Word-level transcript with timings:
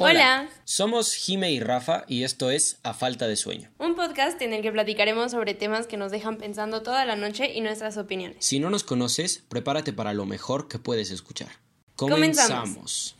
Hola. 0.00 0.48
Somos 0.64 1.12
Jime 1.12 1.50
y 1.50 1.58
Rafa 1.58 2.04
y 2.06 2.22
esto 2.22 2.52
es 2.52 2.78
A 2.84 2.94
Falta 2.94 3.26
de 3.26 3.34
Sueño. 3.34 3.68
Un 3.78 3.96
podcast 3.96 4.40
en 4.42 4.52
el 4.52 4.62
que 4.62 4.70
platicaremos 4.70 5.32
sobre 5.32 5.54
temas 5.54 5.88
que 5.88 5.96
nos 5.96 6.12
dejan 6.12 6.36
pensando 6.36 6.82
toda 6.82 7.04
la 7.04 7.16
noche 7.16 7.52
y 7.52 7.60
nuestras 7.62 7.96
opiniones. 7.96 8.36
Si 8.38 8.60
no 8.60 8.70
nos 8.70 8.84
conoces, 8.84 9.42
prepárate 9.48 9.92
para 9.92 10.14
lo 10.14 10.24
mejor 10.24 10.68
que 10.68 10.78
puedes 10.78 11.10
escuchar. 11.10 11.48
Comenzamos. 11.96 13.16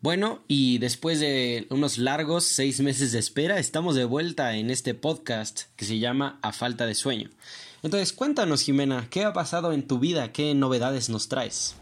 Bueno, 0.00 0.42
y 0.48 0.78
después 0.78 1.20
de 1.20 1.68
unos 1.70 1.98
largos 1.98 2.44
seis 2.44 2.80
meses 2.80 3.12
de 3.12 3.20
espera, 3.20 3.60
estamos 3.60 3.94
de 3.94 4.04
vuelta 4.04 4.56
en 4.56 4.70
este 4.70 4.94
podcast 4.94 5.62
que 5.76 5.84
se 5.84 6.00
llama 6.00 6.40
A 6.42 6.52
Falta 6.52 6.86
de 6.86 6.96
Sueño. 6.96 7.30
Entonces, 7.84 8.12
cuéntanos, 8.12 8.62
Jimena, 8.62 9.06
¿qué 9.08 9.22
ha 9.22 9.32
pasado 9.32 9.72
en 9.72 9.86
tu 9.86 10.00
vida? 10.00 10.32
¿Qué 10.32 10.52
novedades 10.54 11.10
nos 11.10 11.28
traes? 11.28 11.76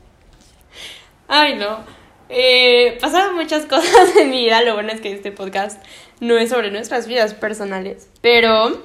Ay, 1.27 1.55
no. 1.57 2.06
Eh, 2.29 2.99
pasaron 3.01 3.35
muchas 3.37 3.67
cosas 3.67 4.17
en 4.17 4.31
mi 4.31 4.45
vida. 4.45 4.63
Lo 4.63 4.75
bueno 4.75 4.93
es 4.93 5.01
que 5.01 5.13
este 5.13 5.33
podcast 5.33 5.83
no 6.21 6.37
es 6.39 6.51
sobre 6.51 6.71
nuestras 6.71 7.07
vidas 7.07 7.35
personales. 7.35 8.09
Pero 8.21 8.83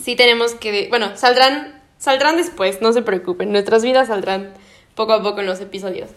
sí 0.00 0.16
tenemos 0.16 0.54
que. 0.54 0.88
Bueno, 0.90 1.16
saldrán, 1.16 1.80
saldrán 1.98 2.36
después, 2.36 2.80
no 2.80 2.92
se 2.92 3.02
preocupen. 3.02 3.52
Nuestras 3.52 3.82
vidas 3.82 4.08
saldrán 4.08 4.52
poco 4.94 5.12
a 5.12 5.22
poco 5.22 5.40
en 5.40 5.46
los 5.46 5.60
episodios. 5.60 6.10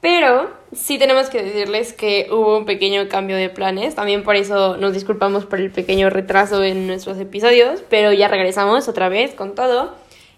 Pero 0.00 0.52
sí 0.72 0.98
tenemos 0.98 1.28
que 1.30 1.44
decirles 1.44 1.92
que 1.92 2.26
hubo 2.28 2.58
un 2.58 2.64
pequeño 2.64 3.08
cambio 3.08 3.36
de 3.36 3.48
planes. 3.48 3.94
También 3.94 4.24
por 4.24 4.34
eso 4.34 4.76
nos 4.76 4.94
disculpamos 4.94 5.46
por 5.46 5.60
el 5.60 5.70
pequeño 5.70 6.10
retraso 6.10 6.64
en 6.64 6.88
nuestros 6.88 7.18
episodios. 7.18 7.84
Pero 7.88 8.12
ya 8.12 8.26
regresamos 8.26 8.88
otra 8.88 9.08
vez 9.08 9.32
con 9.34 9.54
todo 9.54 9.94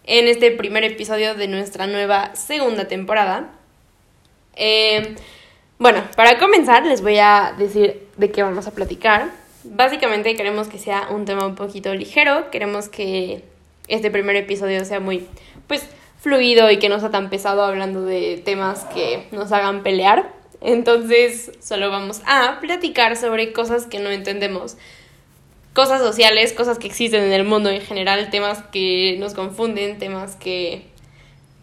en 0.06 0.28
este 0.28 0.50
primer 0.50 0.84
episodio 0.84 1.34
de 1.34 1.48
nuestra 1.48 1.86
nueva 1.86 2.34
segunda 2.34 2.88
temporada. 2.88 3.52
Eh, 4.56 5.16
bueno, 5.78 6.02
para 6.16 6.38
comenzar 6.38 6.86
les 6.86 7.02
voy 7.02 7.18
a 7.18 7.54
decir 7.58 8.06
de 8.16 8.30
qué 8.30 8.42
vamos 8.42 8.66
a 8.66 8.70
platicar. 8.70 9.30
Básicamente 9.64 10.36
queremos 10.36 10.68
que 10.68 10.78
sea 10.78 11.08
un 11.10 11.24
tema 11.24 11.46
un 11.46 11.54
poquito 11.54 11.94
ligero, 11.94 12.50
queremos 12.50 12.88
que 12.88 13.42
este 13.88 14.10
primer 14.10 14.36
episodio 14.36 14.84
sea 14.84 15.00
muy, 15.00 15.26
pues, 15.66 15.86
fluido 16.20 16.70
y 16.70 16.78
que 16.78 16.88
no 16.88 17.00
sea 17.00 17.10
tan 17.10 17.28
pesado 17.28 17.62
hablando 17.62 18.02
de 18.02 18.40
temas 18.44 18.84
que 18.94 19.26
nos 19.30 19.52
hagan 19.52 19.82
pelear. 19.82 20.32
Entonces, 20.60 21.52
solo 21.60 21.90
vamos 21.90 22.22
a 22.24 22.58
platicar 22.60 23.16
sobre 23.16 23.52
cosas 23.52 23.86
que 23.86 23.98
no 23.98 24.10
entendemos. 24.10 24.76
Cosas 25.74 26.00
sociales, 26.00 26.52
cosas 26.52 26.78
que 26.78 26.86
existen 26.86 27.22
en 27.24 27.32
el 27.32 27.44
mundo 27.44 27.68
en 27.68 27.82
general, 27.82 28.30
temas 28.30 28.62
que 28.72 29.16
nos 29.18 29.34
confunden, 29.34 29.98
temas 29.98 30.36
que 30.36 30.86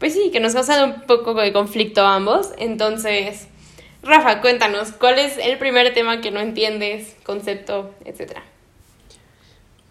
pues 0.01 0.15
sí, 0.15 0.31
que 0.31 0.39
nos 0.39 0.53
causa 0.53 0.83
un 0.83 1.03
poco 1.03 1.35
de 1.35 1.53
conflicto 1.53 2.01
ambos. 2.01 2.49
Entonces, 2.57 3.47
Rafa, 4.01 4.41
cuéntanos, 4.41 4.91
¿cuál 4.93 5.19
es 5.19 5.37
el 5.37 5.59
primer 5.59 5.93
tema 5.93 6.21
que 6.21 6.31
no 6.31 6.39
entiendes, 6.39 7.15
concepto, 7.23 7.93
etcétera? 8.03 8.43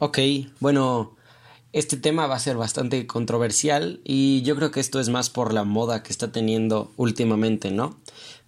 Ok, 0.01 0.19
bueno, 0.59 1.15
este 1.73 1.97
tema 1.97 2.27
va 2.27 2.35
a 2.35 2.41
ser 2.41 2.57
bastante 2.57 3.07
controversial 3.07 4.01
y 4.03 4.43
yo 4.43 4.57
creo 4.57 4.73
que 4.73 4.81
esto 4.81 4.99
es 4.99 5.11
más 5.11 5.31
por 5.31 5.55
la 5.55 5.63
moda 5.63 6.03
que 6.03 6.11
está 6.11 6.33
teniendo 6.33 6.91
últimamente, 6.97 7.71
¿no? 7.71 7.97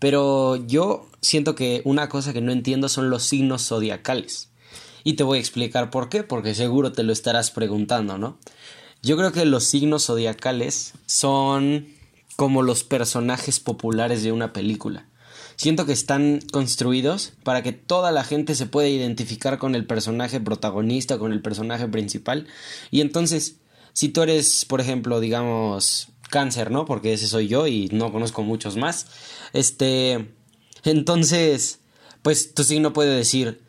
Pero 0.01 0.57
yo 0.57 1.07
siento 1.21 1.55
que 1.55 1.81
una 1.85 2.09
cosa 2.09 2.33
que 2.33 2.41
no 2.41 2.51
entiendo 2.51 2.89
son 2.89 3.09
los 3.09 3.23
signos 3.23 3.69
zodiacales. 3.69 4.51
Y 5.05 5.13
te 5.13 5.23
voy 5.23 5.39
a 5.39 5.41
explicar 5.41 5.91
por 5.91 6.09
qué, 6.09 6.25
porque 6.25 6.57
seguro 6.57 6.91
te 6.91 7.05
lo 7.05 7.13
estarás 7.13 7.53
preguntando, 7.53 8.19
¿no? 8.19 8.37
Yo 9.03 9.17
creo 9.17 9.33
que 9.33 9.45
los 9.45 9.65
signos 9.65 10.07
zodiacales 10.07 10.93
son 11.07 11.89
como 12.37 12.63
los 12.63 12.85
personajes 12.85 13.59
populares 13.59 14.23
de 14.23 14.31
una 14.31 14.53
película. 14.53 15.09
Siento 15.57 15.87
que 15.87 15.93
están 15.93 16.41
construidos 16.53 17.33
para 17.43 17.63
que 17.63 17.73
toda 17.73 18.13
la 18.13 18.25
gente 18.25 18.55
se 18.55 18.67
pueda 18.67 18.89
identificar 18.89 19.59
con 19.59 19.75
el 19.75 19.87
personaje 19.87 20.41
protagonista, 20.41 21.19
con 21.19 21.33
el 21.33 21.43
personaje 21.43 21.89
principal. 21.89 22.47
Y 22.91 23.01
entonces, 23.01 23.57
si 23.93 24.09
tú 24.09 24.23
eres, 24.23 24.65
por 24.65 24.81
ejemplo, 24.81 25.21
digamos, 25.21 26.09
cáncer, 26.31 26.71
¿no? 26.71 26.85
Porque 26.85 27.13
ese 27.13 27.27
soy 27.27 27.49
yo 27.49 27.67
y 27.67 27.89
no 27.93 28.13
conozco 28.13 28.43
muchos 28.43 28.77
más. 28.77 29.07
Este, 29.53 30.35
entonces, 30.85 31.81
pues 32.23 32.55
tu 32.55 32.65
signo 32.65 32.93
puede 32.93 33.15
decir, 33.17 33.62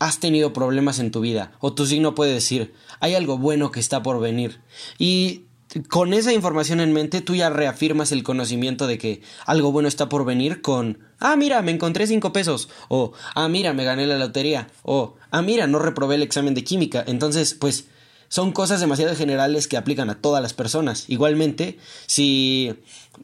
has 0.00 0.18
tenido 0.18 0.52
problemas 0.52 0.98
en 0.98 1.12
tu 1.12 1.20
vida, 1.20 1.52
o 1.60 1.74
tu 1.74 1.86
signo 1.86 2.14
puede 2.16 2.32
decir, 2.32 2.74
hay 2.98 3.14
algo 3.14 3.38
bueno 3.38 3.70
que 3.70 3.80
está 3.80 4.02
por 4.02 4.18
venir. 4.18 4.60
Y 4.98 5.44
con 5.88 6.14
esa 6.14 6.32
información 6.32 6.80
en 6.80 6.92
mente, 6.92 7.20
tú 7.20 7.36
ya 7.36 7.50
reafirmas 7.50 8.10
el 8.10 8.24
conocimiento 8.24 8.86
de 8.86 8.98
que 8.98 9.20
algo 9.46 9.70
bueno 9.70 9.88
está 9.88 10.08
por 10.08 10.24
venir 10.24 10.62
con, 10.62 10.98
ah, 11.20 11.36
mira, 11.36 11.60
me 11.62 11.70
encontré 11.70 12.06
cinco 12.06 12.32
pesos, 12.32 12.70
o, 12.88 13.12
ah, 13.34 13.48
mira, 13.48 13.74
me 13.74 13.84
gané 13.84 14.06
la 14.06 14.18
lotería, 14.18 14.68
o, 14.82 15.16
ah, 15.30 15.42
mira, 15.42 15.66
no 15.66 15.78
reprobé 15.78 16.16
el 16.16 16.22
examen 16.22 16.54
de 16.54 16.64
química. 16.64 17.04
Entonces, 17.06 17.54
pues, 17.54 17.86
son 18.28 18.52
cosas 18.52 18.80
demasiado 18.80 19.14
generales 19.14 19.68
que 19.68 19.76
aplican 19.76 20.08
a 20.08 20.20
todas 20.20 20.42
las 20.42 20.54
personas. 20.54 21.04
Igualmente, 21.08 21.78
si 22.06 22.74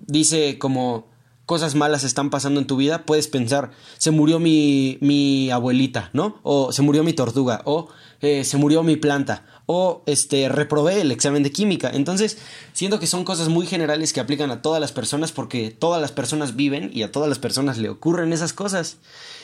dice 0.07 0.59
como, 0.59 1.09
cosas 1.47 1.77
malas 1.77 2.03
están 2.03 2.29
pasando 2.29 2.61
en 2.61 2.67
tu 2.67 2.77
vida, 2.77 3.05
puedes 3.05 3.29
pensar, 3.29 3.71
se 3.99 4.11
murió 4.11 4.41
mi, 4.41 4.99
mi 5.01 5.51
abuelita, 5.51 6.11
¿no? 6.13 6.41
O 6.43 6.73
se 6.73 6.83
murió 6.83 7.05
mi 7.05 7.13
tortuga, 7.13 7.63
o 7.65 7.89
eh, 8.21 8.45
se 8.45 8.57
murió 8.57 8.83
mi 8.83 8.97
planta, 8.97 9.45
o 9.65 10.03
este, 10.07 10.49
reprobé 10.49 11.01
el 11.01 11.13
examen 11.13 11.45
de 11.45 11.53
química. 11.53 11.91
Entonces, 11.95 12.39
siento 12.73 12.99
que 12.99 13.07
son 13.07 13.25
cosas 13.25 13.49
muy 13.49 13.67
generales 13.67 14.13
que 14.13 14.21
aplican 14.21 14.51
a 14.51 14.61
todas 14.61 14.81
las 14.81 14.91
personas 14.91 15.31
porque 15.31 15.71
todas 15.71 16.03
las 16.03 16.11
personas 16.11 16.57
viven 16.57 16.91
y 16.93 17.05
a 17.05 17.13
todas 17.13 17.29
las 17.29 17.39
personas 17.39 17.79
le 17.79 17.91
ocurren 17.91 18.33
esas 18.33 18.53
cosas. 18.53 18.97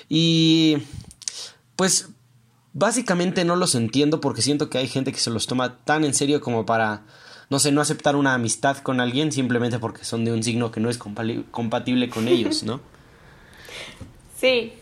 Y, 0.08 0.78
pues, 1.76 2.08
básicamente 2.72 3.44
no 3.44 3.54
los 3.54 3.76
entiendo 3.76 4.20
porque 4.20 4.42
siento 4.42 4.70
que 4.70 4.78
hay 4.78 4.88
gente 4.88 5.12
que 5.12 5.20
se 5.20 5.30
los 5.30 5.46
toma 5.46 5.78
tan 5.84 6.04
en 6.04 6.14
serio 6.14 6.40
como 6.40 6.66
para 6.66 7.04
no 7.52 7.58
sé, 7.58 7.70
no 7.70 7.82
aceptar 7.82 8.16
una 8.16 8.32
amistad 8.32 8.78
con 8.78 8.98
alguien 8.98 9.30
simplemente 9.30 9.78
porque 9.78 10.06
son 10.06 10.24
de 10.24 10.32
un 10.32 10.42
signo 10.42 10.72
que 10.72 10.80
no 10.80 10.88
es 10.88 10.96
compatible 10.96 12.08
con 12.08 12.26
ellos, 12.26 12.62
¿no? 12.62 12.80
Sí. 14.38 14.72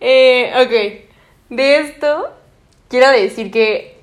Eh, 0.00 0.52
ok. 0.54 1.56
De 1.56 1.78
esto, 1.78 2.28
quiero 2.88 3.08
decir 3.08 3.50
que, 3.50 3.96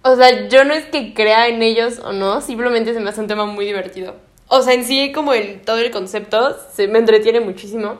o 0.00 0.16
sea, 0.16 0.48
yo 0.48 0.64
no 0.64 0.72
es 0.72 0.86
que 0.86 1.12
crea 1.12 1.48
en 1.48 1.62
ellos 1.62 1.98
o 2.02 2.14
no, 2.14 2.40
simplemente 2.40 2.94
se 2.94 3.00
me 3.00 3.10
hace 3.10 3.20
un 3.20 3.28
tema 3.28 3.44
muy 3.44 3.66
divertido. 3.66 4.16
O 4.48 4.62
sea, 4.62 4.72
en 4.72 4.84
sí, 4.84 5.12
como 5.12 5.34
el, 5.34 5.60
todo 5.60 5.78
el 5.78 5.90
concepto, 5.90 6.56
se 6.72 6.88
me 6.88 6.98
entretiene 6.98 7.40
muchísimo. 7.40 7.98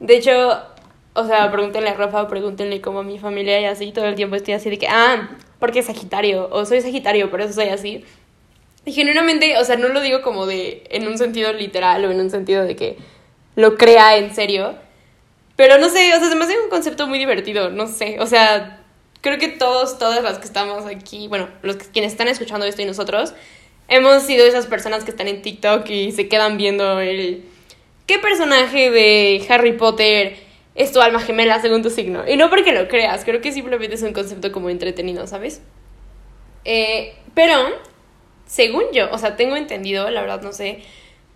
De 0.00 0.16
hecho, 0.16 0.32
o 1.14 1.24
sea, 1.28 1.50
pregúntenle 1.52 1.90
a 1.90 1.94
Rafa, 1.94 2.26
pregúntenle 2.26 2.80
como 2.80 2.98
a 2.98 3.04
mi 3.04 3.20
familia 3.20 3.60
y 3.60 3.66
así, 3.66 3.92
todo 3.92 4.06
el 4.06 4.16
tiempo 4.16 4.34
estoy 4.34 4.54
así 4.54 4.68
de 4.68 4.78
que, 4.78 4.88
ah, 4.88 5.30
porque 5.60 5.78
es 5.78 5.86
Sagitario, 5.86 6.48
o 6.50 6.64
soy 6.66 6.80
Sagitario, 6.80 7.30
por 7.30 7.40
eso 7.40 7.52
soy 7.52 7.68
así. 7.68 8.04
Y 8.84 8.92
genuinamente, 8.92 9.58
o 9.58 9.64
sea, 9.64 9.76
no 9.76 9.88
lo 9.88 10.00
digo 10.00 10.22
como 10.22 10.46
de 10.46 10.84
en 10.90 11.06
un 11.08 11.18
sentido 11.18 11.52
literal 11.52 12.04
o 12.04 12.10
en 12.10 12.20
un 12.20 12.30
sentido 12.30 12.64
de 12.64 12.76
que 12.76 12.96
lo 13.54 13.76
crea 13.76 14.16
en 14.16 14.34
serio. 14.34 14.76
Pero 15.56 15.78
no 15.78 15.88
sé, 15.88 16.14
o 16.14 16.20
sea, 16.20 16.28
se 16.28 16.36
me 16.36 16.44
hace 16.44 16.58
un 16.58 16.70
concepto 16.70 17.06
muy 17.06 17.18
divertido, 17.18 17.70
no 17.70 17.88
sé. 17.88 18.18
O 18.20 18.26
sea, 18.26 18.80
creo 19.20 19.38
que 19.38 19.48
todos, 19.48 19.98
todas 19.98 20.22
las 20.22 20.38
que 20.38 20.46
estamos 20.46 20.86
aquí, 20.86 21.28
bueno, 21.28 21.48
los 21.62 21.76
que, 21.76 21.86
quienes 21.86 22.12
están 22.12 22.28
escuchando 22.28 22.64
esto 22.64 22.82
y 22.82 22.84
nosotros, 22.84 23.34
hemos 23.88 24.22
sido 24.22 24.46
esas 24.46 24.66
personas 24.66 25.04
que 25.04 25.10
están 25.10 25.28
en 25.28 25.42
TikTok 25.42 25.88
y 25.90 26.12
se 26.12 26.28
quedan 26.28 26.56
viendo 26.56 27.00
el... 27.00 27.44
¿Qué 28.06 28.18
personaje 28.18 28.90
de 28.90 29.44
Harry 29.48 29.72
Potter 29.72 30.36
es 30.74 30.92
tu 30.92 31.00
alma 31.00 31.20
gemela 31.20 31.60
según 31.60 31.82
tu 31.82 31.90
signo? 31.90 32.22
Y 32.26 32.36
no 32.36 32.48
porque 32.48 32.72
lo 32.72 32.88
creas, 32.88 33.24
creo 33.24 33.40
que 33.40 33.52
simplemente 33.52 33.96
es 33.96 34.02
un 34.02 34.12
concepto 34.12 34.52
como 34.52 34.70
entretenido, 34.70 35.26
¿sabes? 35.26 35.60
Eh, 36.64 37.14
pero 37.34 37.54
según 38.48 38.84
yo, 38.92 39.08
o 39.12 39.18
sea, 39.18 39.36
tengo 39.36 39.56
entendido, 39.56 40.10
la 40.10 40.22
verdad 40.22 40.42
no 40.42 40.52
sé, 40.52 40.80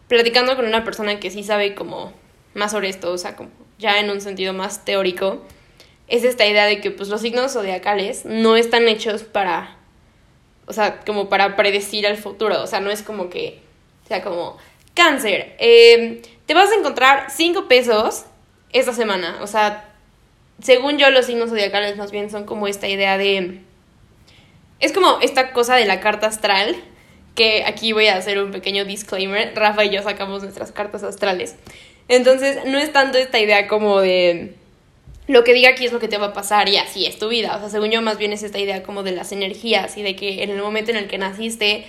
platicando 0.09 0.56
con 0.56 0.65
una 0.65 0.83
persona 0.83 1.21
que 1.21 1.31
sí 1.31 1.45
sabe 1.45 1.75
como 1.75 2.12
más 2.55 2.73
sobre 2.73 2.89
esto, 2.89 3.12
o 3.12 3.19
sea, 3.19 3.37
como 3.37 3.50
ya 3.78 4.00
en 4.00 4.11
un 4.11 4.21
sentido 4.21 4.53
más 4.53 4.84
teórico, 4.84 5.43
es 6.09 6.25
esta 6.25 6.47
idea 6.47 6.65
de 6.66 6.81
que 6.81 6.91
pues 6.91 7.09
los 7.09 7.21
signos 7.21 7.53
zodiacales 7.53 8.25
no 8.25 8.57
están 8.57 8.89
hechos 8.89 9.22
para, 9.22 9.77
o 10.66 10.72
sea, 10.72 11.01
como 11.01 11.28
para 11.28 11.54
predecir 11.54 12.07
el 12.07 12.16
futuro, 12.16 12.63
o 12.63 12.66
sea, 12.66 12.81
no 12.81 12.91
es 12.91 13.03
como 13.03 13.31
que, 13.31 13.60
o 14.04 14.09
sea, 14.09 14.22
como 14.22 14.57
cáncer, 14.95 15.54
eh, 15.59 16.22
te 16.47 16.54
vas 16.54 16.71
a 16.71 16.75
encontrar 16.75 17.27
cinco 17.31 17.69
pesos 17.69 18.25
esta 18.72 18.92
semana, 18.92 19.39
o 19.42 19.47
sea, 19.47 19.92
según 20.63 20.97
yo 20.97 21.10
los 21.10 21.27
signos 21.27 21.51
zodiacales 21.51 21.97
más 21.97 22.10
bien 22.10 22.31
son 22.31 22.45
como 22.45 22.69
esta 22.69 22.89
idea 22.89 23.19
de... 23.19 23.60
Es 24.81 24.92
como 24.92 25.19
esta 25.21 25.53
cosa 25.53 25.77
de 25.77 25.84
la 25.84 26.01
carta 26.01 26.27
astral, 26.27 26.77
que 27.34 27.65
aquí 27.65 27.93
voy 27.93 28.07
a 28.07 28.17
hacer 28.17 28.43
un 28.43 28.51
pequeño 28.51 28.84
disclaimer, 28.84 29.53
Rafa 29.55 29.84
y 29.84 29.91
yo 29.91 30.03
sacamos 30.03 30.43
nuestras 30.43 30.73
cartas 30.73 31.03
astrales. 31.03 31.57
Entonces, 32.09 32.59
no 32.67 32.79
es 32.79 32.93
tanto 32.93 33.19
esta 33.19 33.39
idea 33.39 33.69
como 33.69 34.01
de 34.01 34.55
lo 35.29 35.45
que 35.45 35.55
diga 35.55 35.71
aquí 35.71 35.87
es 35.87 35.93
lo 35.93 36.01
que 36.01 36.09
te 36.09 36.19
va 36.19 36.27
a 36.27 36.33
pasar 36.33 36.69
y 36.69 36.77
así 36.77 37.07
es 37.07 37.19
tu 37.19 37.29
vida. 37.29 37.57
O 37.57 37.61
sea, 37.61 37.69
según 37.69 37.91
yo, 37.91 38.03
más 38.03 38.19
bien 38.19 38.33
es 38.33 38.43
esta 38.43 38.59
idea 38.59 38.83
como 38.83 39.03
de 39.03 39.13
las 39.13 39.33
energías 39.33 39.97
y 39.97 40.03
de 40.03 40.17
que 40.17 40.43
en 40.43 40.51
el 40.51 40.61
momento 40.61 40.91
en 40.91 40.97
el 40.97 41.07
que 41.07 41.19
naciste, 41.19 41.87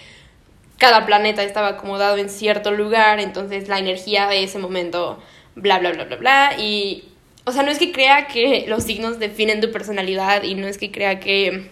cada 0.77 1.05
planeta 1.05 1.43
estaba 1.43 1.69
acomodado 1.69 2.17
en 2.17 2.29
cierto 2.29 2.71
lugar, 2.71 3.19
entonces 3.19 3.67
la 3.67 3.79
energía 3.79 4.27
de 4.27 4.43
ese 4.43 4.59
momento, 4.59 5.21
bla, 5.55 5.79
bla, 5.79 5.91
bla, 5.91 6.05
bla, 6.05 6.15
bla. 6.15 6.55
Y 6.57 7.05
o 7.45 7.51
sea, 7.51 7.63
no 7.63 7.71
es 7.71 7.79
que 7.79 7.91
crea 7.91 8.27
que 8.27 8.65
los 8.67 8.83
signos 8.83 9.19
definen 9.19 9.59
tu 9.59 9.71
personalidad 9.71 10.43
y 10.43 10.55
no 10.55 10.67
es 10.67 10.77
que 10.77 10.91
crea 10.91 11.19
que, 11.19 11.69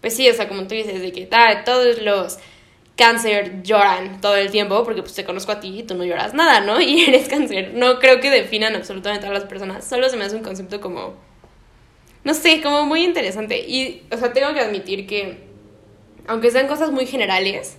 pues 0.00 0.16
sí, 0.16 0.28
o 0.28 0.34
sea, 0.34 0.48
como 0.48 0.62
tú 0.62 0.74
dices, 0.74 1.00
de 1.00 1.12
que 1.12 1.26
tal, 1.26 1.62
todos 1.64 2.02
los 2.02 2.38
cáncer 2.96 3.62
lloran 3.62 4.20
todo 4.20 4.36
el 4.36 4.50
tiempo 4.50 4.84
porque 4.84 5.02
pues 5.02 5.14
te 5.14 5.24
conozco 5.24 5.52
a 5.52 5.60
ti 5.60 5.80
y 5.80 5.82
tú 5.82 5.94
no 5.94 6.04
lloras 6.04 6.34
nada, 6.34 6.60
¿no? 6.60 6.80
Y 6.80 7.04
eres 7.04 7.28
cáncer. 7.28 7.72
No 7.74 7.98
creo 7.98 8.20
que 8.20 8.30
definan 8.30 8.74
absolutamente 8.76 9.26
a 9.26 9.32
las 9.32 9.44
personas, 9.44 9.86
solo 9.86 10.08
se 10.08 10.16
me 10.16 10.24
hace 10.24 10.36
un 10.36 10.42
concepto 10.42 10.80
como, 10.80 11.14
no 12.22 12.34
sé, 12.34 12.60
como 12.62 12.84
muy 12.84 13.04
interesante. 13.04 13.58
Y, 13.66 14.02
o 14.10 14.16
sea, 14.16 14.32
tengo 14.32 14.52
que 14.54 14.60
admitir 14.60 15.06
que, 15.06 15.44
aunque 16.26 16.50
sean 16.50 16.68
cosas 16.68 16.90
muy 16.90 17.06
generales, 17.06 17.76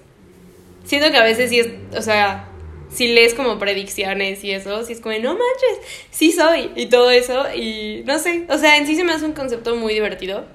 siento 0.84 1.12
que 1.12 1.18
a 1.18 1.24
veces 1.24 1.50
sí 1.50 1.60
es, 1.60 1.70
o 1.98 2.02
sea, 2.02 2.50
si 2.90 3.08
lees 3.08 3.34
como 3.34 3.58
predicciones 3.58 4.44
y 4.44 4.52
eso, 4.52 4.84
si 4.84 4.94
es 4.94 5.02
como, 5.02 5.18
no 5.18 5.32
manches, 5.32 6.08
sí 6.12 6.32
soy 6.32 6.72
y 6.76 6.88
todo 6.88 7.10
eso. 7.12 7.46
Y 7.54 8.04
no 8.06 8.20
sé, 8.20 8.46
o 8.50 8.58
sea, 8.58 8.78
en 8.78 8.86
sí 8.86 8.96
se 8.96 9.04
me 9.04 9.14
hace 9.14 9.26
un 9.26 9.34
concepto 9.34 9.76
muy 9.76 9.94
divertido. 9.94 10.46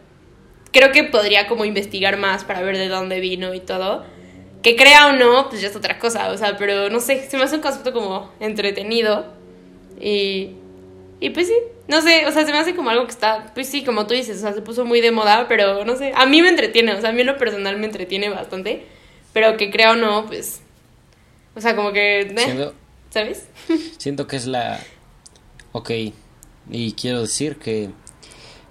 Creo 0.73 0.93
que 0.93 1.03
podría 1.05 1.49
como 1.49 1.65
investigar 1.65 2.17
más 2.17 2.45
para 2.45 2.63
ver 2.63 2.79
de 2.79 2.89
dónde 2.89 3.21
vino 3.21 3.55
y 3.55 3.61
todo. 3.61 4.05
Que 4.62 4.77
crea 4.77 5.09
o 5.09 5.12
no, 5.12 5.49
pues 5.49 5.62
ya 5.62 5.69
es 5.69 5.77
otra 5.77 5.99
cosa, 5.99 6.31
o 6.31 6.37
sea, 6.37 6.57
pero 6.57 6.91
no 6.91 7.01
sé, 7.01 7.29
se 7.29 7.37
me 7.37 7.45
hace 7.45 7.57
un 7.57 7.62
concepto 7.62 7.93
como 7.93 8.31
entretenido. 8.41 9.27
Y, 10.01 10.51
y 11.21 11.31
pues 11.31 11.47
sí, 11.47 11.55
no 11.89 12.03
sé, 12.03 12.27
o 12.27 12.33
sea, 12.33 12.45
se 12.45 12.53
me 12.53 12.59
hace 12.59 12.75
como 12.75 12.91
algo 12.91 13.05
que 13.05 13.12
está, 13.12 13.53
pues 13.55 13.69
sí, 13.69 13.85
como 13.85 14.07
tú 14.07 14.15
dices, 14.15 14.39
o 14.39 14.41
sea, 14.41 14.53
se 14.53 14.62
puso 14.62 14.85
muy 14.85 15.01
de 15.01 15.11
moda, 15.11 15.47
pero 15.49 15.85
no 15.85 15.97
sé, 15.97 16.12
a 16.15 16.27
mí 16.27 16.43
me 16.43 16.49
entretiene, 16.49 16.95
o 16.95 17.01
sea, 17.01 17.11
a 17.11 17.12
mí 17.12 17.23
en 17.23 17.27
lo 17.27 17.39
personal 17.39 17.79
me 17.79 17.87
entretiene 17.87 18.29
bastante, 18.29 18.87
pero 19.33 19.57
que 19.57 19.71
crea 19.71 19.93
o 19.93 19.97
no, 19.97 20.27
pues 20.27 20.63
o 21.55 21.61
sea, 21.61 21.75
como 21.75 21.93
que... 21.93 22.21
Eh, 22.21 22.71
¿Sabes? 23.11 23.47
siento 23.99 24.27
que 24.27 24.37
es 24.37 24.47
la... 24.47 24.81
Ok, 25.73 25.91
y 26.71 26.93
quiero 26.93 27.23
decir 27.23 27.56
que... 27.56 27.91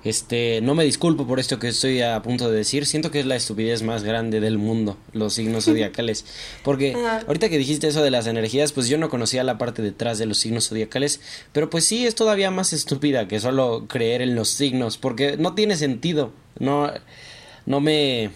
Este, 0.04 0.62
no 0.62 0.76
me 0.76 0.86
disculpo 0.86 1.28
por 1.28 1.40
esto 1.40 1.60
que 1.60 1.68
estoy 1.68 2.02
a 2.02 2.22
punto 2.22 2.50
de 2.50 2.58
decir. 2.58 2.86
Siento 2.86 3.12
que 3.12 3.20
es 3.20 3.26
la 3.26 3.36
estupidez 3.36 3.84
más 3.84 4.04
grande 4.04 4.40
del 4.40 4.58
mundo, 4.58 4.98
los 5.14 5.34
signos 5.34 5.66
zodiacales. 5.66 6.26
Porque 6.64 6.96
ahorita 7.28 7.50
que 7.50 7.58
dijiste 7.58 7.88
eso 7.88 8.02
de 8.02 8.12
las 8.12 8.28
energías, 8.28 8.72
pues 8.72 8.88
yo 8.88 8.98
no 8.98 9.10
conocía 9.10 9.44
la 9.44 9.58
parte 9.58 9.82
detrás 9.82 10.18
de 10.18 10.26
los 10.26 10.38
signos 10.38 10.70
zodiacales. 10.70 11.20
Pero 11.52 11.70
pues 11.70 11.86
sí, 11.86 12.06
es 12.06 12.16
todavía 12.16 12.52
más 12.52 12.74
estúpida 12.74 13.28
que 13.28 13.40
solo 13.40 13.86
creer 13.88 14.22
en 14.22 14.36
los 14.36 14.50
signos. 14.50 14.98
Porque 14.98 15.38
no 15.38 15.54
tiene 15.54 15.76
sentido. 15.76 16.32
No, 16.60 16.92
no 17.66 17.80
me 17.82 18.32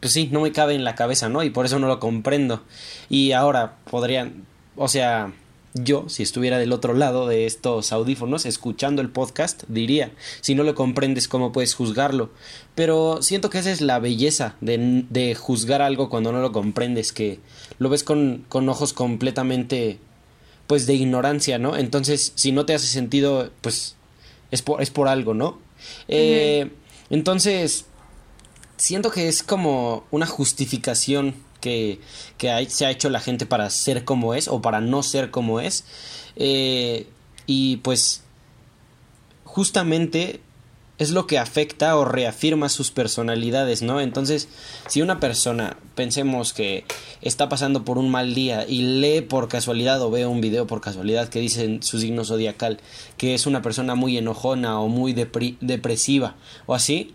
pues 0.00 0.14
sí, 0.14 0.30
no 0.32 0.40
me 0.40 0.52
cabe 0.52 0.74
en 0.74 0.84
la 0.84 0.94
cabeza, 0.94 1.28
¿no? 1.28 1.42
Y 1.42 1.50
por 1.50 1.66
eso 1.66 1.78
no 1.78 1.86
lo 1.86 2.00
comprendo. 2.00 2.62
Y 3.10 3.32
ahora 3.32 3.76
podrían, 3.90 4.46
o 4.76 4.88
sea, 4.88 5.32
yo, 5.74 6.08
si 6.08 6.22
estuviera 6.22 6.58
del 6.58 6.72
otro 6.72 6.94
lado 6.94 7.28
de 7.28 7.46
estos 7.46 7.92
audífonos, 7.92 8.44
escuchando 8.44 9.02
el 9.02 9.10
podcast, 9.10 9.62
diría, 9.68 10.12
si 10.40 10.54
no 10.54 10.64
lo 10.64 10.74
comprendes, 10.74 11.28
¿cómo 11.28 11.52
puedes 11.52 11.74
juzgarlo? 11.74 12.30
Pero 12.74 13.22
siento 13.22 13.50
que 13.50 13.58
esa 13.58 13.70
es 13.70 13.80
la 13.80 14.00
belleza 14.00 14.56
de, 14.60 15.04
de 15.08 15.34
juzgar 15.34 15.80
algo 15.80 16.10
cuando 16.10 16.32
no 16.32 16.40
lo 16.40 16.50
comprendes, 16.50 17.12
que 17.12 17.38
lo 17.78 17.88
ves 17.88 18.02
con, 18.02 18.44
con 18.48 18.68
ojos 18.68 18.92
completamente, 18.92 19.98
pues, 20.66 20.86
de 20.86 20.94
ignorancia, 20.94 21.58
¿no? 21.58 21.76
Entonces, 21.76 22.32
si 22.34 22.50
no 22.50 22.66
te 22.66 22.74
hace 22.74 22.86
sentido, 22.86 23.50
pues, 23.60 23.94
es 24.50 24.62
por, 24.62 24.82
es 24.82 24.90
por 24.90 25.06
algo, 25.06 25.34
¿no? 25.34 25.58
eh, 26.08 26.70
entonces, 27.10 27.86
siento 28.76 29.10
que 29.10 29.28
es 29.28 29.42
como 29.42 30.04
una 30.10 30.26
justificación 30.26 31.34
que, 31.60 32.00
que 32.38 32.66
se 32.68 32.86
ha 32.86 32.90
hecho 32.90 33.10
la 33.10 33.20
gente 33.20 33.46
para 33.46 33.70
ser 33.70 34.04
como 34.04 34.34
es 34.34 34.48
o 34.48 34.60
para 34.60 34.80
no 34.80 35.02
ser 35.02 35.30
como 35.30 35.60
es. 35.60 35.84
Eh, 36.36 37.06
y 37.46 37.76
pues 37.78 38.22
justamente 39.44 40.40
es 41.00 41.12
lo 41.12 41.26
que 41.26 41.38
afecta 41.38 41.96
o 41.96 42.04
reafirma 42.04 42.68
sus 42.68 42.90
personalidades, 42.90 43.80
¿no? 43.80 44.02
Entonces, 44.02 44.48
si 44.86 45.00
una 45.00 45.18
persona, 45.18 45.78
pensemos 45.94 46.52
que 46.52 46.84
está 47.22 47.48
pasando 47.48 47.86
por 47.86 47.96
un 47.96 48.10
mal 48.10 48.34
día 48.34 48.66
y 48.68 48.82
lee 49.00 49.22
por 49.22 49.48
casualidad 49.48 50.02
o 50.02 50.10
ve 50.10 50.26
un 50.26 50.42
video 50.42 50.66
por 50.66 50.82
casualidad 50.82 51.30
que 51.30 51.40
dice 51.40 51.64
en 51.64 51.82
su 51.82 51.98
signo 51.98 52.26
zodiacal 52.26 52.80
que 53.16 53.34
es 53.34 53.46
una 53.46 53.62
persona 53.62 53.94
muy 53.94 54.18
enojona 54.18 54.78
o 54.78 54.88
muy 54.88 55.14
depresiva 55.14 56.36
o 56.66 56.74
así, 56.74 57.14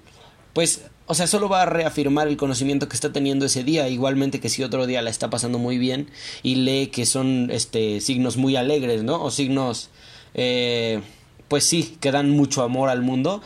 pues 0.54 0.82
o 1.08 1.14
sea, 1.14 1.28
solo 1.28 1.50
va 1.50 1.62
a 1.62 1.66
reafirmar 1.66 2.28
el 2.28 2.38
conocimiento 2.38 2.90
que 2.90 2.96
está 2.96 3.14
teniendo 3.14 3.46
ese 3.46 3.64
día, 3.64 3.88
igualmente 3.90 4.40
que 4.40 4.50
si 4.50 4.64
otro 4.64 4.88
día 4.88 5.02
la 5.02 5.10
está 5.10 5.30
pasando 5.30 5.60
muy 5.60 5.78
bien 5.78 6.10
y 6.42 6.56
lee 6.56 6.88
que 6.88 7.06
son 7.06 7.50
este 7.52 8.02
signos 8.02 8.38
muy 8.38 8.56
alegres, 8.56 9.04
¿no? 9.04 9.24
O 9.24 9.32
signos 9.32 9.90
eh, 10.34 11.02
pues 11.48 11.66
sí, 11.66 11.98
que 12.02 12.12
dan 12.12 12.32
mucho 12.32 12.64
amor 12.64 12.90
al 12.90 13.02
mundo, 13.02 13.42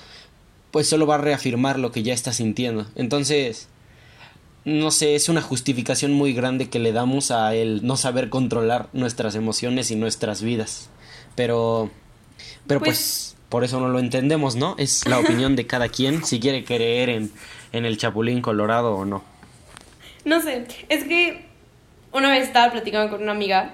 pues 0.71 0.87
solo 0.87 1.05
va 1.05 1.15
a 1.15 1.19
reafirmar 1.19 1.79
lo 1.79 1.91
que 1.91 2.03
ya 2.03 2.13
está 2.13 2.31
sintiendo. 2.31 2.87
Entonces, 2.95 3.67
no 4.65 4.91
sé, 4.91 5.15
es 5.15 5.29
una 5.29 5.41
justificación 5.41 6.13
muy 6.13 6.33
grande 6.33 6.69
que 6.69 6.79
le 6.79 6.93
damos 6.93 7.31
a 7.31 7.55
el 7.55 7.85
no 7.85 7.97
saber 7.97 8.29
controlar 8.29 8.89
nuestras 8.93 9.35
emociones 9.35 9.91
y 9.91 9.95
nuestras 9.95 10.41
vidas. 10.41 10.89
Pero 11.35 11.91
pero 12.67 12.79
pues, 12.79 12.89
pues 12.89 13.28
por 13.49 13.63
eso 13.63 13.79
no 13.79 13.89
lo 13.89 13.99
entendemos, 13.99 14.55
¿no? 14.55 14.75
Es 14.77 15.07
la 15.07 15.19
opinión 15.19 15.55
de 15.55 15.67
cada 15.67 15.89
quien 15.89 16.23
si 16.23 16.39
quiere 16.39 16.63
creer 16.63 17.09
en, 17.09 17.31
en 17.73 17.85
el 17.85 17.97
Chapulín 17.97 18.41
Colorado 18.41 18.95
o 18.95 19.05
no. 19.05 19.23
No 20.25 20.41
sé, 20.41 20.65
es 20.89 21.03
que 21.05 21.45
una 22.11 22.29
vez 22.31 22.47
estaba 22.47 22.71
platicando 22.71 23.11
con 23.11 23.23
una 23.23 23.31
amiga 23.31 23.73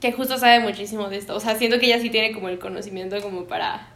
que 0.00 0.12
justo 0.12 0.38
sabe 0.38 0.60
muchísimo 0.60 1.08
de 1.08 1.16
esto. 1.16 1.34
O 1.34 1.40
sea, 1.40 1.56
siento 1.56 1.78
que 1.78 1.86
ella 1.86 2.00
sí 2.00 2.10
tiene 2.10 2.32
como 2.32 2.48
el 2.48 2.58
conocimiento 2.58 3.20
como 3.20 3.44
para, 3.44 3.88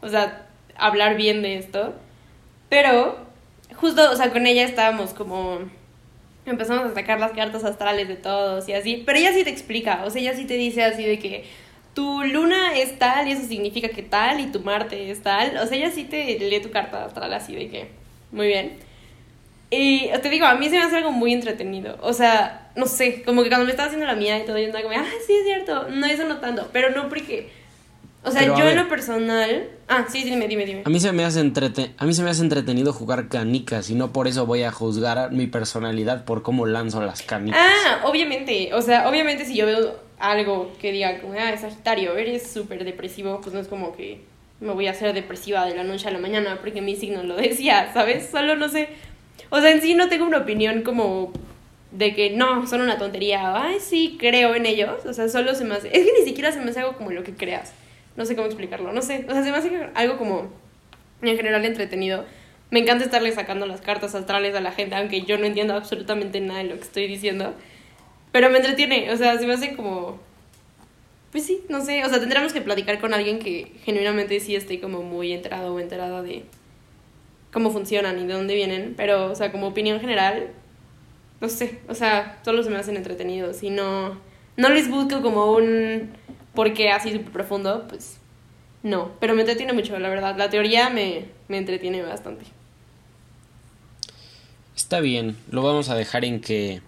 o 0.00 0.08
sea, 0.08 0.46
hablar 0.76 1.16
bien 1.16 1.42
de 1.42 1.58
esto. 1.58 1.94
Pero 2.68 3.16
justo, 3.76 4.10
o 4.10 4.16
sea, 4.16 4.32
con 4.32 4.46
ella 4.46 4.64
estábamos 4.64 5.14
como 5.14 5.60
empezamos 6.46 6.84
a 6.84 6.94
sacar 6.94 7.20
las 7.20 7.32
cartas 7.32 7.64
astrales 7.64 8.08
de 8.08 8.16
todos 8.16 8.68
y 8.68 8.74
así, 8.74 9.02
pero 9.06 9.18
ella 9.18 9.32
sí 9.32 9.44
te 9.44 9.50
explica, 9.50 10.02
o 10.04 10.10
sea, 10.10 10.20
ella 10.20 10.34
sí 10.34 10.44
te 10.44 10.54
dice 10.54 10.84
así 10.84 11.02
de 11.02 11.18
que 11.18 11.44
tu 11.94 12.22
luna 12.24 12.76
es 12.76 12.98
tal 12.98 13.28
y 13.28 13.32
eso 13.32 13.46
significa 13.46 13.88
que 13.88 14.02
tal 14.02 14.40
y 14.40 14.46
tu 14.46 14.60
Marte 14.60 15.10
es 15.10 15.22
tal. 15.22 15.56
O 15.58 15.66
sea, 15.66 15.76
ella 15.78 15.90
sí 15.90 16.04
te 16.04 16.38
lee 16.38 16.60
tu 16.60 16.70
carta 16.70 17.04
astral 17.04 17.32
así 17.32 17.54
de 17.54 17.68
que, 17.68 17.88
muy 18.32 18.48
bien. 18.48 18.76
Y 19.70 20.08
te 20.22 20.28
digo, 20.28 20.46
a 20.46 20.54
mí 20.54 20.68
se 20.68 20.76
me 20.76 20.82
hace 20.82 20.96
algo 20.96 21.12
muy 21.12 21.32
entretenido. 21.32 21.96
O 22.00 22.12
sea, 22.12 22.70
no 22.76 22.86
sé, 22.86 23.22
como 23.22 23.42
que 23.42 23.48
cuando 23.48 23.64
me 23.64 23.70
estaba 23.70 23.86
haciendo 23.86 24.06
la 24.06 24.14
mía 24.14 24.38
y 24.38 24.44
todo, 24.44 24.58
yo 24.58 24.66
andaba 24.66 24.84
como, 24.84 24.96
ah, 24.96 25.04
sí, 25.26 25.32
es 25.32 25.44
cierto, 25.44 25.88
no 25.88 26.06
eso 26.06 26.24
no 26.24 26.38
tanto, 26.38 26.68
pero 26.72 26.90
no 26.90 27.08
porque... 27.08 27.64
O 28.26 28.30
sea, 28.30 28.42
yo 28.42 28.66
en 28.66 28.76
lo 28.76 28.88
personal... 28.88 29.68
Ah, 29.86 30.06
sí, 30.08 30.24
dime, 30.24 30.48
dime, 30.48 30.64
dime. 30.64 30.82
A 30.86 30.88
mí, 30.88 30.98
se 30.98 31.12
me 31.12 31.24
hace 31.24 31.40
a 31.40 32.06
mí 32.06 32.14
se 32.14 32.22
me 32.22 32.30
hace 32.30 32.40
entretenido 32.40 32.94
jugar 32.94 33.28
canicas 33.28 33.90
y 33.90 33.94
no 33.94 34.14
por 34.14 34.28
eso 34.28 34.46
voy 34.46 34.62
a 34.62 34.72
juzgar 34.72 35.30
mi 35.30 35.46
personalidad 35.46 36.24
por 36.24 36.42
cómo 36.42 36.64
lanzo 36.64 37.02
las 37.02 37.20
canicas. 37.20 37.60
Ah, 37.60 38.00
obviamente. 38.06 38.72
O 38.72 38.80
sea, 38.80 39.10
obviamente 39.10 39.44
si 39.44 39.54
yo 39.54 39.66
veo 39.66 40.03
algo 40.18 40.72
que 40.80 40.92
diga 40.92 41.20
como, 41.20 41.34
ah, 41.34 41.56
Sagitario, 41.56 42.16
eres 42.16 42.50
súper 42.50 42.84
depresivo, 42.84 43.40
pues 43.40 43.54
no 43.54 43.60
es 43.60 43.68
como 43.68 43.94
que 43.96 44.20
me 44.60 44.72
voy 44.72 44.86
a 44.86 44.92
hacer 44.92 45.12
depresiva 45.12 45.66
de 45.66 45.74
la 45.74 45.84
noche 45.84 46.08
a 46.08 46.10
la 46.10 46.18
mañana 46.18 46.58
porque 46.60 46.80
mi 46.80 46.96
signo 46.96 47.22
lo 47.22 47.36
decía, 47.36 47.90
¿sabes? 47.92 48.28
Solo 48.30 48.56
no 48.56 48.68
sé. 48.68 48.88
O 49.50 49.60
sea, 49.60 49.70
en 49.70 49.80
sí 49.80 49.94
no 49.94 50.08
tengo 50.08 50.26
una 50.26 50.38
opinión 50.38 50.82
como 50.82 51.32
de 51.90 52.14
que 52.14 52.30
no, 52.30 52.66
son 52.66 52.80
una 52.80 52.98
tontería, 52.98 53.62
ay, 53.62 53.78
sí, 53.80 54.16
creo 54.18 54.54
en 54.54 54.66
ellos. 54.66 55.04
O 55.06 55.12
sea, 55.12 55.28
solo 55.28 55.54
se 55.54 55.64
me 55.64 55.74
hace. 55.74 55.88
Es 55.88 56.04
que 56.04 56.12
ni 56.18 56.24
siquiera 56.24 56.52
se 56.52 56.60
me 56.60 56.70
hace 56.70 56.80
algo 56.80 56.94
como 56.94 57.10
lo 57.10 57.22
que 57.22 57.34
creas. 57.34 57.72
No 58.16 58.24
sé 58.26 58.34
cómo 58.36 58.46
explicarlo, 58.46 58.92
no 58.92 59.02
sé. 59.02 59.26
O 59.28 59.32
sea, 59.32 59.42
se 59.42 59.50
me 59.50 59.58
hace 59.58 59.70
algo 59.94 60.18
como 60.18 60.48
en 61.22 61.36
general 61.36 61.64
entretenido. 61.64 62.24
Me 62.70 62.80
encanta 62.80 63.04
estarle 63.04 63.30
sacando 63.32 63.66
las 63.66 63.80
cartas 63.80 64.14
astrales 64.14 64.54
a 64.54 64.60
la 64.60 64.72
gente, 64.72 64.96
aunque 64.96 65.22
yo 65.22 65.38
no 65.38 65.46
entiendo 65.46 65.74
absolutamente 65.74 66.40
nada 66.40 66.60
de 66.60 66.70
lo 66.70 66.76
que 66.76 66.82
estoy 66.82 67.06
diciendo. 67.06 67.54
Pero 68.34 68.50
me 68.50 68.56
entretiene, 68.56 69.12
o 69.12 69.16
sea, 69.16 69.38
se 69.38 69.46
me 69.46 69.54
hace 69.54 69.76
como... 69.76 70.18
Pues 71.30 71.46
sí, 71.46 71.60
no 71.68 71.84
sé, 71.84 72.04
o 72.04 72.08
sea, 72.08 72.18
tendríamos 72.18 72.52
que 72.52 72.60
platicar 72.60 72.98
con 72.98 73.14
alguien 73.14 73.38
que 73.38 73.70
genuinamente 73.84 74.40
sí 74.40 74.56
esté 74.56 74.80
como 74.80 75.04
muy 75.04 75.32
enterado 75.32 75.72
o 75.72 75.78
enterada 75.78 76.20
de 76.20 76.44
cómo 77.52 77.70
funcionan 77.70 78.18
y 78.18 78.26
de 78.26 78.32
dónde 78.32 78.56
vienen, 78.56 78.94
pero, 78.96 79.30
o 79.30 79.36
sea, 79.36 79.52
como 79.52 79.68
opinión 79.68 80.00
general, 80.00 80.48
no 81.40 81.48
sé, 81.48 81.78
o 81.86 81.94
sea, 81.94 82.40
solo 82.44 82.64
se 82.64 82.70
me 82.70 82.76
hacen 82.76 82.96
entretenidos. 82.96 83.62
Y 83.62 83.70
no, 83.70 84.18
no 84.56 84.68
les 84.68 84.90
busco 84.90 85.22
como 85.22 85.52
un 85.52 86.10
porqué 86.54 86.90
así 86.90 87.12
súper 87.12 87.30
profundo, 87.30 87.86
pues 87.88 88.18
no, 88.82 89.12
pero 89.20 89.36
me 89.36 89.42
entretiene 89.42 89.74
mucho, 89.74 89.96
la 90.00 90.08
verdad, 90.08 90.36
la 90.36 90.50
teoría 90.50 90.90
me, 90.90 91.26
me 91.46 91.58
entretiene 91.58 92.02
bastante. 92.02 92.46
Está 94.74 94.98
bien, 94.98 95.36
lo 95.52 95.62
vamos 95.62 95.88
a 95.88 95.94
dejar 95.94 96.24
en 96.24 96.40
que 96.40 96.82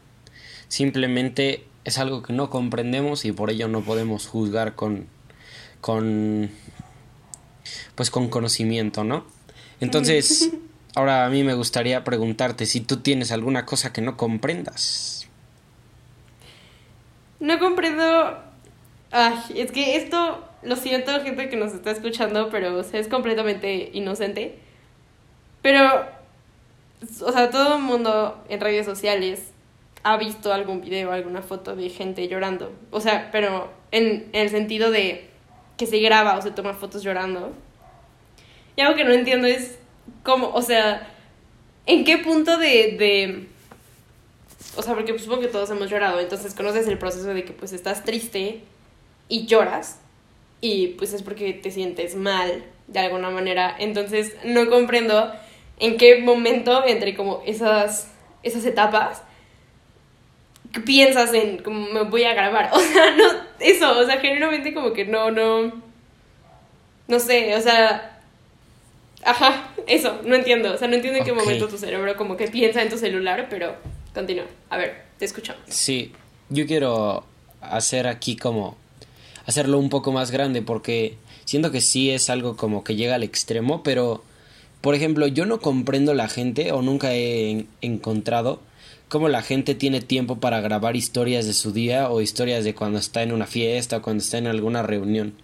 simplemente 0.68 1.64
es 1.84 1.98
algo 1.98 2.22
que 2.22 2.32
no 2.32 2.50
comprendemos 2.50 3.24
y 3.24 3.32
por 3.32 3.50
ello 3.50 3.68
no 3.68 3.82
podemos 3.82 4.26
juzgar 4.26 4.74
con 4.74 5.06
con 5.80 6.50
pues 7.94 8.10
con 8.10 8.28
conocimiento, 8.28 9.04
¿no? 9.04 9.24
Entonces, 9.80 10.50
ahora 10.94 11.26
a 11.26 11.30
mí 11.30 11.44
me 11.44 11.54
gustaría 11.54 12.04
preguntarte 12.04 12.66
si 12.66 12.80
tú 12.80 12.98
tienes 12.98 13.32
alguna 13.32 13.66
cosa 13.66 13.92
que 13.92 14.00
no 14.00 14.16
comprendas. 14.16 15.28
No 17.40 17.58
comprendo. 17.58 18.38
Ay, 19.10 19.38
es 19.54 19.70
que 19.72 19.96
esto 19.96 20.44
lo 20.62 20.76
siento, 20.76 21.20
gente 21.22 21.48
que 21.48 21.56
nos 21.56 21.72
está 21.72 21.90
escuchando, 21.90 22.48
pero 22.50 22.78
o 22.78 22.82
sea, 22.82 23.00
es 23.00 23.08
completamente 23.08 23.90
inocente. 23.92 24.58
Pero, 25.62 26.06
o 27.20 27.32
sea, 27.32 27.50
todo 27.50 27.76
el 27.76 27.82
mundo 27.82 28.42
en 28.48 28.60
redes 28.60 28.86
sociales 28.86 29.50
ha 30.06 30.16
visto 30.18 30.52
algún 30.52 30.82
video, 30.82 31.10
alguna 31.10 31.42
foto 31.42 31.74
de 31.74 31.90
gente 31.90 32.28
llorando. 32.28 32.72
O 32.92 33.00
sea, 33.00 33.28
pero 33.32 33.72
en, 33.90 34.28
el 34.32 34.50
sentido 34.50 34.92
de 34.92 35.28
que 35.76 35.86
se 35.86 35.98
graba 35.98 36.38
o 36.38 36.42
se 36.42 36.52
toma 36.52 36.74
fotos 36.74 37.02
llorando. 37.02 37.52
Y 38.76 38.82
algo 38.82 38.94
que 38.94 39.02
no 39.02 39.10
entiendo 39.10 39.48
es 39.48 39.80
cómo, 40.22 40.50
o 40.54 40.62
sea, 40.62 41.12
en 41.86 42.04
qué 42.04 42.18
punto 42.18 42.56
de, 42.56 42.96
de 42.96 43.48
o 44.76 44.82
sea, 44.82 44.94
porque 44.94 45.18
supongo 45.18 45.40
que 45.40 45.48
todos 45.48 45.70
hemos 45.70 45.90
llorado, 45.90 46.20
entonces 46.20 46.54
conoces 46.54 46.86
el 46.86 46.98
proceso 46.98 47.34
de 47.34 47.44
que 47.44 47.52
pues 47.52 47.72
estás 47.72 48.04
triste 48.04 48.60
y 49.28 49.46
lloras 49.46 49.98
y 50.60 50.88
pues 50.98 51.14
es 51.14 51.24
porque 51.24 51.52
te 51.52 51.72
sientes 51.72 52.14
mal 52.14 52.64
de 52.86 53.00
alguna 53.00 53.30
manera. 53.30 53.74
Entonces 53.76 54.36
no 54.44 54.70
comprendo 54.70 55.32
en 55.80 55.96
qué 55.96 56.20
momento 56.20 56.86
entre 56.86 57.16
como 57.16 57.42
esas, 57.44 58.12
esas 58.44 58.64
etapas 58.64 59.25
piensas 60.80 61.32
en 61.34 61.58
como 61.58 61.88
me 61.88 62.02
voy 62.02 62.24
a 62.24 62.34
grabar. 62.34 62.70
O 62.72 62.80
sea, 62.80 63.10
no, 63.16 63.24
eso, 63.60 63.98
o 63.98 64.04
sea, 64.04 64.18
genuinamente 64.18 64.74
como 64.74 64.92
que 64.92 65.04
no, 65.04 65.30
no, 65.30 65.72
no 67.08 67.20
sé, 67.20 67.54
o 67.56 67.60
sea, 67.60 68.20
ajá, 69.24 69.70
eso, 69.86 70.20
no 70.24 70.34
entiendo, 70.34 70.72
o 70.72 70.78
sea, 70.78 70.88
no 70.88 70.94
entiendo 70.94 71.18
en 71.18 71.24
qué 71.24 71.32
momento 71.32 71.68
tu 71.68 71.78
cerebro 71.78 72.16
como 72.16 72.36
que 72.36 72.48
piensa 72.48 72.82
en 72.82 72.88
tu 72.88 72.98
celular, 72.98 73.46
pero 73.50 73.74
continúa, 74.14 74.46
a 74.70 74.76
ver, 74.76 75.04
te 75.18 75.24
escuchamos. 75.24 75.62
Sí, 75.66 76.12
yo 76.48 76.66
quiero 76.66 77.24
hacer 77.60 78.06
aquí 78.06 78.36
como, 78.36 78.76
hacerlo 79.46 79.78
un 79.78 79.88
poco 79.88 80.12
más 80.12 80.30
grande 80.30 80.62
porque 80.62 81.16
siento 81.44 81.70
que 81.70 81.80
sí 81.80 82.10
es 82.10 82.30
algo 82.30 82.56
como 82.56 82.84
que 82.84 82.96
llega 82.96 83.14
al 83.14 83.22
extremo, 83.22 83.82
pero, 83.82 84.22
por 84.80 84.94
ejemplo, 84.94 85.26
yo 85.26 85.46
no 85.46 85.60
comprendo 85.60 86.14
la 86.14 86.28
gente 86.28 86.72
o 86.72 86.82
nunca 86.82 87.14
he 87.14 87.66
encontrado 87.80 88.60
cómo 89.08 89.28
la 89.28 89.42
gente 89.42 89.74
tiene 89.74 90.00
tiempo 90.00 90.40
para 90.40 90.60
grabar 90.60 90.96
historias 90.96 91.46
de 91.46 91.54
su 91.54 91.72
día 91.72 92.10
o 92.10 92.20
historias 92.20 92.64
de 92.64 92.74
cuando 92.74 92.98
está 92.98 93.22
en 93.22 93.32
una 93.32 93.46
fiesta 93.46 93.98
o 93.98 94.02
cuando 94.02 94.22
está 94.22 94.38
en 94.38 94.46
alguna 94.46 94.82
reunión. 94.82 95.34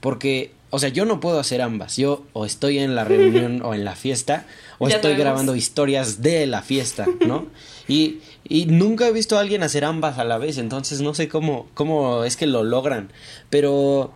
Porque, 0.00 0.52
o 0.70 0.78
sea, 0.78 0.88
yo 0.88 1.04
no 1.04 1.20
puedo 1.20 1.38
hacer 1.38 1.62
ambas. 1.62 1.96
Yo 1.96 2.24
o 2.32 2.44
estoy 2.44 2.78
en 2.78 2.94
la 2.94 3.04
reunión 3.04 3.62
o 3.62 3.74
en 3.74 3.84
la 3.84 3.94
fiesta 3.94 4.46
o 4.78 4.88
estoy 4.88 5.14
grabando 5.14 5.54
historias 5.54 6.22
de 6.22 6.46
la 6.46 6.62
fiesta, 6.62 7.06
¿no? 7.26 7.46
Y, 7.90 8.18
y 8.46 8.66
nunca 8.66 9.08
he 9.08 9.12
visto 9.12 9.38
a 9.38 9.40
alguien 9.40 9.62
hacer 9.62 9.82
ambas 9.82 10.18
a 10.18 10.24
la 10.24 10.36
vez, 10.36 10.58
entonces 10.58 11.00
no 11.00 11.14
sé 11.14 11.26
cómo, 11.26 11.68
cómo 11.72 12.24
es 12.24 12.36
que 12.36 12.46
lo 12.46 12.62
logran. 12.62 13.10
Pero, 13.48 14.12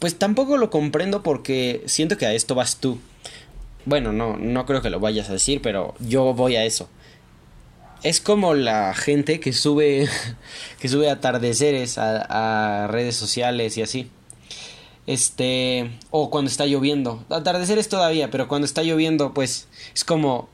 pues 0.00 0.16
tampoco 0.16 0.56
lo 0.56 0.70
comprendo 0.70 1.22
porque 1.22 1.84
siento 1.86 2.16
que 2.18 2.26
a 2.26 2.34
esto 2.34 2.56
vas 2.56 2.78
tú. 2.78 2.98
Bueno, 3.84 4.12
no, 4.12 4.36
no 4.36 4.66
creo 4.66 4.82
que 4.82 4.90
lo 4.90 4.98
vayas 4.98 5.30
a 5.30 5.34
decir, 5.34 5.62
pero 5.62 5.94
yo 6.00 6.34
voy 6.34 6.56
a 6.56 6.64
eso 6.64 6.88
es 8.02 8.20
como 8.20 8.54
la 8.54 8.94
gente 8.94 9.40
que 9.40 9.52
sube 9.52 10.08
que 10.80 10.88
sube 10.88 11.10
atardeceres 11.10 11.98
a, 11.98 12.86
redes 12.88 13.16
sociales 13.16 13.76
y 13.76 13.82
así. 13.82 14.10
Este 15.06 15.90
o 16.10 16.30
cuando 16.30 16.50
está 16.50 16.66
lloviendo. 16.66 17.24
Atardeceres 17.30 17.88
todavía 17.88 18.30
pero 18.30 18.48
cuando 18.48 18.64
está 18.64 18.82
lloviendo 18.82 19.34
pues 19.34 19.68
es 19.94 20.04
como 20.04 20.48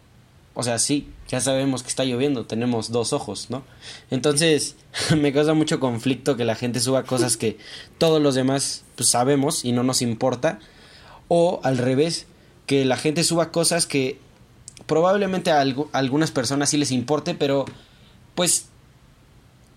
o 0.55 0.63
sea 0.63 0.79
sí 0.79 1.09
ya 1.29 1.41
sabemos 1.41 1.83
que 1.83 1.89
está 1.89 2.05
lloviendo 2.05 2.45
tenemos 2.45 2.93
dos 2.93 3.15
ojos 3.15 3.49
no 3.49 3.63
entonces 4.11 4.77
me 5.17 5.33
causa 5.33 5.55
mucho 5.55 5.81
conflicto 5.81 6.37
que 6.37 6.45
la 6.45 6.55
gente 6.55 6.81
suba 6.81 7.05
cosas 7.05 7.39
que 7.39 7.57
todos 7.97 8.21
los 8.21 8.35
demás 8.35 8.85
pues, 8.97 9.09
sabemos 9.09 9.65
y 9.65 9.73
no 9.73 9.83
nos 9.83 10.03
importa. 10.03 10.59
O 11.29 11.61
al 11.63 11.79
revés 11.79 12.27
que 12.67 12.85
la 12.85 12.97
gente 12.97 13.25
suba 13.25 13.51
cosas 13.51 13.87
que 13.87 14.19
probablemente 14.93 15.51
a, 15.51 15.65
algunas 15.93 16.31
personas 16.33 16.69
sí 16.69 16.77
les 16.77 16.91
importe, 16.91 17.33
pero 17.35 17.65
pues, 18.35 18.67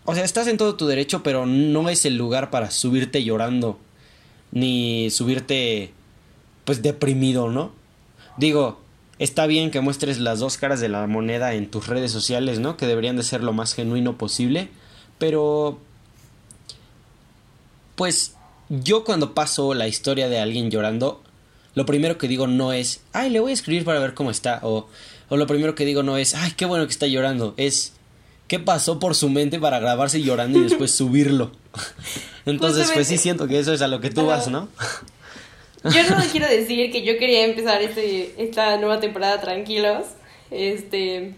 o 0.04 0.14
sea, 0.14 0.26
estás 0.26 0.46
en 0.48 0.58
todo 0.58 0.76
tu 0.76 0.88
derecho, 0.88 1.24
pero 1.24 1.46
no 1.46 1.88
es 1.88 2.04
el 2.04 2.18
lugar 2.18 2.50
para 2.50 2.70
subirte 2.70 3.24
llorando, 3.24 3.80
ni 4.52 5.10
subirte, 5.12 5.94
pues, 6.66 6.82
deprimido, 6.82 7.50
¿no? 7.50 7.72
Digo, 8.36 8.82
está 9.18 9.46
bien 9.46 9.72
que 9.72 9.80
muestres 9.80 10.20
las 10.20 10.40
dos 10.40 10.58
caras 10.58 10.82
de 10.82 10.90
la 10.90 11.08
moneda 11.08 11.54
en 11.54 11.72
tus 11.72 11.88
redes 11.88 12.12
sociales, 12.12 12.60
¿no? 12.60 12.76
Que 12.76 12.86
deberían 12.86 13.16
de 13.16 13.24
ser 13.24 13.42
lo 13.42 13.54
más 13.54 13.74
genuino 13.74 14.18
posible, 14.18 14.68
pero, 15.18 15.80
pues, 17.96 18.36
yo 18.68 19.06
cuando 19.06 19.34
paso 19.34 19.74
la 19.76 19.88
historia 19.88 20.28
de 20.28 20.40
alguien 20.40 20.70
llorando, 20.70 21.24
lo 21.76 21.86
primero 21.86 22.18
que 22.18 22.28
digo 22.28 22.48
no 22.48 22.74
es, 22.74 23.02
ay, 23.14 23.30
le 23.30 23.40
voy 23.40 23.52
a 23.52 23.54
escribir 23.54 23.86
para 23.86 24.00
ver 24.00 24.14
cómo 24.14 24.32
está, 24.32 24.60
o, 24.64 24.88
o 25.30 25.38
lo 25.38 25.46
primero 25.46 25.76
que 25.76 25.86
digo 25.86 26.04
no 26.04 26.18
es, 26.18 26.34
ay, 26.34 26.54
qué 26.56 26.66
bueno 26.66 26.86
que 26.86 26.92
está 26.92 27.06
llorando, 27.06 27.54
es, 27.58 27.94
¿qué 28.48 28.60
pasó 28.60 28.98
por 28.98 29.14
su 29.14 29.30
mente 29.30 29.60
para 29.60 29.80
grabarse 29.80 30.22
llorando 30.22 30.60
y 30.60 30.64
después 30.64 30.92
subirlo? 30.96 31.52
Entonces, 32.46 32.92
pues 32.94 33.08
sí 33.08 33.18
siento 33.18 33.48
que 33.48 33.60
eso 33.60 33.74
es 33.74 33.82
a 33.82 33.88
lo 33.88 34.00
que 34.00 34.10
tú 34.10 34.26
vas, 34.26 34.48
¿no? 34.48 34.70
Yo 35.84 36.10
no 36.10 36.24
quiero 36.32 36.48
decir 36.48 36.92
que 36.92 37.04
yo 37.04 37.18
quería 37.18 37.46
empezar 37.46 37.82
este, 37.82 38.34
esta 38.38 38.78
nueva 38.78 39.00
temporada 39.00 39.40
tranquilos, 39.40 40.06
este, 40.50 41.36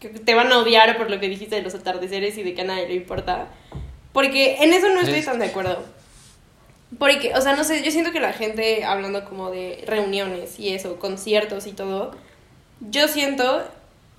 que 0.00 0.08
te 0.08 0.34
van 0.34 0.52
a 0.52 0.58
odiar 0.58 0.96
por 0.98 1.10
lo 1.10 1.20
que 1.20 1.28
dijiste 1.28 1.56
de 1.56 1.62
los 1.62 1.74
atardeceres 1.74 2.36
y 2.36 2.42
de 2.42 2.54
que 2.54 2.62
a 2.62 2.64
nadie 2.64 2.88
le 2.88 2.94
importa, 2.94 3.48
porque 4.12 4.56
en 4.60 4.72
eso 4.72 4.88
no 4.90 5.00
estoy 5.00 5.22
tan 5.22 5.38
de 5.38 5.46
acuerdo. 5.46 5.84
Porque, 6.98 7.34
o 7.34 7.40
sea, 7.40 7.56
no 7.56 7.64
sé, 7.64 7.82
yo 7.82 7.90
siento 7.90 8.12
que 8.12 8.20
la 8.20 8.32
gente 8.32 8.84
hablando 8.84 9.24
como 9.24 9.50
de 9.50 9.82
reuniones 9.86 10.58
y 10.58 10.72
eso, 10.72 10.98
conciertos 10.98 11.66
y 11.66 11.72
todo, 11.72 12.12
yo 12.80 13.08
siento, 13.08 13.64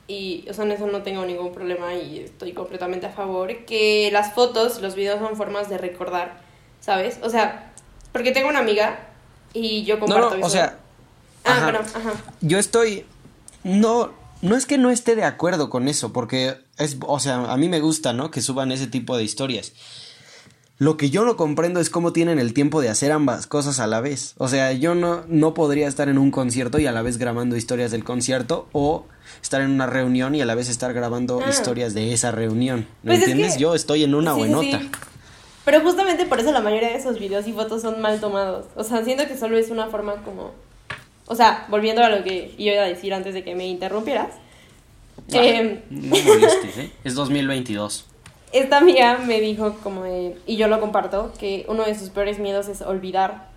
y, 0.07 0.45
o 0.49 0.53
sea, 0.53 0.65
en 0.65 0.73
eso 0.73 0.85
no 0.87 1.01
tengo 1.01 1.25
ningún 1.25 1.53
problema 1.53 1.95
y 1.95 2.19
estoy 2.19 2.51
completamente 2.51 3.05
a 3.05 3.11
favor, 3.11 3.65
que 3.65 4.09
las 4.11 4.33
fotos, 4.33 4.81
los 4.81 4.95
videos 4.95 5.19
son 5.19 5.37
formas 5.37 5.69
de 5.69 5.77
recordar, 5.77 6.41
¿sabes? 6.81 7.19
O 7.23 7.29
sea, 7.29 7.71
porque 8.11 8.31
tengo 8.31 8.49
una 8.49 8.59
amiga 8.59 8.99
y 9.53 9.83
yo 9.85 9.99
comparto 9.99 10.37
no, 10.37 10.45
O 10.45 10.49
sea, 10.49 10.77
ah, 11.45 11.61
bueno, 11.63 11.79
ajá. 11.79 12.13
Yo 12.41 12.59
estoy, 12.59 13.05
no, 13.63 14.11
no 14.41 14.55
es 14.55 14.65
que 14.65 14.77
no 14.77 14.89
esté 14.89 15.15
de 15.15 15.23
acuerdo 15.23 15.69
con 15.69 15.87
eso, 15.87 16.11
porque 16.11 16.57
es, 16.77 16.97
o 17.01 17.19
sea, 17.19 17.51
a 17.51 17.57
mí 17.57 17.69
me 17.69 17.79
gusta, 17.79 18.11
¿no? 18.11 18.29
Que 18.29 18.41
suban 18.41 18.73
ese 18.73 18.87
tipo 18.87 19.15
de 19.15 19.23
historias. 19.23 19.73
Lo 20.79 20.95
que 20.95 21.09
yo 21.09 21.25
no 21.25 21.37
comprendo 21.37 21.79
es 21.79 21.89
cómo 21.89 22.13
tienen 22.13 22.37
el 22.37 22.53
tiempo 22.53 22.81
de 22.81 22.89
hacer 22.89 23.11
ambas 23.11 23.47
cosas 23.47 23.79
a 23.79 23.87
la 23.87 23.99
vez. 23.99 24.35
O 24.37 24.47
sea, 24.47 24.73
yo 24.73 24.93
no, 24.93 25.23
no 25.27 25.55
podría 25.55 25.87
estar 25.87 26.07
en 26.07 26.19
un 26.19 26.29
concierto 26.29 26.77
y 26.77 26.85
a 26.85 26.91
la 26.91 27.01
vez 27.01 27.17
grabando 27.17 27.55
historias 27.55 27.89
del 27.89 28.03
concierto 28.03 28.67
o 28.73 29.05
estar 29.41 29.61
en 29.61 29.71
una 29.71 29.87
reunión 29.87 30.35
y 30.35 30.41
a 30.41 30.45
la 30.45 30.53
vez 30.53 30.69
estar 30.69 30.93
grabando 30.93 31.41
ah. 31.43 31.49
historias 31.49 31.95
de 31.95 32.13
esa 32.13 32.31
reunión. 32.31 32.87
¿Me 33.01 33.15
pues 33.15 33.27
entiendes? 33.27 33.57
yo 33.57 33.73
estoy 33.73 34.03
en 34.03 34.13
una 34.13 34.35
o 34.35 34.45
en 34.45 34.53
otra. 34.53 34.81
Pero 35.65 35.81
justamente 35.81 36.27
por 36.27 36.39
eso 36.39 36.51
la 36.51 36.61
mayoría 36.61 36.89
de 36.89 36.97
esos 36.97 37.17
videos 37.17 37.47
y 37.47 37.53
fotos 37.53 37.81
son 37.81 37.99
mal 37.99 38.19
tomados. 38.19 38.65
O 38.75 38.83
sea, 38.83 39.03
siento 39.03 39.27
que 39.27 39.35
solo 39.35 39.57
es 39.57 39.71
una 39.71 39.87
forma 39.87 40.17
como... 40.23 40.51
O 41.25 41.35
sea, 41.35 41.65
volviendo 41.69 42.03
a 42.03 42.09
lo 42.09 42.23
que 42.23 42.53
iba 42.59 42.83
a 42.83 42.85
decir 42.85 43.15
antes 43.15 43.33
de 43.33 43.43
que 43.43 43.55
me 43.55 43.65
interrumpieras. 43.67 44.29
Ah, 45.33 45.37
eh... 45.37 45.83
No 45.89 46.15
molestes, 46.23 46.77
¿eh? 46.77 46.91
Es 47.03 47.15
2022 47.15 48.05
esta 48.51 48.77
amiga 48.77 49.19
me 49.19 49.41
dijo 49.41 49.75
como 49.83 50.05
y 50.05 50.55
yo 50.55 50.67
lo 50.67 50.79
comparto, 50.79 51.31
que 51.39 51.65
uno 51.67 51.83
de 51.83 51.95
sus 51.95 52.09
peores 52.09 52.39
miedos 52.39 52.67
es 52.67 52.81
olvidar. 52.81 53.47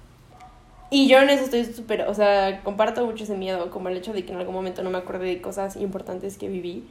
Y 0.91 1.07
yo 1.07 1.19
en 1.21 1.31
eso 1.31 1.45
estoy 1.45 1.65
súper, 1.65 2.03
o 2.03 2.15
sea, 2.15 2.63
comparto 2.65 3.07
mucho 3.07 3.23
ese 3.23 3.37
miedo, 3.37 3.71
como 3.71 3.89
el 3.89 3.97
hecho 3.97 4.13
de 4.13 4.25
que 4.25 4.33
en 4.33 4.39
algún 4.39 4.55
momento 4.55 4.83
no 4.83 4.91
me 4.91 4.99
acuerde 4.99 5.27
de 5.27 5.41
cosas 5.41 5.77
importantes 5.77 6.37
que 6.37 6.49
viví. 6.49 6.85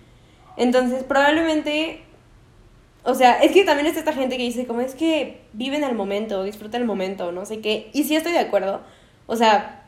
Entonces, 0.55 1.03
probablemente, 1.03 2.01
o 3.03 3.13
sea, 3.13 3.39
es 3.41 3.51
que 3.51 3.65
también 3.65 3.87
está 3.87 3.99
esta 3.99 4.13
gente 4.13 4.37
que 4.37 4.43
dice, 4.43 4.65
como 4.65 4.79
es 4.79 4.95
que 4.95 5.41
vive 5.51 5.75
en 5.75 5.83
el 5.83 5.95
momento, 5.95 6.43
disfruta 6.43 6.77
el 6.77 6.85
momento, 6.85 7.33
no 7.33 7.45
sé 7.45 7.59
qué. 7.59 7.89
Y 7.93 8.05
sí 8.05 8.15
estoy 8.15 8.31
de 8.31 8.39
acuerdo. 8.39 8.79
O 9.27 9.35
sea, 9.35 9.79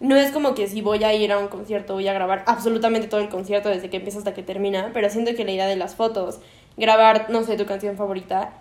no 0.00 0.16
es 0.16 0.30
como 0.30 0.54
que 0.54 0.66
si 0.66 0.82
voy 0.82 1.02
a 1.02 1.14
ir 1.14 1.32
a 1.32 1.38
un 1.38 1.48
concierto, 1.48 1.94
voy 1.94 2.06
a 2.08 2.12
grabar 2.12 2.44
absolutamente 2.46 3.08
todo 3.08 3.20
el 3.20 3.30
concierto 3.30 3.70
desde 3.70 3.88
que 3.88 3.96
empieza 3.96 4.18
hasta 4.18 4.34
que 4.34 4.42
termina, 4.42 4.90
pero 4.92 5.08
siento 5.08 5.34
que 5.34 5.44
la 5.44 5.52
idea 5.52 5.66
de 5.66 5.76
las 5.76 5.94
fotos 5.94 6.40
grabar, 6.76 7.30
no 7.30 7.42
sé, 7.44 7.56
tu 7.56 7.66
canción 7.66 7.96
favorita, 7.96 8.52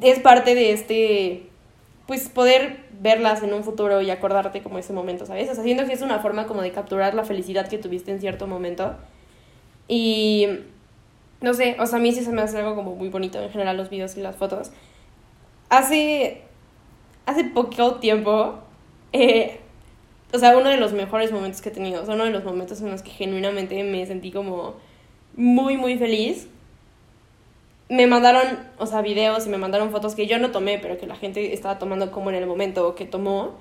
es 0.00 0.18
parte 0.20 0.54
de 0.54 0.72
este, 0.72 1.50
pues 2.06 2.28
poder 2.28 2.80
verlas 3.00 3.42
en 3.42 3.54
un 3.54 3.64
futuro 3.64 4.00
y 4.02 4.10
acordarte 4.10 4.62
como 4.62 4.78
ese 4.78 4.92
momento, 4.92 5.26
¿sabes? 5.26 5.50
O 5.50 5.54
sea, 5.54 5.64
siento 5.64 5.86
que 5.86 5.92
es 5.92 6.02
una 6.02 6.18
forma 6.18 6.46
como 6.46 6.62
de 6.62 6.70
capturar 6.70 7.14
la 7.14 7.24
felicidad 7.24 7.68
que 7.68 7.78
tuviste 7.78 8.10
en 8.10 8.20
cierto 8.20 8.46
momento. 8.46 8.96
Y, 9.88 10.46
no 11.40 11.54
sé, 11.54 11.76
o 11.80 11.86
sea, 11.86 11.98
a 11.98 12.02
mí 12.02 12.12
sí 12.12 12.22
se 12.22 12.32
me 12.32 12.42
hace 12.42 12.58
algo 12.58 12.76
como 12.76 12.94
muy 12.94 13.08
bonito 13.08 13.40
en 13.40 13.50
general 13.50 13.76
los 13.76 13.90
videos 13.90 14.16
y 14.16 14.20
las 14.20 14.36
fotos. 14.36 14.70
Hace, 15.70 16.42
hace 17.26 17.44
poco 17.44 17.94
tiempo, 17.96 18.58
eh, 19.12 19.60
o 20.32 20.38
sea, 20.38 20.56
uno 20.56 20.68
de 20.68 20.76
los 20.76 20.92
mejores 20.92 21.32
momentos 21.32 21.62
que 21.62 21.70
he 21.70 21.72
tenido, 21.72 22.02
o 22.02 22.06
sea, 22.06 22.14
uno 22.14 22.24
de 22.24 22.30
los 22.30 22.44
momentos 22.44 22.80
en 22.82 22.90
los 22.90 23.02
que 23.02 23.10
genuinamente 23.10 23.82
me 23.82 24.04
sentí 24.04 24.30
como 24.30 24.74
muy, 25.36 25.76
muy 25.76 25.96
feliz 25.96 26.48
me 27.90 28.06
mandaron, 28.06 28.44
o 28.78 28.86
sea, 28.86 29.02
videos 29.02 29.46
y 29.46 29.50
me 29.50 29.58
mandaron 29.58 29.90
fotos 29.90 30.14
que 30.14 30.28
yo 30.28 30.38
no 30.38 30.52
tomé, 30.52 30.78
pero 30.78 30.96
que 30.96 31.08
la 31.08 31.16
gente 31.16 31.52
estaba 31.52 31.78
tomando 31.80 32.12
como 32.12 32.30
en 32.30 32.36
el 32.36 32.46
momento 32.46 32.94
que 32.94 33.04
tomó. 33.04 33.58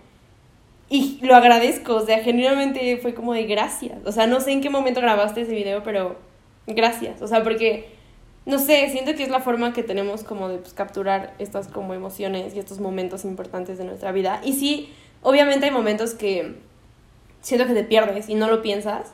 Y 0.87 1.19
lo 1.23 1.35
agradezco, 1.35 1.95
o 1.95 2.05
sea, 2.05 2.19
genuinamente 2.19 2.97
fue 2.97 3.15
como 3.15 3.33
de 3.33 3.45
gracias. 3.45 3.97
O 4.05 4.11
sea, 4.11 4.27
no 4.27 4.39
sé 4.39 4.51
en 4.51 4.61
qué 4.61 4.69
momento 4.69 5.01
grabaste 5.01 5.41
ese 5.41 5.55
video, 5.55 5.81
pero 5.83 6.15
gracias. 6.67 7.23
O 7.23 7.27
sea, 7.27 7.43
porque, 7.43 7.89
no 8.45 8.59
sé, 8.59 8.87
siento 8.91 9.15
que 9.15 9.23
es 9.23 9.29
la 9.29 9.39
forma 9.39 9.73
que 9.73 9.81
tenemos 9.81 10.23
como 10.23 10.47
de 10.47 10.59
pues, 10.59 10.73
capturar 10.73 11.33
estas 11.39 11.67
como 11.67 11.95
emociones 11.95 12.55
y 12.55 12.59
estos 12.59 12.79
momentos 12.79 13.25
importantes 13.25 13.79
de 13.79 13.83
nuestra 13.83 14.11
vida. 14.11 14.41
Y 14.43 14.53
sí, 14.53 14.93
obviamente 15.23 15.65
hay 15.65 15.71
momentos 15.71 16.13
que 16.13 16.53
siento 17.41 17.65
que 17.65 17.73
te 17.73 17.83
pierdes 17.83 18.29
y 18.29 18.35
no 18.35 18.47
lo 18.47 18.61
piensas. 18.61 19.13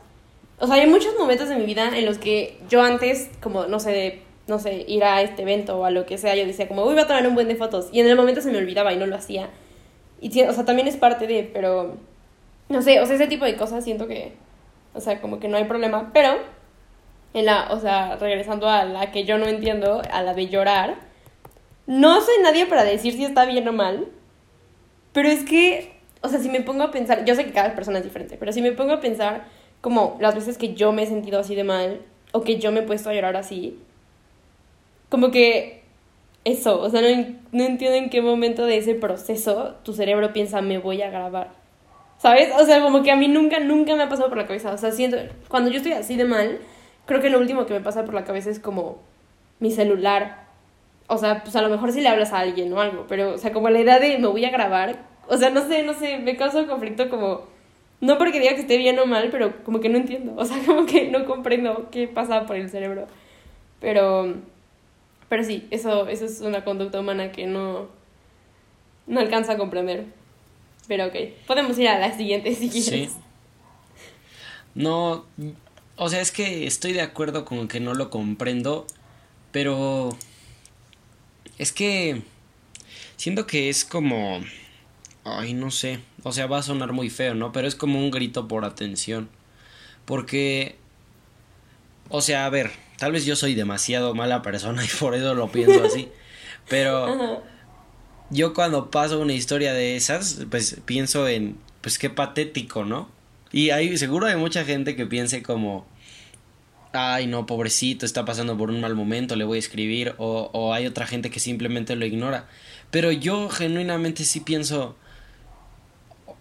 O 0.59 0.67
sea, 0.67 0.75
hay 0.75 0.87
muchos 0.87 1.17
momentos 1.17 1.47
de 1.47 1.55
mi 1.55 1.65
vida 1.65 1.97
en 1.97 2.05
los 2.05 2.17
que 2.17 2.57
yo 2.69 2.81
antes, 2.81 3.29
como, 3.41 3.67
no 3.67 3.79
sé, 3.79 3.91
de 3.91 4.24
no 4.47 4.59
sé, 4.59 4.85
ir 4.87 5.03
a 5.03 5.21
este 5.21 5.41
evento 5.41 5.77
o 5.79 5.85
a 5.85 5.91
lo 5.91 6.05
que 6.05 6.17
sea, 6.17 6.35
yo 6.35 6.45
decía 6.45 6.67
como, 6.67 6.83
voy 6.83 6.97
a 6.99 7.07
tomar 7.07 7.25
un 7.27 7.35
buen 7.35 7.47
de 7.47 7.55
fotos. 7.55 7.89
Y 7.91 7.99
en 7.99 8.07
el 8.07 8.15
momento 8.15 8.41
se 8.41 8.51
me 8.51 8.57
olvidaba 8.57 8.93
y 8.93 8.97
no 8.97 9.07
lo 9.07 9.15
hacía. 9.15 9.49
Y, 10.21 10.41
o 10.43 10.53
sea, 10.53 10.65
también 10.65 10.87
es 10.87 10.97
parte 10.97 11.27
de, 11.27 11.49
pero, 11.51 11.97
no 12.69 12.81
sé, 12.81 12.99
o 13.01 13.05
sea, 13.05 13.15
ese 13.15 13.27
tipo 13.27 13.45
de 13.45 13.55
cosas 13.55 13.83
siento 13.83 14.07
que, 14.07 14.33
o 14.93 15.01
sea, 15.01 15.19
como 15.21 15.39
que 15.39 15.47
no 15.47 15.57
hay 15.57 15.65
problema. 15.65 16.11
Pero, 16.13 16.37
en 17.33 17.45
la, 17.45 17.67
o 17.71 17.79
sea, 17.79 18.17
regresando 18.17 18.69
a 18.69 18.85
la 18.85 19.11
que 19.11 19.25
yo 19.25 19.37
no 19.37 19.47
entiendo, 19.47 20.01
a 20.11 20.21
la 20.21 20.33
de 20.33 20.47
llorar, 20.47 20.95
no 21.87 22.21
soy 22.21 22.35
nadie 22.41 22.65
para 22.65 22.83
decir 22.83 23.13
si 23.13 23.25
está 23.25 23.45
bien 23.45 23.67
o 23.67 23.73
mal. 23.73 24.07
Pero 25.11 25.29
es 25.29 25.43
que, 25.43 25.97
o 26.21 26.29
sea, 26.29 26.39
si 26.39 26.49
me 26.49 26.61
pongo 26.61 26.83
a 26.83 26.91
pensar, 26.91 27.25
yo 27.25 27.35
sé 27.35 27.45
que 27.45 27.51
cada 27.51 27.75
persona 27.75 27.99
es 27.99 28.03
diferente, 28.03 28.37
pero 28.37 28.51
si 28.51 28.61
me 28.61 28.71
pongo 28.73 28.93
a 28.93 28.99
pensar 28.99 29.45
como 29.81 30.17
las 30.19 30.35
veces 30.35 30.57
que 30.57 30.73
yo 30.73 30.91
me 30.91 31.03
he 31.03 31.07
sentido 31.07 31.39
así 31.39 31.55
de 31.55 31.63
mal 31.63 32.01
o 32.31 32.41
que 32.41 32.57
yo 32.57 32.71
me 32.71 32.79
he 32.79 32.83
puesto 32.83 33.09
a 33.09 33.13
llorar 33.13 33.37
así, 33.37 33.79
como 35.15 35.31
que 35.31 35.81
eso, 36.43 36.81
o 36.81 36.89
sea, 36.89 36.99
no, 36.99 37.07
no 37.53 37.63
entiendo 37.63 37.95
en 37.95 38.09
qué 38.09 38.21
momento 38.21 38.65
de 38.65 38.75
ese 38.75 38.95
proceso 38.95 39.75
tu 39.83 39.93
cerebro 39.93 40.33
piensa, 40.33 40.61
me 40.61 40.77
voy 40.77 41.01
a 41.03 41.09
grabar. 41.09 41.51
¿Sabes? 42.17 42.49
O 42.59 42.65
sea, 42.65 42.81
como 42.81 43.01
que 43.01 43.11
a 43.11 43.15
mí 43.15 43.29
nunca, 43.29 43.61
nunca 43.61 43.95
me 43.95 44.03
ha 44.03 44.09
pasado 44.09 44.27
por 44.27 44.37
la 44.37 44.45
cabeza. 44.45 44.73
O 44.73 44.77
sea, 44.77 44.91
siento, 44.91 45.15
cuando 45.47 45.69
yo 45.69 45.77
estoy 45.77 45.93
así 45.93 46.17
de 46.17 46.25
mal, 46.25 46.59
creo 47.05 47.21
que 47.21 47.29
lo 47.29 47.39
último 47.39 47.65
que 47.65 47.73
me 47.73 47.79
pasa 47.79 48.03
por 48.03 48.13
la 48.13 48.25
cabeza 48.25 48.49
es 48.49 48.59
como 48.59 48.97
mi 49.61 49.71
celular. 49.71 50.47
O 51.07 51.17
sea, 51.17 51.43
pues 51.43 51.55
a 51.55 51.61
lo 51.61 51.69
mejor 51.69 51.93
si 51.93 52.01
le 52.01 52.09
hablas 52.09 52.33
a 52.33 52.39
alguien 52.39 52.73
o 52.73 52.81
algo, 52.81 53.05
pero, 53.07 53.35
o 53.35 53.37
sea, 53.37 53.53
como 53.53 53.69
la 53.69 53.79
idea 53.79 53.99
de 53.99 54.17
me 54.17 54.27
voy 54.27 54.43
a 54.43 54.49
grabar, 54.49 54.97
o 55.29 55.37
sea, 55.37 55.49
no 55.49 55.65
sé, 55.65 55.83
no 55.83 55.93
sé, 55.93 56.17
me 56.17 56.35
causa 56.35 56.67
conflicto 56.67 57.09
como, 57.09 57.43
no 58.01 58.17
porque 58.17 58.41
diga 58.41 58.53
que 58.55 58.61
esté 58.61 58.77
bien 58.77 58.99
o 58.99 59.05
mal, 59.05 59.29
pero 59.31 59.63
como 59.63 59.79
que 59.79 59.87
no 59.87 59.97
entiendo, 59.97 60.33
o 60.35 60.43
sea, 60.43 60.57
como 60.65 60.85
que 60.85 61.09
no 61.09 61.25
comprendo 61.25 61.87
qué 61.89 62.09
pasa 62.09 62.45
por 62.45 62.57
el 62.57 62.69
cerebro. 62.69 63.07
Pero, 63.79 64.35
pero 65.29 65.43
sí, 65.43 65.67
eso, 65.71 66.07
eso 66.07 66.25
es 66.25 66.41
una 66.41 66.63
conducta 66.63 66.99
humana 66.99 67.31
que 67.31 67.47
no, 67.47 67.87
no 69.07 69.19
alcanza 69.19 69.53
a 69.53 69.57
comprender. 69.57 70.05
Pero 70.87 71.07
ok, 71.07 71.15
podemos 71.47 71.77
ir 71.79 71.87
a 71.87 71.99
la 71.99 72.15
siguiente 72.15 72.53
si 72.53 72.69
quieres. 72.69 73.11
Sí. 73.11 73.17
No, 74.75 75.25
o 75.95 76.09
sea, 76.09 76.21
es 76.21 76.31
que 76.31 76.67
estoy 76.67 76.93
de 76.93 77.01
acuerdo 77.01 77.45
con 77.45 77.67
que 77.67 77.79
no 77.79 77.93
lo 77.93 78.09
comprendo, 78.09 78.85
pero 79.51 80.09
es 81.57 81.71
que 81.71 82.21
siento 83.15 83.47
que 83.47 83.69
es 83.69 83.85
como, 83.85 84.41
ay, 85.23 85.53
no 85.53 85.71
sé, 85.71 86.01
o 86.23 86.33
sea, 86.33 86.47
va 86.47 86.59
a 86.59 86.63
sonar 86.63 86.91
muy 86.91 87.09
feo, 87.09 87.33
¿no? 87.33 87.51
Pero 87.53 87.67
es 87.67 87.75
como 87.75 87.99
un 87.99 88.11
grito 88.11 88.47
por 88.47 88.65
atención, 88.65 89.29
porque, 90.03 90.75
o 92.09 92.21
sea, 92.21 92.45
a 92.45 92.49
ver, 92.49 92.71
Tal 93.05 93.11
vez 93.11 93.23
yo 93.23 93.35
soy 93.35 93.53
demasiado 93.53 94.15
mala 94.15 94.41
persona 94.41 94.83
y 94.83 94.87
por 94.99 95.13
eso 95.13 95.35
lo 95.35 95.51
pienso 95.51 95.83
así. 95.83 96.09
Pero 96.67 97.43
yo 98.31 98.55
cuando 98.55 98.89
paso 98.89 99.19
una 99.19 99.33
historia 99.33 99.75
de 99.75 99.95
esas, 99.95 100.47
pues 100.49 100.77
pienso 100.85 101.27
en, 101.27 101.55
pues 101.81 101.99
qué 101.99 102.09
patético, 102.09 102.83
¿no? 102.83 103.07
Y 103.51 103.69
hay, 103.69 103.95
seguro 103.99 104.25
hay 104.25 104.37
mucha 104.37 104.65
gente 104.65 104.95
que 104.95 105.05
piense 105.05 105.43
como, 105.43 105.85
ay 106.93 107.27
no, 107.27 107.45
pobrecito, 107.45 108.07
está 108.07 108.25
pasando 108.25 108.57
por 108.57 108.71
un 108.71 108.81
mal 108.81 108.95
momento, 108.95 109.35
le 109.35 109.43
voy 109.43 109.57
a 109.57 109.59
escribir, 109.59 110.15
o, 110.17 110.49
o 110.51 110.73
hay 110.73 110.87
otra 110.87 111.05
gente 111.05 111.29
que 111.29 111.39
simplemente 111.39 111.95
lo 111.95 112.07
ignora. 112.07 112.47
Pero 112.89 113.11
yo 113.11 113.49
genuinamente 113.49 114.23
sí 114.23 114.39
pienso, 114.39 114.95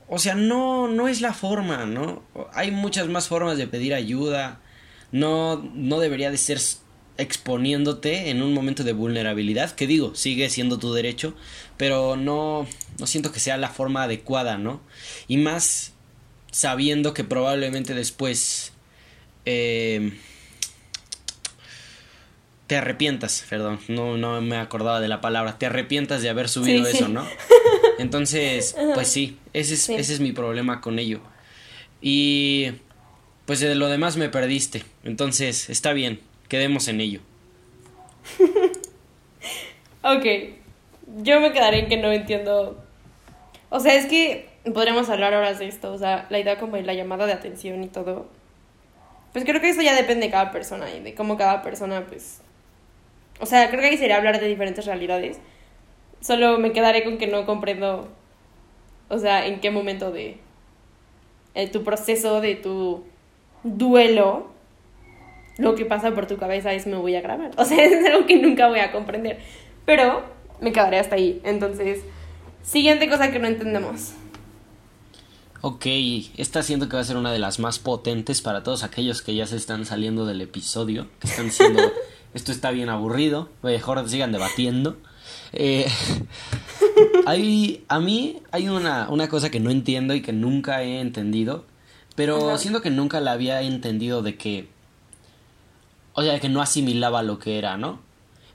o 0.08 0.18
sea, 0.18 0.34
no, 0.34 0.88
no 0.88 1.08
es 1.08 1.20
la 1.20 1.34
forma, 1.34 1.84
¿no? 1.84 2.22
Hay 2.54 2.70
muchas 2.70 3.06
más 3.08 3.28
formas 3.28 3.58
de 3.58 3.66
pedir 3.66 3.92
ayuda, 3.92 4.62
no, 5.14 5.70
no 5.74 6.00
debería 6.00 6.32
de 6.32 6.36
ser 6.36 6.58
exponiéndote 7.18 8.30
en 8.30 8.42
un 8.42 8.52
momento 8.52 8.82
de 8.82 8.92
vulnerabilidad, 8.92 9.70
que 9.70 9.86
digo, 9.86 10.16
sigue 10.16 10.50
siendo 10.50 10.80
tu 10.80 10.92
derecho, 10.92 11.34
pero 11.76 12.16
no, 12.16 12.66
no 12.98 13.06
siento 13.06 13.30
que 13.30 13.38
sea 13.38 13.56
la 13.56 13.68
forma 13.68 14.02
adecuada, 14.02 14.58
¿no? 14.58 14.80
Y 15.28 15.36
más 15.36 15.92
sabiendo 16.50 17.14
que 17.14 17.22
probablemente 17.22 17.94
después 17.94 18.72
eh, 19.44 20.18
te 22.66 22.74
arrepientas, 22.74 23.44
perdón, 23.48 23.78
no, 23.86 24.16
no 24.16 24.40
me 24.40 24.56
acordaba 24.56 24.98
de 24.98 25.06
la 25.06 25.20
palabra, 25.20 25.58
te 25.58 25.66
arrepientas 25.66 26.22
de 26.22 26.28
haber 26.28 26.48
subido 26.48 26.88
eso, 26.88 27.06
¿no? 27.06 27.24
Entonces, 28.00 28.74
pues 28.94 29.06
sí, 29.06 29.38
ese 29.52 29.74
es, 29.74 29.88
ese 29.90 30.14
es 30.14 30.18
mi 30.18 30.32
problema 30.32 30.80
con 30.80 30.98
ello. 30.98 31.20
Y 32.02 32.72
pues 33.46 33.60
de 33.60 33.74
lo 33.74 33.88
demás 33.88 34.16
me 34.16 34.28
perdiste. 34.28 34.82
Entonces, 35.04 35.68
está 35.70 35.92
bien, 35.92 36.20
quedemos 36.48 36.88
en 36.88 37.00
ello. 37.00 37.20
ok, 40.02 40.24
yo 41.22 41.40
me 41.40 41.52
quedaré 41.52 41.80
en 41.80 41.88
que 41.88 41.96
no 41.96 42.12
entiendo. 42.12 42.82
O 43.68 43.80
sea, 43.80 43.94
es 43.94 44.06
que 44.06 44.48
podremos 44.72 45.10
hablar 45.10 45.34
horas 45.34 45.58
de 45.58 45.68
esto, 45.68 45.92
o 45.92 45.98
sea, 45.98 46.26
la 46.30 46.38
idea 46.38 46.58
como 46.58 46.76
de 46.76 46.82
la 46.82 46.94
llamada 46.94 47.26
de 47.26 47.32
atención 47.32 47.82
y 47.84 47.88
todo. 47.88 48.28
Pues 49.32 49.44
creo 49.44 49.60
que 49.60 49.68
eso 49.68 49.82
ya 49.82 49.94
depende 49.94 50.26
de 50.26 50.32
cada 50.32 50.50
persona 50.52 50.88
y 50.94 51.00
de 51.00 51.14
cómo 51.14 51.36
cada 51.36 51.62
persona, 51.62 52.06
pues... 52.06 52.40
O 53.40 53.46
sea, 53.46 53.68
creo 53.68 53.80
que 53.80 53.88
ahí 53.88 53.98
sería 53.98 54.16
hablar 54.16 54.38
de 54.38 54.46
diferentes 54.46 54.86
realidades. 54.86 55.40
Solo 56.20 56.58
me 56.58 56.72
quedaré 56.72 57.02
con 57.02 57.18
que 57.18 57.26
no 57.26 57.44
comprendo, 57.44 58.08
o 59.08 59.18
sea, 59.18 59.44
en 59.46 59.60
qué 59.60 59.72
momento 59.72 60.12
de 60.12 60.38
eh, 61.54 61.68
tu 61.68 61.82
proceso, 61.82 62.40
de 62.40 62.54
tu 62.54 63.04
duelo, 63.64 64.46
lo 65.58 65.74
que 65.74 65.84
pasa 65.84 66.14
por 66.14 66.26
tu 66.26 66.36
cabeza 66.36 66.72
es 66.72 66.86
me 66.86 66.96
voy 66.96 67.16
a 67.16 67.20
grabar. 67.20 67.50
O 67.56 67.64
sea, 67.64 67.82
es 67.84 68.06
algo 68.06 68.26
que 68.26 68.36
nunca 68.36 68.68
voy 68.68 68.80
a 68.80 68.92
comprender. 68.92 69.40
Pero 69.84 70.22
me 70.60 70.72
quedaré 70.72 70.98
hasta 70.98 71.16
ahí. 71.16 71.40
Entonces, 71.44 72.00
siguiente 72.62 73.08
cosa 73.08 73.32
que 73.32 73.38
no 73.38 73.48
entendemos. 73.48 74.12
Ok, 75.60 75.86
esta 76.36 76.62
siento 76.62 76.90
que 76.90 76.96
va 76.96 77.00
a 77.00 77.06
ser 77.06 77.16
una 77.16 77.32
de 77.32 77.38
las 77.38 77.58
más 77.58 77.78
potentes 77.78 78.42
para 78.42 78.62
todos 78.62 78.84
aquellos 78.84 79.22
que 79.22 79.34
ya 79.34 79.46
se 79.46 79.56
están 79.56 79.86
saliendo 79.86 80.26
del 80.26 80.42
episodio, 80.42 81.06
que 81.20 81.26
están 81.26 81.46
diciendo, 81.46 81.90
esto 82.34 82.52
está 82.52 82.70
bien 82.70 82.90
aburrido, 82.90 83.48
mejor 83.62 84.06
sigan 84.06 84.30
debatiendo. 84.30 84.98
Eh, 85.54 85.86
hay, 87.26 87.82
a 87.88 87.98
mí 87.98 88.42
hay 88.50 88.68
una, 88.68 89.08
una 89.08 89.28
cosa 89.28 89.48
que 89.48 89.58
no 89.58 89.70
entiendo 89.70 90.14
y 90.14 90.20
que 90.20 90.34
nunca 90.34 90.82
he 90.82 91.00
entendido, 91.00 91.64
pero 92.14 92.56
siento 92.58 92.80
que 92.80 92.90
nunca 92.90 93.20
la 93.20 93.32
había 93.32 93.62
entendido 93.62 94.22
de 94.22 94.36
que. 94.36 94.68
O 96.14 96.22
sea, 96.22 96.38
que 96.38 96.48
no 96.48 96.62
asimilaba 96.62 97.22
lo 97.22 97.38
que 97.38 97.58
era, 97.58 97.76
¿no? 97.76 98.00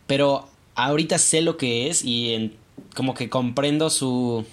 Pero 0.08 0.48
ahorita 0.76 1.17
sé 1.17 1.41
lo 1.41 1.58
que 1.58 1.89
es 1.89 2.06
y 2.06 2.34
en, 2.34 2.56
como 2.95 3.13
que 3.13 3.30
comprendo 3.30 3.89
su. 3.89 4.45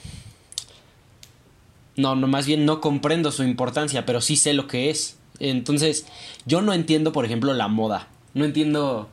No, 1.97 2.15
no, 2.15 2.27
más 2.27 2.47
bien 2.47 2.67
no 2.67 2.81
comprendo 2.81 3.31
su 3.33 3.43
importancia, 3.45 4.05
pero 4.05 4.21
sí 4.21 4.37
sé 4.37 4.53
lo 4.55 4.67
que 4.67 4.91
es. 4.91 5.17
Entonces, 5.39 6.07
yo 6.45 6.61
no 6.63 6.73
entiendo, 6.73 7.13
por 7.13 7.25
ejemplo, 7.25 7.55
la 7.55 7.69
moda. 7.69 8.09
No 8.35 8.45
entiendo 8.45 9.09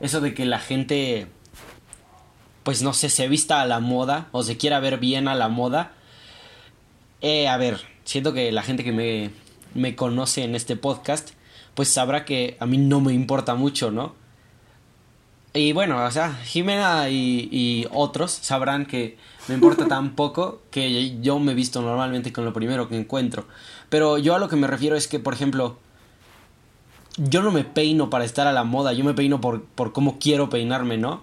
eso 0.00 0.20
de 0.20 0.34
que 0.34 0.44
la 0.44 0.58
gente, 0.58 1.26
pues 2.62 2.82
no 2.82 2.92
sé, 2.92 3.08
se 3.08 3.28
vista 3.28 3.60
a 3.60 3.66
la 3.66 3.80
moda 3.80 4.28
o 4.32 4.42
se 4.42 4.56
quiera 4.56 4.78
ver 4.78 4.98
bien 4.98 5.26
a 5.26 5.34
la 5.34 5.48
moda. 5.48 5.92
Eh, 7.22 7.48
a 7.48 7.56
ver, 7.56 7.80
siento 8.04 8.32
que 8.32 8.52
la 8.52 8.62
gente 8.62 8.84
que 8.84 8.92
me, 8.92 9.30
me 9.74 9.96
conoce 9.96 10.44
en 10.44 10.54
este 10.54 10.76
podcast, 10.76 11.30
pues 11.74 11.88
sabrá 11.88 12.24
que 12.24 12.56
a 12.60 12.66
mí 12.66 12.78
no 12.78 13.00
me 13.00 13.12
importa 13.12 13.54
mucho, 13.54 13.90
¿no? 13.90 14.14
Y 15.54 15.72
bueno, 15.72 16.02
o 16.02 16.10
sea, 16.10 16.32
Jimena 16.32 17.10
y, 17.10 17.48
y, 17.50 17.86
otros 17.92 18.32
sabrán 18.32 18.86
que 18.86 19.18
me 19.48 19.54
importa 19.54 19.86
tan 19.88 20.14
poco 20.14 20.62
que 20.70 21.20
yo 21.20 21.38
me 21.38 21.52
visto 21.52 21.82
normalmente 21.82 22.32
con 22.32 22.44
lo 22.44 22.52
primero 22.54 22.88
que 22.88 22.96
encuentro. 22.96 23.46
Pero 23.90 24.16
yo 24.16 24.34
a 24.34 24.38
lo 24.38 24.48
que 24.48 24.56
me 24.56 24.66
refiero 24.66 24.96
es 24.96 25.08
que, 25.08 25.18
por 25.18 25.34
ejemplo, 25.34 25.78
yo 27.18 27.42
no 27.42 27.50
me 27.50 27.64
peino 27.64 28.08
para 28.08 28.24
estar 28.24 28.46
a 28.46 28.52
la 28.52 28.64
moda, 28.64 28.94
yo 28.94 29.04
me 29.04 29.12
peino 29.12 29.42
por, 29.42 29.62
por 29.64 29.92
cómo 29.92 30.18
quiero 30.18 30.48
peinarme, 30.48 30.96
¿no? 30.96 31.22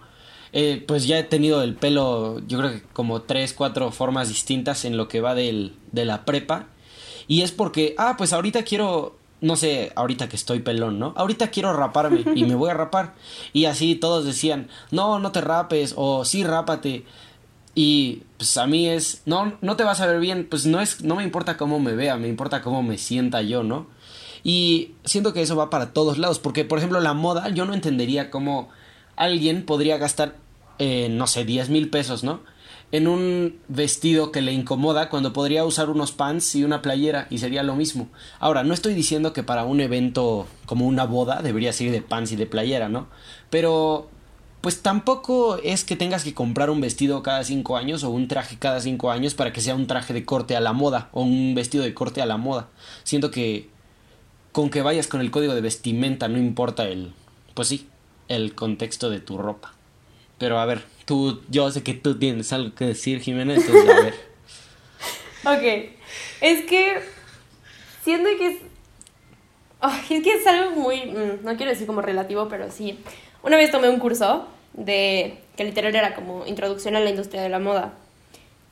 Eh, 0.51 0.83
pues 0.87 1.05
ya 1.05 1.19
he 1.19 1.23
tenido 1.23 1.61
el 1.61 1.75
pelo, 1.75 2.39
yo 2.47 2.57
creo 2.57 2.71
que 2.71 2.81
como 2.81 3.21
tres, 3.21 3.53
cuatro 3.53 3.91
formas 3.91 4.29
distintas 4.29 4.85
en 4.85 4.97
lo 4.97 5.07
que 5.07 5.21
va 5.21 5.35
del, 5.35 5.75
de 5.91 6.05
la 6.05 6.25
prepa. 6.25 6.67
Y 7.27 7.41
es 7.41 7.51
porque, 7.51 7.95
ah, 7.97 8.15
pues 8.17 8.33
ahorita 8.33 8.63
quiero 8.63 9.19
no 9.41 9.55
sé, 9.55 9.91
ahorita 9.95 10.27
que 10.27 10.35
estoy 10.35 10.59
pelón, 10.59 10.99
¿no? 10.99 11.13
Ahorita 11.15 11.49
quiero 11.49 11.73
raparme 11.73 12.23
y 12.35 12.43
me 12.43 12.55
voy 12.55 12.71
a 12.71 12.73
rapar. 12.73 13.15
Y 13.53 13.65
así 13.65 13.95
todos 13.95 14.25
decían, 14.25 14.69
no, 14.91 15.19
no 15.19 15.31
te 15.31 15.41
rapes 15.41 15.93
o 15.95 16.25
sí, 16.25 16.43
rápate. 16.43 17.05
Y 17.75 18.23
pues 18.37 18.57
a 18.57 18.67
mí 18.67 18.89
es, 18.89 19.21
no, 19.25 19.53
no 19.61 19.75
te 19.77 19.83
vas 19.83 20.01
a 20.01 20.07
ver 20.07 20.19
bien, 20.19 20.47
pues 20.49 20.65
no 20.65 20.81
es, 20.81 21.03
no 21.03 21.15
me 21.15 21.23
importa 21.23 21.55
cómo 21.55 21.79
me 21.79 21.95
vea, 21.95 22.17
me 22.17 22.27
importa 22.27 22.61
cómo 22.61 22.83
me 22.83 22.97
sienta 22.97 23.41
yo, 23.41 23.63
¿no? 23.63 23.87
Y 24.43 24.95
siento 25.05 25.33
que 25.33 25.41
eso 25.41 25.55
va 25.55 25.69
para 25.69 25.93
todos 25.93 26.17
lados, 26.17 26.39
porque 26.39 26.65
por 26.65 26.79
ejemplo 26.79 26.99
la 26.99 27.13
moda, 27.13 27.49
yo 27.49 27.65
no 27.65 27.73
entendería 27.73 28.29
cómo 28.31 28.69
alguien 29.19 29.65
podría 29.65 29.97
gastar, 29.97 30.37
eh, 30.79 31.09
no 31.11 31.27
sé, 31.27 31.45
10 31.45 31.69
mil 31.69 31.89
pesos, 31.89 32.23
¿no? 32.23 32.39
En 32.91 33.07
un 33.07 33.59
vestido 33.67 34.31
que 34.31 34.41
le 34.41 34.53
incomoda 34.53 35.09
cuando 35.09 35.33
podría 35.33 35.65
usar 35.65 35.89
unos 35.91 36.11
pants 36.11 36.55
y 36.55 36.63
una 36.63 36.81
playera 36.81 37.27
y 37.29 37.37
sería 37.37 37.61
lo 37.61 37.75
mismo. 37.75 38.07
Ahora, 38.39 38.63
no 38.63 38.73
estoy 38.73 38.95
diciendo 38.95 39.33
que 39.33 39.43
para 39.43 39.65
un 39.65 39.81
evento 39.81 40.47
como 40.65 40.87
una 40.87 41.03
boda 41.03 41.41
debería 41.43 41.73
ser 41.73 41.91
de 41.91 42.01
pants 42.01 42.31
y 42.31 42.37
de 42.37 42.47
playera, 42.47 42.89
¿no? 42.89 43.07
Pero 43.51 44.09
pues 44.61 44.81
tampoco 44.81 45.57
es 45.57 45.83
que 45.83 45.95
tengas 45.95 46.23
que 46.23 46.33
comprar 46.33 46.69
un 46.69 46.81
vestido 46.81 47.21
cada 47.21 47.43
cinco 47.43 47.77
años 47.77 48.03
o 48.03 48.09
un 48.09 48.27
traje 48.27 48.57
cada 48.57 48.79
cinco 48.79 49.11
años 49.11 49.33
para 49.33 49.53
que 49.53 49.61
sea 49.61 49.75
un 49.75 49.87
traje 49.87 50.13
de 50.13 50.25
corte 50.25 50.55
a 50.55 50.61
la 50.61 50.73
moda 50.73 51.09
o 51.11 51.21
un 51.21 51.53
vestido 51.55 51.83
de 51.83 51.93
corte 51.93 52.21
a 52.21 52.25
la 52.25 52.37
moda. 52.37 52.69
Siento 53.03 53.31
que 53.31 53.69
con 54.51 54.69
que 54.69 54.81
vayas 54.81 55.07
con 55.07 55.21
el 55.21 55.29
código 55.29 55.53
de 55.55 55.61
vestimenta 55.61 56.27
no 56.27 56.37
importa 56.37 56.87
el, 56.87 57.13
pues 57.53 57.67
sí, 57.67 57.87
el 58.29 58.55
contexto 58.55 59.09
de 59.09 59.19
tu 59.19 59.37
ropa. 59.37 59.73
Pero 60.37 60.59
a 60.59 60.65
ver, 60.65 60.83
tú, 61.05 61.41
yo 61.49 61.69
sé 61.71 61.83
que 61.83 61.93
tú 61.93 62.17
tienes 62.17 62.53
algo 62.53 62.73
que 62.73 62.85
decir, 62.85 63.19
Jimena, 63.19 63.55
entonces 63.55 63.89
a 63.89 64.01
ver. 64.01 64.15
ok, 65.43 65.91
es 66.39 66.65
que 66.65 67.01
siento 68.03 68.29
que 68.37 68.47
es... 68.47 68.57
es 70.09 70.23
que 70.23 70.33
es 70.33 70.47
algo 70.47 70.71
muy, 70.79 71.05
mm, 71.05 71.43
no 71.43 71.57
quiero 71.57 71.71
decir 71.71 71.85
como 71.85 72.01
relativo, 72.01 72.47
pero 72.47 72.71
sí 72.71 72.97
una 73.43 73.57
vez 73.57 73.71
tomé 73.71 73.89
un 73.89 73.99
curso 73.99 74.47
de 74.73 75.39
que 75.55 75.63
literal 75.63 75.95
era 75.95 76.15
como 76.15 76.45
introducción 76.45 76.95
a 76.95 76.99
la 76.99 77.09
industria 77.09 77.41
de 77.41 77.49
la 77.49 77.59
moda. 77.59 77.93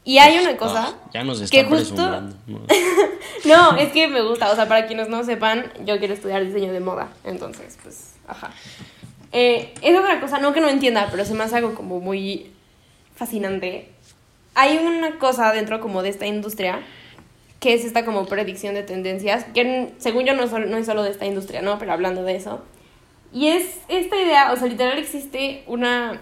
Y 0.04 0.20
hay 0.20 0.40
una 0.40 0.56
cosa 0.56 0.96
ah, 0.96 1.10
ya 1.14 1.24
nos 1.26 1.52
que 1.52 1.66
justo 1.66 1.98
no, 3.46 3.76
es 3.78 3.92
que 3.92 4.08
me 4.08 4.22
gusta, 4.22 4.50
o 4.52 4.56
sea, 4.56 4.66
para 4.66 4.88
quienes 4.88 5.10
no 5.10 5.22
sepan, 5.26 5.70
yo 5.86 6.00
quiero 6.00 6.14
estudiar 6.14 6.46
diseño 6.46 6.72
de 6.72 6.80
moda, 6.80 7.10
entonces, 7.26 7.78
pues, 7.84 8.14
ajá. 8.26 8.52
Eh, 9.32 9.74
es 9.82 9.98
otra 9.98 10.20
cosa, 10.20 10.40
no 10.40 10.54
que 10.54 10.62
no 10.62 10.70
entienda, 10.70 11.08
pero 11.12 11.26
se 11.26 11.34
me 11.34 11.44
hace 11.44 11.58
algo 11.58 11.76
como 11.76 12.00
muy 12.00 12.52
fascinante. 13.16 13.90
Hay 14.56 14.78
una 14.78 15.20
cosa 15.20 15.52
dentro 15.52 15.80
como 15.82 16.02
de 16.02 16.10
esta 16.10 16.26
industria 16.26 16.82
que 17.60 17.74
es 17.74 17.86
esta 17.86 18.06
como 18.06 18.26
predicción 18.28 18.76
de 18.76 18.84
tendencias, 18.84 19.46
que 19.54 19.94
según 19.98 20.26
yo 20.26 20.34
no, 20.34 20.46
no 20.46 20.78
es 20.78 20.86
solo 20.86 21.04
de 21.04 21.10
esta 21.10 21.26
industria, 21.26 21.62
¿no? 21.62 21.80
Pero 21.80 21.92
hablando 21.92 22.24
de 22.24 22.36
eso, 22.36 22.62
y 23.34 23.48
es 23.48 23.80
esta 23.88 24.16
idea, 24.16 24.52
o 24.52 24.56
sea, 24.56 24.68
literal 24.68 24.98
existe 24.98 25.64
una, 25.68 26.22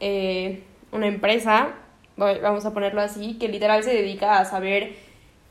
eh, 0.00 0.62
una 0.90 1.06
empresa, 1.06 1.74
vamos 2.16 2.64
a 2.64 2.72
ponerlo 2.72 3.00
así, 3.00 3.34
que 3.38 3.48
literal 3.48 3.82
se 3.82 3.94
dedica 3.94 4.38
a 4.38 4.44
saber 4.44 4.96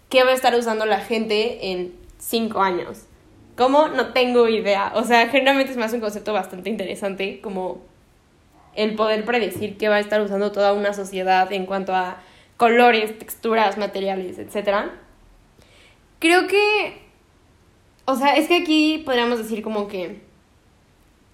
qué 0.10 0.24
va 0.24 0.32
a 0.32 0.34
estar 0.34 0.56
usando 0.56 0.86
la 0.86 1.00
gente 1.00 1.72
en 1.72 1.94
cinco 2.18 2.62
años. 2.62 3.06
¿Cómo? 3.56 3.88
No 3.88 4.14
tengo 4.14 4.48
idea. 4.48 4.92
O 4.96 5.04
sea, 5.04 5.28
generalmente 5.28 5.72
es 5.72 5.78
más 5.78 5.94
un 5.94 6.00
concepto 6.00 6.34
bastante 6.34 6.70
interesante, 6.70 7.40
como 7.42 7.82
el 8.76 8.96
poder 8.96 9.24
predecir 9.26 9.78
qué 9.78 9.90
va 9.90 9.96
a 9.96 10.00
estar 10.00 10.22
usando 10.22 10.52
toda 10.52 10.74
una 10.74 10.94
sociedad 10.94 11.52
en 11.52 11.66
cuanto 11.66 11.96
a 11.96 12.18
colores, 12.58 13.18
texturas, 13.20 13.78
materiales, 13.78 14.40
etc. 14.40 14.90
Creo 16.20 16.48
que, 16.48 17.02
o 18.06 18.16
sea, 18.16 18.36
es 18.36 18.48
que 18.48 18.58
aquí 18.58 19.04
podríamos 19.06 19.38
decir 19.38 19.62
como 19.62 19.88
que 19.88 20.22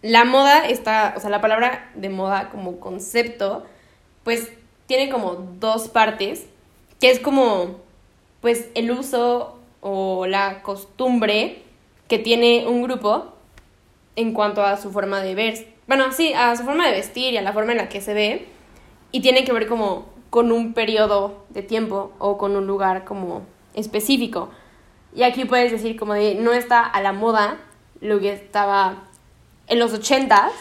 la 0.01 0.25
moda 0.25 0.67
está, 0.67 1.13
o 1.15 1.19
sea, 1.19 1.29
la 1.29 1.41
palabra 1.41 1.91
de 1.95 2.09
moda 2.09 2.49
como 2.49 2.79
concepto, 2.79 3.65
pues 4.23 4.51
tiene 4.87 5.09
como 5.09 5.35
dos 5.59 5.87
partes, 5.87 6.47
que 6.99 7.11
es 7.11 7.19
como, 7.19 7.79
pues, 8.41 8.69
el 8.75 8.91
uso 8.91 9.59
o 9.81 10.25
la 10.25 10.61
costumbre 10.61 11.63
que 12.09 12.19
tiene 12.19 12.65
un 12.67 12.81
grupo 12.81 13.33
en 14.17 14.33
cuanto 14.33 14.63
a 14.63 14.75
su 14.75 14.91
forma 14.91 15.21
de 15.21 15.35
ver, 15.35 15.67
bueno, 15.87 16.11
sí, 16.11 16.33
a 16.33 16.53
su 16.57 16.63
forma 16.63 16.85
de 16.87 16.91
vestir 16.91 17.33
y 17.33 17.37
a 17.37 17.41
la 17.41 17.53
forma 17.53 17.71
en 17.71 17.77
la 17.77 17.87
que 17.87 18.01
se 18.01 18.13
ve, 18.13 18.47
y 19.11 19.21
tiene 19.21 19.45
que 19.45 19.53
ver 19.53 19.67
como 19.67 20.09
con 20.29 20.51
un 20.51 20.73
periodo 20.73 21.45
de 21.49 21.63
tiempo 21.63 22.11
o 22.19 22.37
con 22.37 22.55
un 22.55 22.67
lugar 22.67 23.05
como 23.05 23.43
específico. 23.73 24.49
Y 25.15 25.23
aquí 25.23 25.45
puedes 25.45 25.71
decir 25.71 25.97
como 25.97 26.13
de 26.13 26.35
no 26.35 26.51
está 26.51 26.83
a 26.83 27.01
la 27.01 27.13
moda 27.13 27.57
lo 28.01 28.19
que 28.19 28.33
estaba 28.33 29.03
en 29.67 29.79
los 29.79 29.93
ochentas. 29.93 30.51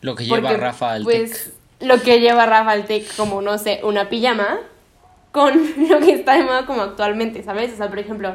Lo 0.00 0.14
que 0.14 0.24
lleva 0.24 0.52
Rafa 0.52 0.92
al 0.92 1.04
pues, 1.04 1.52
Lo 1.80 2.00
que 2.00 2.20
lleva 2.20 2.46
Rafa 2.46 2.72
al 2.72 2.86
tech 2.86 3.14
como, 3.16 3.40
no 3.40 3.58
sé, 3.58 3.80
una 3.84 4.08
pijama 4.08 4.60
con 5.32 5.54
lo 5.88 6.00
que 6.00 6.12
está 6.12 6.36
de 6.36 6.44
moda 6.44 6.66
como 6.66 6.82
actualmente, 6.82 7.42
¿sabes? 7.42 7.72
O 7.72 7.76
sea, 7.76 7.88
por 7.88 7.98
ejemplo, 7.98 8.34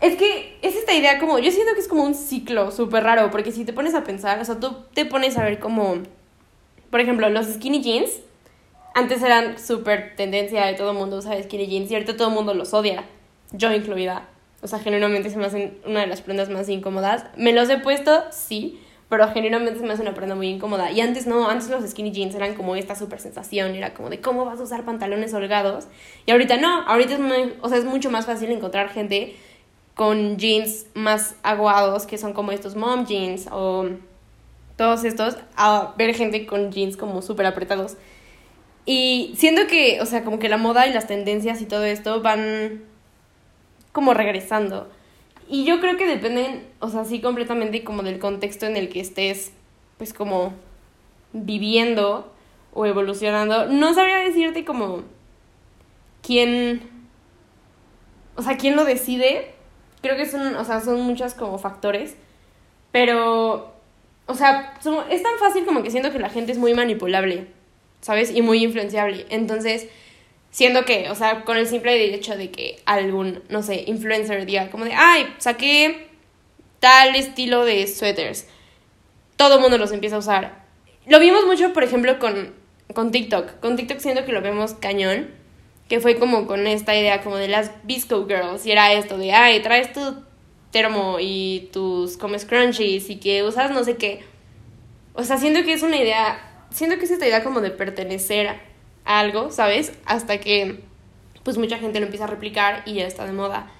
es 0.00 0.16
que 0.16 0.58
es 0.62 0.76
esta 0.76 0.94
idea 0.94 1.18
como, 1.18 1.38
yo 1.38 1.50
siento 1.50 1.74
que 1.74 1.80
es 1.80 1.88
como 1.88 2.04
un 2.04 2.14
ciclo 2.14 2.70
súper 2.70 3.02
raro, 3.02 3.30
porque 3.30 3.52
si 3.52 3.64
te 3.64 3.72
pones 3.72 3.94
a 3.94 4.04
pensar, 4.04 4.40
o 4.40 4.44
sea, 4.44 4.60
tú 4.60 4.76
te 4.94 5.04
pones 5.04 5.36
a 5.36 5.44
ver 5.44 5.58
como, 5.58 5.96
por 6.90 7.00
ejemplo, 7.00 7.28
los 7.30 7.46
skinny 7.46 7.82
jeans, 7.82 8.20
antes 8.94 9.22
eran 9.22 9.58
súper 9.58 10.14
tendencia 10.16 10.64
de 10.66 10.74
todo 10.74 10.92
el 10.92 10.96
mundo 10.96 11.18
usa 11.18 11.40
skinny 11.42 11.66
jeans 11.66 11.90
y 11.90 11.94
ahorita 11.94 12.16
todo 12.16 12.28
el 12.28 12.34
mundo 12.34 12.54
los 12.54 12.74
odia, 12.74 13.04
yo 13.52 13.72
incluida. 13.72 14.28
O 14.60 14.66
sea, 14.66 14.80
genuinamente 14.80 15.30
se 15.30 15.36
me 15.36 15.46
hacen 15.46 15.78
una 15.86 16.00
de 16.00 16.08
las 16.08 16.20
prendas 16.20 16.48
más 16.48 16.68
incómodas. 16.68 17.26
Me 17.36 17.52
los 17.52 17.70
he 17.70 17.78
puesto, 17.78 18.24
sí, 18.32 18.80
pero 19.08 19.28
genuinamente 19.28 19.78
se 19.78 19.86
me 19.86 19.92
hace 19.92 20.02
una 20.02 20.14
prenda 20.14 20.34
muy 20.34 20.48
incómoda. 20.48 20.90
Y 20.90 21.00
antes 21.00 21.26
no, 21.26 21.48
antes 21.48 21.70
los 21.70 21.88
skinny 21.88 22.10
jeans 22.10 22.34
eran 22.34 22.54
como 22.54 22.74
esta 22.74 22.96
super 22.96 23.20
sensación, 23.20 23.74
era 23.76 23.94
como 23.94 24.10
de 24.10 24.20
cómo 24.20 24.44
vas 24.44 24.58
a 24.58 24.64
usar 24.64 24.84
pantalones 24.84 25.32
holgados. 25.32 25.86
Y 26.26 26.32
ahorita 26.32 26.56
no, 26.56 26.82
ahorita 26.82 27.14
es, 27.14 27.20
muy, 27.20 27.54
o 27.62 27.68
sea, 27.68 27.78
es 27.78 27.84
mucho 27.84 28.10
más 28.10 28.26
fácil 28.26 28.50
encontrar 28.50 28.88
gente 28.88 29.36
con 29.98 30.36
jeans 30.36 30.86
más 30.94 31.34
aguados, 31.42 32.06
que 32.06 32.18
son 32.18 32.32
como 32.32 32.52
estos 32.52 32.76
mom 32.76 33.04
jeans 33.04 33.48
o 33.50 33.86
todos 34.76 35.02
estos, 35.02 35.36
a 35.56 35.92
ver 35.98 36.14
gente 36.14 36.46
con 36.46 36.70
jeans 36.70 36.96
como 36.96 37.20
súper 37.20 37.46
apretados. 37.46 37.96
Y 38.86 39.34
siento 39.36 39.66
que, 39.66 40.00
o 40.00 40.06
sea, 40.06 40.22
como 40.22 40.38
que 40.38 40.48
la 40.48 40.56
moda 40.56 40.86
y 40.86 40.92
las 40.92 41.08
tendencias 41.08 41.60
y 41.60 41.66
todo 41.66 41.82
esto 41.84 42.22
van 42.22 42.84
como 43.90 44.14
regresando. 44.14 44.88
Y 45.48 45.64
yo 45.64 45.80
creo 45.80 45.96
que 45.96 46.06
dependen, 46.06 46.64
o 46.78 46.90
sea, 46.90 47.04
sí 47.04 47.20
completamente 47.20 47.82
como 47.82 48.04
del 48.04 48.20
contexto 48.20 48.66
en 48.66 48.76
el 48.76 48.90
que 48.90 49.00
estés, 49.00 49.50
pues 49.96 50.14
como 50.14 50.52
viviendo 51.32 52.32
o 52.72 52.86
evolucionando. 52.86 53.66
No 53.66 53.94
sabría 53.94 54.18
decirte 54.18 54.64
como 54.64 55.02
quién, 56.22 56.88
o 58.36 58.42
sea, 58.42 58.56
quién 58.58 58.76
lo 58.76 58.84
decide. 58.84 59.57
Creo 60.02 60.16
que 60.16 60.26
son, 60.26 60.56
o 60.56 60.64
sea, 60.64 60.80
son 60.80 61.00
muchos 61.00 61.34
como 61.34 61.58
factores. 61.58 62.16
Pero, 62.92 63.74
o 64.26 64.34
sea, 64.34 64.74
es 65.10 65.22
tan 65.22 65.38
fácil 65.38 65.64
como 65.64 65.82
que 65.82 65.90
siento 65.90 66.12
que 66.12 66.18
la 66.18 66.30
gente 66.30 66.52
es 66.52 66.58
muy 66.58 66.74
manipulable, 66.74 67.46
¿sabes? 68.00 68.30
Y 68.34 68.42
muy 68.42 68.62
influenciable. 68.64 69.26
Entonces, 69.30 69.88
Siendo 70.50 70.84
que, 70.84 71.10
o 71.10 71.14
sea, 71.14 71.44
con 71.44 71.56
el 71.58 71.66
simple 71.66 72.14
hecho 72.14 72.36
de 72.36 72.50
que 72.50 72.80
algún, 72.86 73.42
no 73.48 73.62
sé, 73.62 73.84
influencer 73.86 74.46
diga 74.46 74.70
como 74.70 74.84
de, 74.84 74.94
ay, 74.94 75.26
saqué 75.38 76.08
tal 76.80 77.14
estilo 77.16 77.64
de 77.64 77.86
suéteres. 77.86 78.48
Todo 79.36 79.56
el 79.56 79.60
mundo 79.60 79.78
los 79.78 79.92
empieza 79.92 80.16
a 80.16 80.20
usar. 80.20 80.64
Lo 81.06 81.20
vimos 81.20 81.44
mucho, 81.46 81.72
por 81.72 81.84
ejemplo, 81.84 82.18
con, 82.18 82.54
con 82.94 83.12
TikTok. 83.12 83.60
Con 83.60 83.76
TikTok 83.76 83.98
siento 83.98 84.24
que 84.24 84.32
lo 84.32 84.40
vemos 84.40 84.74
cañón. 84.74 85.30
Que 85.88 86.00
fue 86.00 86.16
como 86.18 86.46
con 86.46 86.66
esta 86.66 86.94
idea 86.94 87.22
como 87.22 87.36
de 87.36 87.48
las 87.48 87.70
Bisco 87.84 88.26
Girls. 88.26 88.66
Y 88.66 88.72
era 88.72 88.92
esto 88.92 89.16
de, 89.16 89.32
ay, 89.32 89.60
traes 89.62 89.92
tu 89.92 90.22
termo 90.70 91.16
y 91.20 91.70
tus 91.72 92.16
comes 92.16 92.44
crunchies 92.44 93.08
y 93.10 93.16
que 93.16 93.42
usas 93.42 93.70
no 93.70 93.84
sé 93.84 93.96
qué. 93.96 94.22
O 95.14 95.24
sea, 95.24 95.38
siento 95.38 95.64
que 95.64 95.72
es 95.72 95.82
una 95.82 95.96
idea, 95.96 96.66
siento 96.70 96.98
que 96.98 97.04
es 97.04 97.10
esta 97.10 97.26
idea 97.26 97.42
como 97.42 97.60
de 97.60 97.70
pertenecer 97.70 98.60
algo, 99.04 99.50
¿sabes? 99.50 99.92
Hasta 100.04 100.38
que 100.38 100.80
pues 101.42 101.56
mucha 101.56 101.78
gente 101.78 101.98
lo 101.98 102.06
empieza 102.06 102.24
a 102.24 102.28
replicar 102.28 102.82
y 102.84 102.94
ya 102.94 103.06
está 103.06 103.24
de 103.24 103.32
moda. 103.32 103.70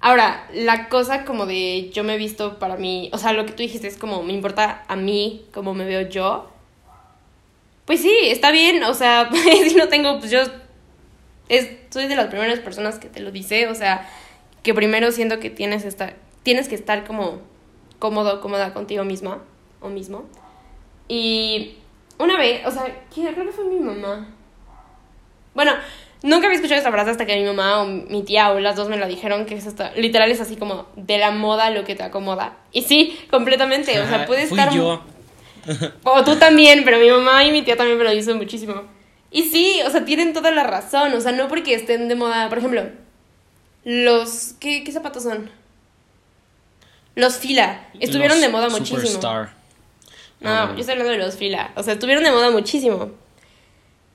Ahora, 0.00 0.46
la 0.52 0.88
cosa 0.88 1.24
como 1.24 1.46
de 1.46 1.90
yo 1.92 2.04
me 2.04 2.14
he 2.14 2.18
visto 2.18 2.58
para 2.58 2.76
mí, 2.76 3.10
o 3.12 3.18
sea, 3.18 3.32
lo 3.32 3.46
que 3.46 3.52
tú 3.52 3.62
dijiste 3.62 3.88
es 3.88 3.96
como 3.96 4.22
me 4.22 4.32
importa 4.32 4.84
a 4.86 4.96
mí, 4.96 5.46
como 5.52 5.74
me 5.74 5.84
veo 5.84 6.08
yo. 6.08 6.50
Pues 7.84 8.00
sí, 8.00 8.14
está 8.24 8.50
bien, 8.50 8.82
o 8.84 8.94
sea, 8.94 9.30
si 9.68 9.74
no 9.74 9.88
tengo, 9.88 10.18
pues 10.18 10.30
yo 10.30 10.40
es, 11.48 11.68
soy 11.90 12.06
de 12.06 12.16
las 12.16 12.28
primeras 12.28 12.60
personas 12.60 12.98
que 12.98 13.08
te 13.08 13.20
lo 13.20 13.30
dice, 13.30 13.68
o 13.68 13.74
sea, 13.74 14.08
que 14.62 14.74
primero 14.74 15.12
siento 15.12 15.40
que 15.40 15.50
tienes, 15.50 15.84
esta, 15.84 16.14
tienes 16.42 16.68
que 16.68 16.74
estar 16.74 17.06
como 17.06 17.40
cómodo, 17.98 18.40
cómoda 18.40 18.72
contigo 18.72 19.04
misma 19.04 19.42
o 19.80 19.88
mismo. 19.88 20.24
Y 21.08 21.76
una 22.18 22.38
vez, 22.38 22.66
o 22.66 22.70
sea, 22.70 22.84
creo 23.14 23.34
que 23.34 23.52
fue 23.52 23.64
mi 23.64 23.80
mamá 23.80 24.28
bueno, 25.54 25.72
nunca 26.22 26.46
había 26.46 26.56
escuchado 26.56 26.78
esta 26.78 26.90
frase 26.90 27.10
hasta 27.10 27.26
que 27.26 27.36
mi 27.36 27.44
mamá 27.44 27.82
o 27.82 27.86
mi 27.86 28.22
tía 28.24 28.50
o 28.50 28.58
las 28.58 28.76
dos 28.76 28.88
me 28.88 28.96
lo 28.96 29.06
dijeron, 29.06 29.46
que 29.46 29.54
es 29.54 29.66
hasta, 29.66 29.92
literal 29.92 30.30
es 30.30 30.40
así 30.40 30.56
como 30.56 30.86
de 30.96 31.18
la 31.18 31.30
moda 31.30 31.70
lo 31.70 31.84
que 31.84 31.94
te 31.94 32.02
acomoda. 32.02 32.56
Y 32.72 32.82
sí, 32.82 33.18
completamente, 33.30 33.98
o 34.00 34.06
sea, 34.06 34.26
puede 34.26 34.42
estar... 34.42 34.72
yo. 34.72 35.02
O 36.02 36.22
tú 36.24 36.36
también, 36.36 36.84
pero 36.84 36.98
mi 36.98 37.08
mamá 37.08 37.42
y 37.44 37.52
mi 37.52 37.62
tía 37.62 37.76
también 37.76 37.96
me 37.96 38.04
lo 38.04 38.10
dicen 38.10 38.36
muchísimo. 38.36 38.82
Y 39.34 39.42
sí, 39.42 39.80
o 39.84 39.90
sea, 39.90 40.04
tienen 40.04 40.32
toda 40.32 40.52
la 40.52 40.62
razón. 40.62 41.12
O 41.12 41.20
sea, 41.20 41.32
no 41.32 41.48
porque 41.48 41.74
estén 41.74 42.06
de 42.06 42.14
moda. 42.14 42.48
Por 42.48 42.58
ejemplo, 42.58 42.84
los. 43.82 44.54
¿Qué, 44.60 44.84
qué 44.84 44.92
zapatos 44.92 45.24
son? 45.24 45.50
Los 47.16 47.38
fila. 47.38 47.88
Estuvieron 47.98 48.38
Los 48.38 48.46
de 48.46 48.48
moda 48.48 48.68
muchísimo. 48.68 49.00
Superstar. 49.00 49.52
No, 50.38 50.74
yo 50.74 50.80
estoy 50.80 50.92
hablando 50.92 51.12
de 51.12 51.18
los 51.18 51.36
fila. 51.36 51.72
O 51.74 51.82
sea, 51.82 51.94
estuvieron 51.94 52.22
de 52.22 52.30
moda 52.30 52.52
muchísimo. 52.52 53.10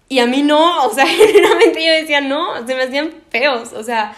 Y 0.07 0.19
a 0.19 0.25
mí 0.25 0.41
no, 0.41 0.85
o 0.87 0.93
sea, 0.93 1.05
generalmente 1.05 1.85
yo 1.85 1.91
decía 1.91 2.21
no, 2.21 2.65
se 2.65 2.73
me 2.73 2.83
hacían 2.83 3.13
feos, 3.29 3.73
o 3.73 3.83
sea. 3.83 4.15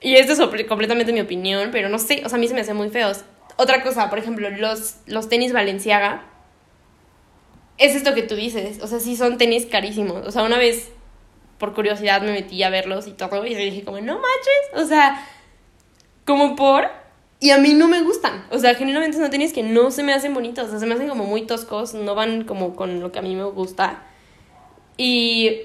Y 0.00 0.16
esto 0.16 0.32
es 0.32 0.66
completamente 0.66 1.12
mi 1.12 1.20
opinión, 1.20 1.70
pero 1.70 1.88
no 1.88 2.00
sé, 2.00 2.22
o 2.24 2.28
sea, 2.28 2.38
a 2.38 2.40
mí 2.40 2.48
se 2.48 2.54
me 2.54 2.62
hacían 2.62 2.76
muy 2.76 2.90
feos. 2.90 3.20
Otra 3.54 3.84
cosa, 3.84 4.10
por 4.10 4.18
ejemplo, 4.18 4.50
los, 4.50 4.96
los 5.06 5.28
tenis 5.28 5.52
Valenciaga. 5.52 6.24
Es 7.78 7.94
esto 7.94 8.14
que 8.14 8.22
tú 8.22 8.34
dices, 8.34 8.82
o 8.82 8.86
sea, 8.86 9.00
sí 9.00 9.16
son 9.16 9.38
tenis 9.38 9.66
carísimos. 9.66 10.26
O 10.26 10.30
sea, 10.30 10.42
una 10.42 10.58
vez, 10.58 10.90
por 11.58 11.74
curiosidad, 11.74 12.22
me 12.22 12.32
metí 12.32 12.62
a 12.62 12.70
verlos 12.70 13.06
y 13.06 13.12
todo, 13.12 13.44
y 13.44 13.54
dije 13.54 13.84
como, 13.84 14.00
no 14.00 14.14
manches, 14.14 14.84
o 14.84 14.86
sea, 14.86 15.26
como 16.24 16.56
por... 16.56 16.88
Y 17.38 17.50
a 17.50 17.58
mí 17.58 17.74
no 17.74 17.86
me 17.86 18.00
gustan. 18.02 18.46
O 18.50 18.58
sea, 18.58 18.74
generalmente 18.74 19.18
son 19.18 19.30
tenis 19.30 19.52
que 19.52 19.62
no 19.62 19.90
se 19.90 20.02
me 20.02 20.14
hacen 20.14 20.32
bonitos. 20.32 20.68
O 20.68 20.70
sea, 20.70 20.78
se 20.78 20.86
me 20.86 20.94
hacen 20.94 21.06
como 21.06 21.24
muy 21.26 21.42
toscos. 21.42 21.92
No 21.92 22.14
van 22.14 22.44
como 22.44 22.74
con 22.74 22.98
lo 22.98 23.12
que 23.12 23.18
a 23.18 23.22
mí 23.22 23.36
me 23.36 23.44
gusta. 23.44 24.02
Y 24.96 25.60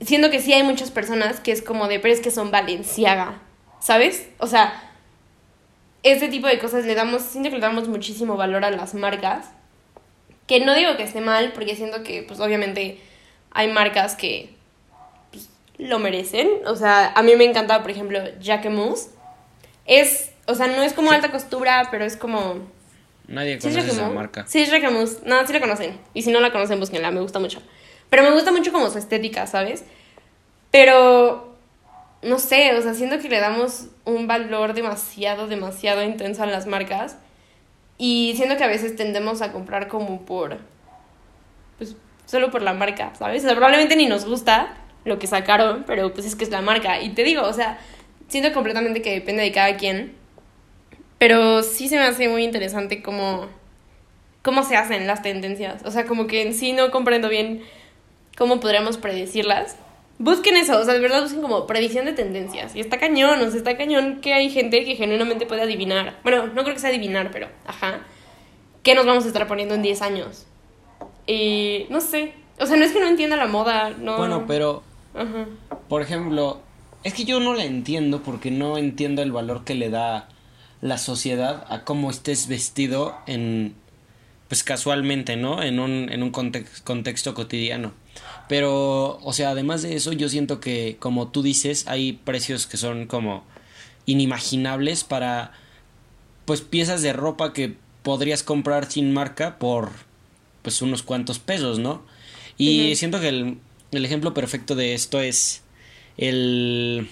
siendo 0.00 0.30
que 0.30 0.40
sí 0.40 0.52
hay 0.52 0.64
muchas 0.64 0.90
personas 0.90 1.38
que 1.38 1.52
es 1.52 1.62
como 1.62 1.86
de, 1.86 2.00
pero 2.00 2.12
es 2.12 2.20
que 2.20 2.32
son 2.32 2.50
Valenciaga. 2.50 3.40
¿Sabes? 3.78 4.28
O 4.38 4.48
sea, 4.48 4.90
ese 6.02 6.28
tipo 6.28 6.48
de 6.48 6.58
cosas 6.58 6.84
le 6.84 6.96
damos, 6.96 7.22
siento 7.22 7.50
que 7.50 7.56
le 7.56 7.62
damos 7.62 7.86
muchísimo 7.86 8.36
valor 8.36 8.64
a 8.64 8.72
las 8.72 8.94
marcas. 8.94 9.50
Que 10.46 10.60
no 10.60 10.74
digo 10.74 10.96
que 10.96 11.02
esté 11.04 11.20
mal, 11.20 11.52
porque 11.52 11.74
siento 11.76 12.02
que, 12.02 12.22
pues 12.22 12.40
obviamente, 12.40 13.00
hay 13.50 13.72
marcas 13.72 14.14
que 14.14 14.50
pues, 15.30 15.48
lo 15.78 15.98
merecen. 15.98 16.48
O 16.66 16.76
sea, 16.76 17.12
a 17.14 17.22
mí 17.22 17.34
me 17.36 17.44
encanta, 17.44 17.80
por 17.82 17.90
ejemplo, 17.90 18.20
Jacquemus. 18.40 19.08
Es, 19.86 20.32
o 20.46 20.54
sea, 20.54 20.66
no 20.66 20.82
es 20.82 20.92
como 20.92 21.10
Sí. 21.10 21.16
alta 21.16 21.30
costura, 21.30 21.88
pero 21.90 22.04
es 22.04 22.16
como... 22.16 22.72
Nadie 23.26 23.58
¿Sí 23.58 23.68
es 23.68 23.74
conoce 23.74 23.92
esa 23.92 24.08
marca. 24.10 24.44
Sí, 24.46 24.60
es 24.60 24.70
Jacquemus. 24.70 25.22
No, 25.24 25.46
sí 25.46 25.52
la 25.54 25.60
conocen. 25.60 25.98
Y 26.12 26.22
si 26.22 26.30
no 26.30 26.40
la 26.40 26.52
conocen, 26.52 26.78
búsquenla, 26.78 27.10
me 27.10 27.20
gusta 27.20 27.38
mucho. 27.38 27.62
Pero 28.10 28.22
me 28.22 28.30
gusta 28.32 28.52
mucho 28.52 28.70
como 28.70 28.90
su 28.90 28.98
estética, 28.98 29.46
¿sabes? 29.46 29.84
Pero, 30.70 31.56
no 32.22 32.38
sé, 32.38 32.74
o 32.74 32.82
sea, 32.82 32.92
siento 32.92 33.18
que 33.18 33.28
le 33.28 33.40
damos 33.40 33.86
un 34.04 34.26
valor 34.26 34.74
demasiado, 34.74 35.46
demasiado 35.46 36.02
intenso 36.02 36.42
a 36.42 36.46
las 36.46 36.66
marcas. 36.66 37.16
Y 37.98 38.34
siento 38.36 38.56
que 38.56 38.64
a 38.64 38.68
veces 38.68 38.96
tendemos 38.96 39.42
a 39.42 39.52
comprar 39.52 39.88
como 39.88 40.22
por, 40.22 40.58
pues, 41.78 41.96
solo 42.26 42.50
por 42.50 42.62
la 42.62 42.74
marca, 42.74 43.14
¿sabes? 43.14 43.44
O 43.44 43.46
sea, 43.46 43.54
probablemente 43.54 43.96
ni 43.96 44.06
nos 44.06 44.24
gusta 44.24 44.74
lo 45.04 45.18
que 45.18 45.26
sacaron, 45.26 45.84
pero 45.86 46.12
pues 46.12 46.26
es 46.26 46.34
que 46.34 46.44
es 46.44 46.50
la 46.50 46.62
marca. 46.62 47.00
Y 47.00 47.10
te 47.10 47.22
digo, 47.22 47.42
o 47.42 47.52
sea, 47.52 47.78
siento 48.28 48.52
completamente 48.52 49.02
que 49.02 49.12
depende 49.12 49.42
de 49.42 49.52
cada 49.52 49.76
quien. 49.76 50.14
Pero 51.18 51.62
sí 51.62 51.88
se 51.88 51.96
me 51.96 52.02
hace 52.02 52.28
muy 52.28 52.44
interesante 52.44 53.02
cómo, 53.02 53.46
cómo 54.42 54.62
se 54.62 54.76
hacen 54.76 55.06
las 55.06 55.22
tendencias. 55.22 55.82
O 55.84 55.90
sea, 55.90 56.06
como 56.06 56.26
que 56.26 56.42
en 56.42 56.54
sí 56.54 56.72
no 56.72 56.90
comprendo 56.90 57.28
bien 57.28 57.62
cómo 58.36 58.60
podríamos 58.60 58.98
predecirlas. 58.98 59.76
Busquen 60.18 60.56
eso, 60.56 60.78
o 60.78 60.84
sea, 60.84 60.94
de 60.94 61.00
verdad 61.00 61.22
busquen 61.22 61.42
como 61.42 61.66
predicción 61.66 62.04
de 62.06 62.12
tendencias. 62.12 62.74
Y 62.76 62.80
está 62.80 62.98
cañón, 62.98 63.40
o 63.40 63.46
sea, 63.50 63.56
está 63.58 63.76
cañón 63.76 64.20
que 64.20 64.32
hay 64.32 64.48
gente 64.50 64.84
que 64.84 64.94
genuinamente 64.96 65.44
puede 65.46 65.62
adivinar. 65.62 66.18
Bueno, 66.22 66.46
no 66.46 66.62
creo 66.62 66.74
que 66.74 66.80
sea 66.80 66.90
adivinar, 66.90 67.30
pero, 67.32 67.48
ajá. 67.66 68.00
¿Qué 68.82 68.94
nos 68.94 69.06
vamos 69.06 69.24
a 69.24 69.28
estar 69.28 69.46
poniendo 69.46 69.74
en 69.74 69.82
10 69.82 70.02
años? 70.02 70.46
Y 71.26 71.86
no 71.90 72.00
sé. 72.00 72.32
O 72.60 72.66
sea, 72.66 72.76
no 72.76 72.84
es 72.84 72.92
que 72.92 73.00
no 73.00 73.08
entienda 73.08 73.36
la 73.36 73.46
moda, 73.46 73.90
no. 73.90 74.16
Bueno, 74.16 74.44
pero 74.46 74.82
Ajá. 75.14 75.46
Por 75.88 76.02
ejemplo, 76.02 76.60
es 77.02 77.14
que 77.14 77.24
yo 77.24 77.40
no 77.40 77.54
la 77.54 77.64
entiendo 77.64 78.22
porque 78.22 78.50
no 78.50 78.78
entiendo 78.78 79.22
el 79.22 79.32
valor 79.32 79.64
que 79.64 79.74
le 79.74 79.88
da 79.90 80.28
la 80.80 80.98
sociedad 80.98 81.64
a 81.68 81.84
cómo 81.84 82.10
estés 82.10 82.46
vestido 82.48 83.16
en 83.26 83.74
pues 84.48 84.62
casualmente, 84.64 85.36
¿no? 85.36 85.62
En 85.62 85.80
un, 85.80 86.10
en 86.12 86.22
un 86.22 86.30
contex- 86.32 86.82
contexto 86.82 87.32
cotidiano. 87.34 87.92
Pero, 88.48 89.18
o 89.22 89.32
sea, 89.32 89.50
además 89.50 89.82
de 89.82 89.96
eso, 89.96 90.12
yo 90.12 90.28
siento 90.28 90.60
que, 90.60 90.96
como 90.98 91.28
tú 91.28 91.42
dices, 91.42 91.86
hay 91.88 92.12
precios 92.12 92.66
que 92.66 92.76
son 92.76 93.06
como 93.06 93.44
inimaginables 94.06 95.04
para, 95.04 95.52
pues, 96.44 96.60
piezas 96.60 97.02
de 97.02 97.12
ropa 97.12 97.52
que 97.52 97.76
podrías 98.02 98.42
comprar 98.42 98.90
sin 98.90 99.12
marca 99.12 99.58
por, 99.58 99.90
pues, 100.62 100.82
unos 100.82 101.02
cuantos 101.02 101.38
pesos, 101.38 101.78
¿no? 101.78 102.02
Y 102.58 102.94
siento 102.96 103.20
que 103.20 103.28
el, 103.28 103.58
el 103.92 104.04
ejemplo 104.04 104.34
perfecto 104.34 104.74
de 104.74 104.94
esto 104.94 105.20
es 105.20 105.62
el 106.16 107.08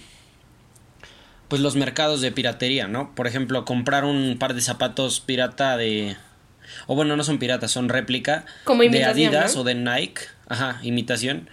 pues 1.48 1.60
los 1.60 1.76
mercados 1.76 2.22
de 2.22 2.32
piratería, 2.32 2.88
¿no? 2.88 3.14
Por 3.14 3.26
ejemplo, 3.26 3.66
comprar 3.66 4.06
un 4.06 4.38
par 4.38 4.54
de 4.54 4.62
zapatos 4.62 5.20
pirata 5.20 5.76
de 5.76 6.16
o 6.86 6.94
bueno, 6.94 7.16
no 7.16 7.24
son 7.24 7.38
piratas, 7.38 7.70
son 7.70 7.88
réplica 7.88 8.44
Como 8.64 8.82
de 8.82 9.04
Adidas 9.04 9.54
¿no? 9.54 9.62
o 9.62 9.64
de 9.64 9.74
Nike, 9.74 10.22
ajá, 10.48 10.80
imitación 10.82 11.48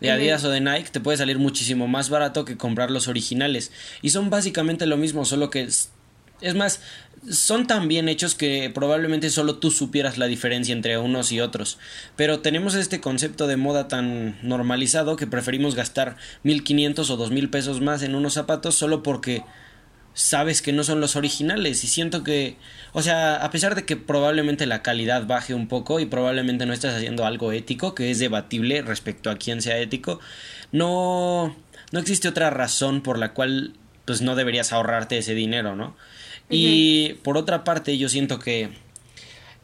de. 0.00 0.10
Adidas 0.10 0.44
o 0.44 0.50
de 0.50 0.60
Nike 0.60 0.90
te 0.90 1.00
puede 1.00 1.18
salir 1.18 1.38
muchísimo 1.38 1.86
más 1.86 2.08
barato 2.08 2.44
que 2.44 2.56
comprar 2.56 2.90
los 2.90 3.08
originales 3.08 3.70
y 4.02 4.10
son 4.10 4.30
básicamente 4.30 4.86
lo 4.86 4.96
mismo, 4.96 5.24
solo 5.24 5.50
que 5.50 5.62
es, 5.62 5.90
es 6.40 6.54
más 6.54 6.80
son 7.28 7.66
tan 7.66 7.86
bien 7.86 8.08
hechos 8.08 8.34
que 8.34 8.70
probablemente 8.74 9.28
solo 9.28 9.56
tú 9.56 9.70
supieras 9.70 10.16
la 10.16 10.26
diferencia 10.26 10.72
entre 10.72 10.96
unos 10.96 11.32
y 11.32 11.40
otros. 11.40 11.78
Pero 12.16 12.40
tenemos 12.40 12.74
este 12.74 13.00
concepto 13.00 13.46
de 13.46 13.56
moda 13.56 13.88
tan 13.88 14.38
normalizado 14.42 15.16
que 15.16 15.26
preferimos 15.26 15.74
gastar 15.74 16.16
1500 16.44 17.10
o 17.10 17.16
2000 17.16 17.50
pesos 17.50 17.80
más 17.82 18.02
en 18.02 18.14
unos 18.14 18.34
zapatos 18.34 18.74
solo 18.74 19.02
porque 19.02 19.42
sabes 20.14 20.62
que 20.62 20.72
no 20.72 20.84
son 20.84 21.00
los 21.00 21.16
originales 21.16 21.84
y 21.84 21.86
siento 21.86 22.22
que, 22.24 22.56
o 22.92 23.02
sea, 23.02 23.36
a 23.36 23.50
pesar 23.50 23.74
de 23.74 23.84
que 23.84 23.96
probablemente 23.96 24.66
la 24.66 24.82
calidad 24.82 25.26
baje 25.26 25.54
un 25.54 25.68
poco 25.68 26.00
y 26.00 26.06
probablemente 26.06 26.66
no 26.66 26.72
estás 26.72 26.94
haciendo 26.94 27.24
algo 27.24 27.52
ético, 27.52 27.94
que 27.94 28.10
es 28.10 28.18
debatible 28.18 28.82
respecto 28.82 29.30
a 29.30 29.36
quién 29.36 29.62
sea 29.62 29.78
ético, 29.78 30.20
no 30.72 31.56
no 31.92 31.98
existe 31.98 32.28
otra 32.28 32.50
razón 32.50 33.02
por 33.02 33.18
la 33.18 33.32
cual 33.34 33.74
pues 34.04 34.22
no 34.22 34.36
deberías 34.36 34.72
ahorrarte 34.72 35.18
ese 35.18 35.34
dinero, 35.34 35.76
¿no? 35.76 35.96
Y 36.52 37.14
por 37.22 37.36
otra 37.36 37.62
parte, 37.62 37.96
yo 37.96 38.08
siento 38.08 38.40
que 38.40 38.70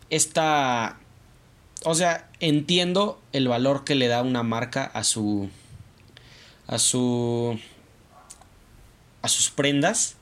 esta 0.09 1.01
o 1.85 1.95
sea, 1.95 2.29
entiendo 2.41 3.21
el 3.33 3.49
valor 3.49 3.85
que 3.85 3.95
le 3.95 4.09
da 4.09 4.23
una 4.23 4.43
marca 4.43 4.85
a 4.85 5.05
su 5.05 5.49
a 6.67 6.79
su 6.79 7.59
a 9.23 9.29
sus 9.29 9.51
prendas, 9.51 10.17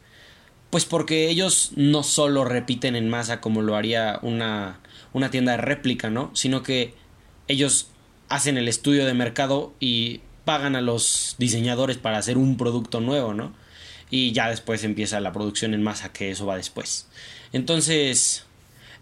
pues 0.75 0.87
porque 0.87 1.29
ellos 1.29 1.71
no 1.77 2.03
solo 2.03 2.45
repiten 2.45 2.97
en 2.97 3.09
masa 3.09 3.41
como 3.41 3.63
lo 3.63 3.77
haría 3.77 4.19
una, 4.23 4.81
una 5.13 5.31
tienda 5.31 5.53
de 5.53 5.59
réplica, 5.59 6.11
¿no? 6.11 6.33
Sino 6.35 6.65
que 6.65 6.95
ellos 7.47 7.91
hacen 8.29 8.59
el 8.59 8.67
estudio 8.67 9.07
de 9.07 9.15
mercado 9.15 9.73
y 9.79 10.23
pagan 10.45 10.75
a 10.75 10.81
los 10.81 11.37
diseñadores 11.39 11.97
para 11.97 12.19
hacer 12.19 12.39
un 12.39 12.57
producto 12.57 13.01
nuevo, 13.01 13.35
¿no? 13.35 13.55
Y 14.11 14.33
ya 14.33 14.51
después 14.51 14.83
empieza 14.83 15.21
la 15.21 15.33
producción 15.33 15.75
en 15.75 15.83
masa, 15.85 16.13
que 16.13 16.33
eso 16.33 16.45
va 16.45 16.57
después. 16.57 17.07
Entonces, 17.53 18.45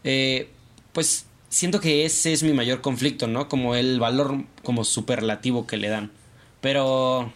eh, 0.04 0.50
pues 0.92 1.24
siento 1.48 1.80
que 1.80 2.04
ese 2.04 2.34
es 2.34 2.42
mi 2.42 2.52
mayor 2.52 2.82
conflicto, 2.82 3.28
¿no? 3.28 3.48
Como 3.48 3.76
el 3.76 3.98
valor 3.98 4.44
como 4.62 4.84
superlativo 4.84 5.66
que 5.66 5.78
le 5.78 5.88
dan. 5.88 6.12
Pero 6.60 7.32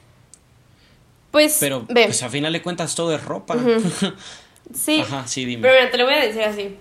Pues, 1.36 1.58
pero 1.60 1.84
ve. 1.88 2.04
pues 2.06 2.22
a 2.22 2.30
final 2.30 2.50
de 2.54 2.62
cuentas 2.62 2.94
todo 2.94 3.14
es 3.14 3.22
ropa. 3.22 3.56
Sí. 4.74 5.00
Ajá, 5.00 5.26
sí, 5.28 5.44
dime. 5.44 5.62
Pero 5.62 5.74
mira, 5.78 5.90
te 5.92 5.96
lo 5.98 6.06
voy 6.06 6.14
a 6.14 6.20
decir 6.20 6.42
así. 6.42 6.76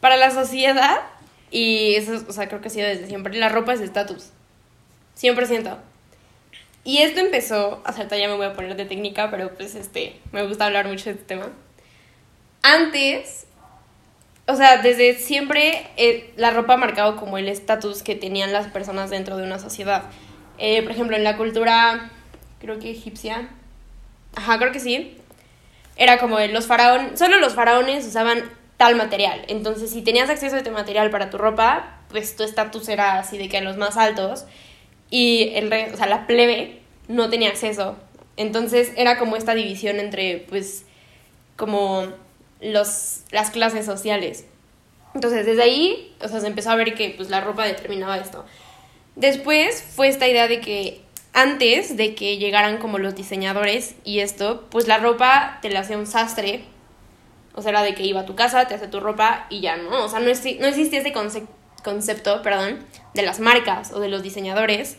Para 0.00 0.16
la 0.16 0.30
sociedad, 0.30 1.00
y 1.50 1.96
eso, 1.96 2.14
es- 2.14 2.24
o 2.28 2.32
sea, 2.32 2.48
creo 2.48 2.60
que 2.62 2.68
ha 2.68 2.70
sido 2.70 2.86
desde 2.88 3.06
siempre, 3.08 3.34
la 3.36 3.48
ropa 3.50 3.74
es 3.74 3.80
estatus. 3.80 4.30
100%. 5.20 5.76
Y 6.84 6.98
esto 6.98 7.20
empezó, 7.20 7.82
o 7.86 7.92
sea, 7.92 8.08
ya 8.08 8.28
me 8.28 8.36
voy 8.36 8.46
a 8.46 8.54
poner 8.54 8.74
de 8.76 8.84
técnica, 8.86 9.30
pero 9.30 9.52
pues 9.54 9.74
este, 9.74 10.18
me 10.32 10.46
gusta 10.46 10.64
hablar 10.66 10.86
mucho 10.88 11.04
de 11.06 11.10
este 11.10 11.24
tema. 11.24 11.48
Antes, 12.62 13.46
o 14.46 14.54
sea, 14.56 14.78
desde 14.78 15.14
siempre 15.18 15.88
eh, 15.96 16.32
la 16.36 16.50
ropa 16.52 16.74
ha 16.74 16.76
marcado 16.78 17.16
como 17.16 17.38
el 17.38 17.48
estatus 17.48 18.02
que 18.02 18.14
tenían 18.14 18.52
las 18.52 18.68
personas 18.68 19.10
dentro 19.10 19.36
de 19.36 19.42
una 19.44 19.58
sociedad. 19.58 20.04
Eh, 20.58 20.82
por 20.82 20.92
ejemplo, 20.92 21.16
en 21.16 21.24
la 21.24 21.36
cultura, 21.36 22.10
creo 22.62 22.78
que 22.78 22.90
egipcia, 22.90 23.48
ajá, 24.34 24.58
creo 24.58 24.72
que 24.72 24.80
sí, 24.80 25.18
era 25.96 26.18
como 26.18 26.38
los 26.40 26.66
faraones, 26.66 27.18
solo 27.18 27.38
los 27.38 27.54
faraones 27.54 28.06
usaban 28.06 28.42
tal 28.78 28.96
material. 28.96 29.44
Entonces, 29.48 29.90
si 29.90 30.02
tenías 30.02 30.30
acceso 30.30 30.54
a 30.54 30.58
este 30.58 30.70
material 30.70 31.10
para 31.10 31.28
tu 31.28 31.36
ropa, 31.38 31.98
pues 32.08 32.34
tu 32.36 32.42
estatus 32.44 32.88
era 32.88 33.18
así 33.18 33.36
de 33.38 33.48
que 33.48 33.58
a 33.58 33.60
los 33.60 33.76
más 33.76 33.96
altos 33.96 34.46
y 35.10 35.50
el 35.54 35.70
re- 35.70 35.90
o 35.92 35.96
sea, 35.96 36.06
la 36.06 36.26
plebe 36.26 36.80
no 37.08 37.28
tenía 37.28 37.50
acceso. 37.50 37.96
Entonces 38.38 38.92
era 38.96 39.18
como 39.18 39.36
esta 39.36 39.54
división 39.54 40.00
entre, 40.00 40.46
pues, 40.48 40.86
como 41.56 42.08
los, 42.60 43.20
las 43.30 43.50
clases 43.50 43.84
sociales. 43.84 44.46
Entonces, 45.14 45.44
desde 45.44 45.62
ahí, 45.62 46.14
o 46.22 46.28
sea, 46.28 46.40
se 46.40 46.46
empezó 46.46 46.70
a 46.70 46.76
ver 46.76 46.94
que 46.94 47.10
pues 47.10 47.28
la 47.28 47.40
ropa 47.42 47.64
determinaba 47.66 48.16
esto. 48.16 48.46
Después 49.16 49.82
fue 49.82 50.08
esta 50.08 50.26
idea 50.26 50.48
de 50.48 50.60
que 50.60 51.02
antes 51.32 51.96
de 51.96 52.14
que 52.14 52.36
llegaran 52.38 52.78
como 52.78 52.98
los 52.98 53.14
diseñadores 53.14 53.94
y 54.04 54.20
esto, 54.20 54.66
pues 54.70 54.86
la 54.86 54.98
ropa 54.98 55.58
te 55.62 55.70
la 55.70 55.80
hacía 55.80 55.98
un 55.98 56.06
sastre. 56.06 56.64
O 57.54 57.62
sea, 57.62 57.70
era 57.70 57.82
de 57.82 57.94
que 57.94 58.04
iba 58.04 58.20
a 58.20 58.26
tu 58.26 58.34
casa, 58.34 58.66
te 58.66 58.74
hace 58.74 58.88
tu 58.88 59.00
ropa 59.00 59.46
y 59.50 59.60
ya, 59.60 59.76
¿no? 59.76 60.04
O 60.04 60.08
sea, 60.08 60.20
no, 60.20 60.26
no 60.26 60.30
existía 60.66 61.00
ese 61.00 61.12
concepto, 61.82 62.42
perdón, 62.42 62.78
de 63.14 63.22
las 63.22 63.40
marcas 63.40 63.92
o 63.92 64.00
de 64.00 64.08
los 64.08 64.22
diseñadores. 64.22 64.98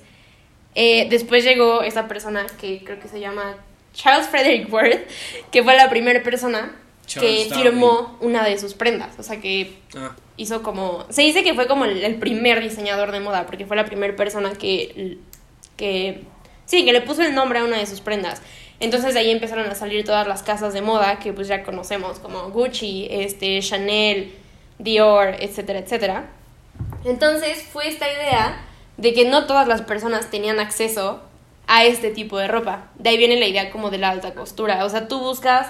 Eh, 0.76 1.08
después 1.10 1.44
llegó 1.44 1.84
esta 1.84 2.08
persona 2.08 2.46
que 2.60 2.84
creo 2.84 3.00
que 3.00 3.08
se 3.08 3.20
llama 3.20 3.56
Charles 3.94 4.28
Frederick 4.28 4.72
Worth, 4.72 5.08
que 5.52 5.64
fue 5.64 5.76
la 5.76 5.90
primera 5.90 6.22
persona 6.24 6.76
que 7.08 7.48
firmó 7.54 8.18
una 8.22 8.44
de 8.44 8.58
sus 8.58 8.74
prendas. 8.74 9.18
O 9.20 9.24
sea, 9.24 9.40
que 9.40 9.76
ah. 9.96 10.16
hizo 10.38 10.64
como... 10.64 11.06
Se 11.10 11.22
dice 11.22 11.44
que 11.44 11.54
fue 11.54 11.68
como 11.68 11.86
el, 11.86 12.16
primer 12.16 12.62
diseñador 12.62 13.12
de 13.12 13.20
moda, 13.20 13.46
porque 13.46 13.66
fue 13.66 13.76
la 13.76 13.86
primera 13.86 14.16
persona 14.16 14.54
que, 14.54 15.20
que... 15.78 16.24
Sí, 16.66 16.86
que 16.86 16.94
le 16.94 17.02
puso 17.02 17.22
el 17.22 17.36
nombre 17.36 17.60
a 17.60 17.64
una 17.64 17.78
de 17.78 17.86
sus 17.86 18.00
prendas. 18.00 18.42
Entonces 18.80 19.14
de 19.14 19.20
ahí 19.20 19.32
empezaron 19.32 19.68
a 19.68 19.76
salir 19.76 20.04
todas 20.06 20.28
las 20.28 20.44
casas 20.44 20.74
de 20.74 20.82
moda 20.82 21.20
que 21.20 21.34
pues 21.34 21.48
ya 21.48 21.64
conocemos, 21.64 22.20
como 22.20 22.50
Gucci, 22.50 23.08
este, 23.10 23.60
Chanel, 23.62 24.34
Dior, 24.80 25.36
etcétera, 25.40 25.80
etcétera. 25.80 26.30
Entonces 27.06 27.64
fue 27.64 27.88
esta 27.88 28.12
idea 28.12 28.62
de 28.98 29.14
que 29.14 29.26
no 29.26 29.46
todas 29.46 29.68
las 29.68 29.82
personas 29.82 30.30
tenían 30.30 30.60
acceso 30.60 31.22
a 31.68 31.86
este 31.86 32.12
tipo 32.12 32.38
de 32.38 32.48
ropa. 32.48 32.90
De 32.96 33.10
ahí 33.10 33.18
viene 33.18 33.40
la 33.40 33.48
idea 33.48 33.72
como 33.72 33.90
de 33.90 33.98
la 33.98 34.10
alta 34.10 34.34
costura. 34.34 34.84
O 34.86 34.90
sea, 34.90 35.08
tú 35.08 35.20
buscas 35.20 35.68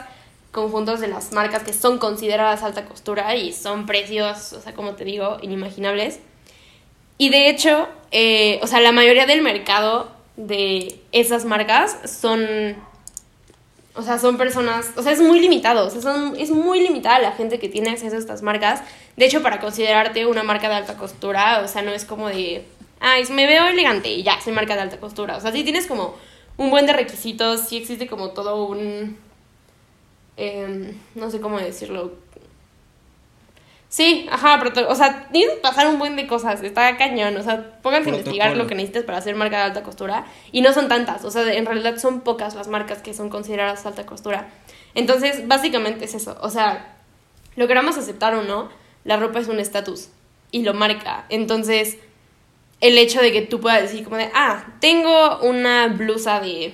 conjuntos 0.52 1.00
de 1.00 1.08
las 1.08 1.32
marcas 1.32 1.64
que 1.64 1.74
son 1.74 1.98
consideradas 1.98 2.64
alta 2.64 2.86
costura 2.86 3.36
y 3.36 3.54
son 3.54 3.86
precios, 3.86 4.54
o 4.54 4.62
sea, 4.62 4.74
como 4.74 4.94
te 4.94 5.04
digo, 5.04 5.38
inimaginables. 5.42 6.20
Y 7.18 7.30
de 7.30 7.50
hecho, 7.50 7.88
eh, 8.14 8.60
o 8.62 8.68
sea, 8.68 8.80
la 8.80 8.92
mayoría 8.92 9.26
del 9.26 9.42
mercado 9.42 10.12
de 10.38 11.02
esas 11.12 11.44
marcas 11.44 11.98
son, 12.06 12.76
o 13.96 14.02
sea, 14.02 14.18
son 14.20 14.38
personas, 14.38 14.92
o 14.96 15.04
sea, 15.04 15.12
es 15.12 15.20
muy 15.20 15.40
limitado, 15.40 15.88
o 15.88 15.90
sea, 15.90 16.32
es 16.38 16.52
muy 16.52 16.80
limitada 16.80 17.20
la 17.20 17.34
gente 17.34 17.60
que 17.60 17.68
tiene 17.68 17.90
acceso 17.90 18.16
a 18.16 18.20
estas 18.20 18.42
marcas. 18.42 18.82
De 19.18 19.26
hecho, 19.26 19.42
para 19.42 19.60
considerarte 19.60 20.26
una 20.26 20.44
marca 20.44 20.70
de 20.70 20.76
alta 20.76 20.96
costura, 20.96 21.62
o 21.64 21.68
sea, 21.68 21.82
no 21.82 21.92
es 21.92 22.06
como 22.06 22.30
de, 22.30 22.64
ay, 23.02 23.26
me 23.32 23.48
veo 23.48 23.68
elegante 23.68 24.10
y 24.10 24.24
ya, 24.24 24.40
soy 24.40 24.54
marca 24.54 24.76
de 24.76 24.82
alta 24.82 25.00
costura. 25.00 25.36
O 25.36 25.42
sea, 25.42 25.52
sí 25.52 25.64
tienes 25.64 25.88
como 25.88 26.16
un 26.56 26.70
buen 26.70 26.86
de 26.86 26.94
requisitos, 26.94 27.68
sí 27.68 27.78
existe 27.78 28.08
como 28.08 28.30
todo 28.30 28.66
un 28.66 29.18
Em, 30.38 30.98
no 31.16 31.30
sé 31.30 31.40
cómo 31.40 31.60
decirlo. 31.60 32.14
Sí, 33.94 34.26
ajá, 34.32 34.60
pero, 34.60 34.90
o 34.90 34.96
sea, 34.96 35.28
tienes 35.32 35.54
que 35.54 35.62
pasar 35.62 35.86
un 35.86 36.00
buen 36.00 36.16
de 36.16 36.26
cosas, 36.26 36.64
está 36.64 36.98
cañón, 36.98 37.38
o 37.38 37.44
sea, 37.44 37.80
pónganse 37.84 38.10
a 38.10 38.14
investigar 38.14 38.58
lo 38.58 38.66
que 38.66 38.74
necesites 38.74 39.04
para 39.04 39.20
hacer 39.20 39.36
marca 39.36 39.58
de 39.58 39.64
alta 39.66 39.84
costura 39.84 40.26
y 40.52 40.62
no 40.62 40.74
son 40.74 40.88
tantas, 40.88 41.24
o 41.24 41.30
sea, 41.30 41.54
en 41.54 41.64
realidad 41.64 41.98
son 42.00 42.22
pocas 42.22 42.56
las 42.56 42.68
marcas 42.68 43.04
que 43.04 43.14
son 43.14 43.30
consideradas 43.30 43.86
alta 43.86 44.08
costura. 44.08 44.50
Entonces, 44.96 45.48
básicamente 45.48 46.06
es 46.06 46.16
eso, 46.16 46.36
o 46.42 46.50
sea, 46.50 46.96
lo 47.56 47.68
queramos 47.68 47.96
aceptar 47.96 48.34
o 48.34 48.42
no, 48.42 48.70
la 49.04 49.18
ropa 49.18 49.38
es 49.38 49.48
un 49.48 49.60
estatus 49.60 50.10
y 50.50 50.64
lo 50.64 50.74
marca. 50.74 51.26
Entonces, 51.30 52.00
el 52.82 52.98
hecho 52.98 53.22
de 53.22 53.32
que 53.32 53.44
tú 53.44 53.60
puedas 53.60 53.84
decir 53.84 54.06
como 54.06 54.18
de, 54.18 54.32
ah, 54.34 54.74
tengo 54.80 55.38
una 55.42 55.90
blusa 55.90 56.40
de, 56.40 56.74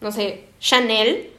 no 0.00 0.12
sé, 0.12 0.44
Chanel, 0.60 1.32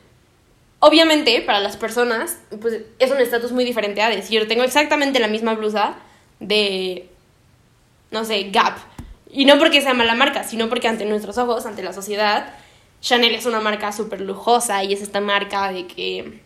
Obviamente, 0.87 1.41
para 1.41 1.61
las 1.61 1.77
personas, 1.77 2.37
pues 2.61 2.83
es 2.99 3.09
un 3.09 3.17
estatus 3.17 3.51
muy 3.51 3.65
diferente 3.65 4.03
a 4.03 4.09
decir, 4.11 4.47
tengo 4.47 4.61
exactamente 4.61 5.19
la 5.19 5.27
misma 5.27 5.55
blusa 5.55 5.95
de, 6.39 7.09
no 8.11 8.23
sé, 8.23 8.51
Gap. 8.51 8.77
Y 9.31 9.45
no 9.45 9.57
porque 9.57 9.81
sea 9.81 9.95
mala 9.95 10.13
marca, 10.13 10.43
sino 10.43 10.69
porque 10.69 10.87
ante 10.87 11.05
nuestros 11.05 11.39
ojos, 11.39 11.65
ante 11.65 11.81
la 11.81 11.91
sociedad, 11.91 12.53
Chanel 13.01 13.33
es 13.33 13.47
una 13.47 13.61
marca 13.61 13.91
súper 13.91 14.21
lujosa 14.21 14.83
y 14.83 14.93
es 14.93 15.01
esta 15.01 15.21
marca 15.21 15.71
de 15.71 15.87
que 15.87 16.39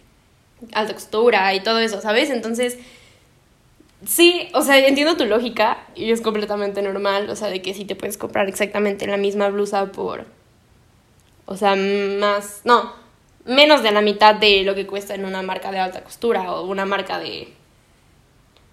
alta 0.71 0.93
costura 0.93 1.53
y 1.53 1.59
todo 1.59 1.79
eso, 1.79 1.99
¿sabes? 1.99 2.29
Entonces, 2.29 2.77
sí, 4.07 4.47
o 4.53 4.61
sea, 4.61 4.77
entiendo 4.79 5.17
tu 5.17 5.25
lógica 5.25 5.85
y 5.95 6.11
es 6.11 6.21
completamente 6.21 6.81
normal, 6.81 7.29
o 7.29 7.35
sea, 7.35 7.49
de 7.49 7.61
que 7.61 7.73
si 7.73 7.83
te 7.83 7.97
puedes 7.97 8.17
comprar 8.17 8.47
exactamente 8.47 9.05
la 9.05 9.17
misma 9.17 9.49
blusa 9.49 9.91
por, 9.91 10.27
o 11.45 11.57
sea, 11.57 11.75
más, 11.75 12.61
no, 12.63 13.08
menos 13.49 13.83
de 13.83 13.91
la 13.91 14.01
mitad 14.01 14.35
de 14.35 14.63
lo 14.63 14.75
que 14.75 14.87
cuesta 14.87 15.15
en 15.15 15.25
una 15.25 15.41
marca 15.41 15.71
de 15.71 15.79
alta 15.79 16.03
costura 16.03 16.53
o 16.53 16.65
una 16.65 16.85
marca 16.85 17.19
de... 17.19 17.49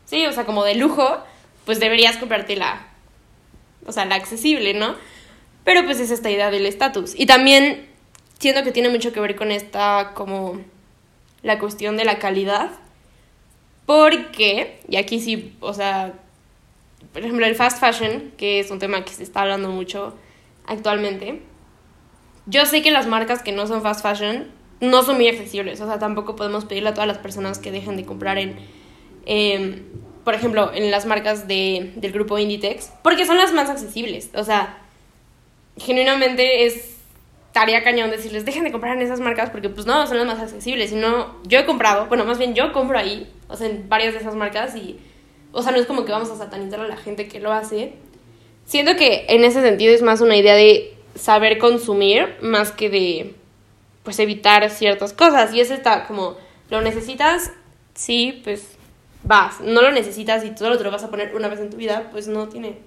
Sí, 0.04 0.24
o 0.26 0.32
sea, 0.32 0.44
como 0.44 0.64
de 0.64 0.74
lujo, 0.74 1.18
pues 1.64 1.80
deberías 1.80 2.16
comprarte 2.18 2.56
la... 2.56 2.86
O 3.86 3.92
sea, 3.92 4.04
la 4.04 4.16
accesible, 4.16 4.74
¿no? 4.74 4.94
Pero 5.64 5.84
pues 5.84 5.98
es 5.98 6.10
esta 6.10 6.30
idea 6.30 6.50
del 6.50 6.66
estatus. 6.66 7.14
Y 7.16 7.26
también 7.26 7.88
siento 8.38 8.62
que 8.62 8.72
tiene 8.72 8.88
mucho 8.88 9.12
que 9.12 9.20
ver 9.20 9.34
con 9.34 9.50
esta 9.50 10.12
como 10.14 10.60
la 11.42 11.58
cuestión 11.58 11.96
de 11.96 12.04
la 12.04 12.18
calidad. 12.18 12.70
Porque, 13.86 14.80
y 14.88 14.96
aquí 14.96 15.20
sí, 15.20 15.56
o 15.60 15.72
sea, 15.72 16.14
por 17.12 17.22
ejemplo, 17.22 17.46
el 17.46 17.54
fast 17.54 17.80
fashion, 17.80 18.32
que 18.36 18.60
es 18.60 18.70
un 18.70 18.78
tema 18.78 19.04
que 19.04 19.12
se 19.12 19.22
está 19.22 19.42
hablando 19.42 19.70
mucho 19.70 20.16
actualmente. 20.66 21.40
Yo 22.46 22.66
sé 22.66 22.82
que 22.82 22.90
las 22.90 23.06
marcas 23.06 23.42
que 23.42 23.52
no 23.52 23.66
son 23.66 23.82
fast 23.82 24.02
fashion 24.02 24.55
no 24.80 25.02
son 25.02 25.16
muy 25.16 25.28
accesibles. 25.28 25.80
O 25.80 25.86
sea, 25.86 25.98
tampoco 25.98 26.36
podemos 26.36 26.64
pedirle 26.64 26.90
a 26.90 26.94
todas 26.94 27.08
las 27.08 27.18
personas 27.18 27.58
que 27.58 27.70
dejen 27.70 27.96
de 27.96 28.04
comprar 28.04 28.38
en, 28.38 28.56
em, 29.26 29.82
por 30.24 30.34
ejemplo, 30.34 30.72
en 30.74 30.90
las 30.90 31.06
marcas 31.06 31.48
de, 31.48 31.92
del 31.96 32.12
grupo 32.12 32.38
Inditex, 32.38 32.92
porque 33.02 33.26
son 33.26 33.36
las 33.36 33.52
más 33.52 33.70
accesibles. 33.70 34.30
O 34.34 34.44
sea, 34.44 34.78
genuinamente 35.78 36.66
es 36.66 36.96
tarea 37.52 37.82
cañón 37.82 38.10
decirles, 38.10 38.44
dejen 38.44 38.64
de 38.64 38.72
comprar 38.72 38.96
en 38.96 39.02
esas 39.02 39.18
marcas 39.20 39.48
porque 39.48 39.70
pues 39.70 39.86
no, 39.86 40.06
son 40.06 40.18
las 40.18 40.26
más 40.26 40.40
accesibles. 40.40 40.92
Y 40.92 40.96
no, 40.96 41.36
yo 41.44 41.58
he 41.58 41.64
comprado, 41.64 42.06
bueno, 42.06 42.24
más 42.26 42.36
bien 42.36 42.54
yo 42.54 42.70
compro 42.72 42.98
ahí, 42.98 43.32
o 43.48 43.56
sea, 43.56 43.66
en 43.66 43.88
varias 43.88 44.12
de 44.12 44.20
esas 44.20 44.34
marcas 44.34 44.76
y, 44.76 44.98
o 45.52 45.62
sea, 45.62 45.72
no 45.72 45.78
es 45.78 45.86
como 45.86 46.04
que 46.04 46.12
vamos 46.12 46.28
a 46.28 46.36
satanizar 46.36 46.80
a 46.80 46.86
la 46.86 46.98
gente 46.98 47.28
que 47.28 47.40
lo 47.40 47.52
hace. 47.52 47.94
Siento 48.66 48.96
que 48.96 49.24
en 49.30 49.42
ese 49.42 49.62
sentido 49.62 49.94
es 49.94 50.02
más 50.02 50.20
una 50.20 50.36
idea 50.36 50.54
de 50.54 50.94
saber 51.14 51.56
consumir 51.56 52.36
más 52.42 52.72
que 52.72 52.90
de 52.90 53.34
pues 54.06 54.20
evitar 54.20 54.70
ciertas 54.70 55.12
cosas. 55.12 55.52
Y 55.52 55.60
eso 55.60 55.74
está 55.74 56.06
como, 56.06 56.36
¿lo 56.70 56.80
necesitas? 56.80 57.50
Sí, 57.94 58.40
pues 58.44 58.68
vas. 59.24 59.60
No 59.60 59.82
lo 59.82 59.90
necesitas 59.90 60.44
y 60.44 60.56
solo 60.56 60.78
te 60.78 60.84
lo 60.84 60.92
vas 60.92 61.02
a 61.02 61.10
poner 61.10 61.34
una 61.34 61.48
vez 61.48 61.58
en 61.58 61.70
tu 61.70 61.76
vida, 61.76 62.08
pues 62.12 62.28
no 62.28 62.48
tiene 62.48 62.78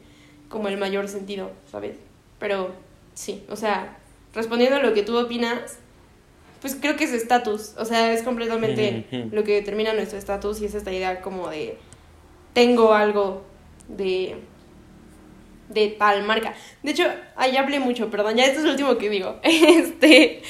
como 0.48 0.70
el 0.70 0.78
mayor 0.78 1.10
sentido, 1.10 1.52
¿sabes? 1.70 1.98
Pero 2.40 2.72
sí, 3.14 3.44
o 3.50 3.58
sea, 3.58 3.98
respondiendo 4.34 4.78
a 4.78 4.80
lo 4.82 4.94
que 4.94 5.04
tú 5.04 5.20
opinas, 5.20 5.78
pues 6.62 6.78
creo 6.80 6.96
que 6.96 7.04
es 7.04 7.12
estatus, 7.12 7.74
o 7.78 7.84
sea, 7.84 8.14
es 8.14 8.24
completamente 8.24 9.06
lo 9.34 9.44
que 9.44 9.56
determina 9.56 9.94
nuestro 9.94 10.18
estatus 10.18 10.62
y 10.62 10.66
es 10.66 10.74
esta 10.74 10.94
idea 10.94 11.22
como 11.22 11.50
de 11.50 11.78
tengo 12.54 12.94
algo 12.94 13.44
de 13.90 14.38
de 15.70 15.90
tal 15.90 16.24
marca. 16.24 16.54
De 16.84 16.92
hecho, 16.92 17.04
ahí 17.36 17.56
hablé 17.56 17.80
mucho, 17.80 18.10
perdón, 18.10 18.36
ya 18.36 18.46
esto 18.46 18.60
es 18.60 18.66
lo 18.66 18.72
último 18.72 18.98
que 18.98 19.10
digo. 19.10 19.40
Este, 19.44 20.42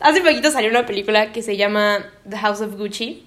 Hace 0.00 0.20
poquito 0.20 0.50
salió 0.50 0.70
una 0.70 0.86
película 0.86 1.32
que 1.32 1.42
se 1.42 1.56
llama 1.56 2.06
The 2.28 2.36
House 2.38 2.60
of 2.60 2.76
Gucci, 2.76 3.24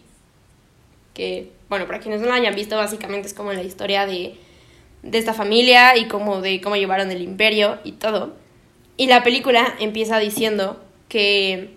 que, 1.14 1.52
bueno, 1.70 1.86
para 1.86 2.00
quienes 2.00 2.22
no 2.22 2.28
la 2.28 2.36
hayan 2.36 2.56
visto, 2.56 2.78
básicamente 2.78 3.28
es 3.28 3.34
como 3.34 3.52
la 3.52 3.64
historia 3.64 4.06
de, 4.06 4.36
de 5.04 5.18
esta 5.18 5.34
familia 5.34 5.98
y 5.98 6.08
como 6.08 6.42
de 6.42 6.62
cómo 6.62 6.78
llevaron 6.78 7.12
el 7.12 7.22
imperio 7.22 7.80
y 7.84 7.94
todo. 7.94 8.36
Y 8.96 9.08
la 9.08 9.24
película 9.24 9.76
empieza 9.80 10.18
diciendo 10.20 10.82
que, 11.10 11.72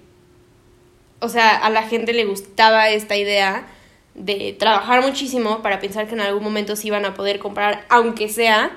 o 1.19 1.29
sea, 1.29 1.57
a 1.57 1.71
la 1.71 1.83
gente 1.83 2.13
le 2.13 2.25
gustaba 2.25 2.91
esta 2.91 3.17
idea 3.17 3.67
de 4.15 4.55
trabajar 4.57 5.03
muchísimo 5.03 5.61
para 5.61 5.81
pensar 5.81 6.07
que 6.07 6.15
en 6.15 6.21
algún 6.21 6.45
momento 6.45 6.77
se 6.77 6.87
iban 6.87 7.05
a 7.05 7.15
poder 7.15 7.41
comprar, 7.41 7.85
aunque 7.89 8.29
sea 8.29 8.71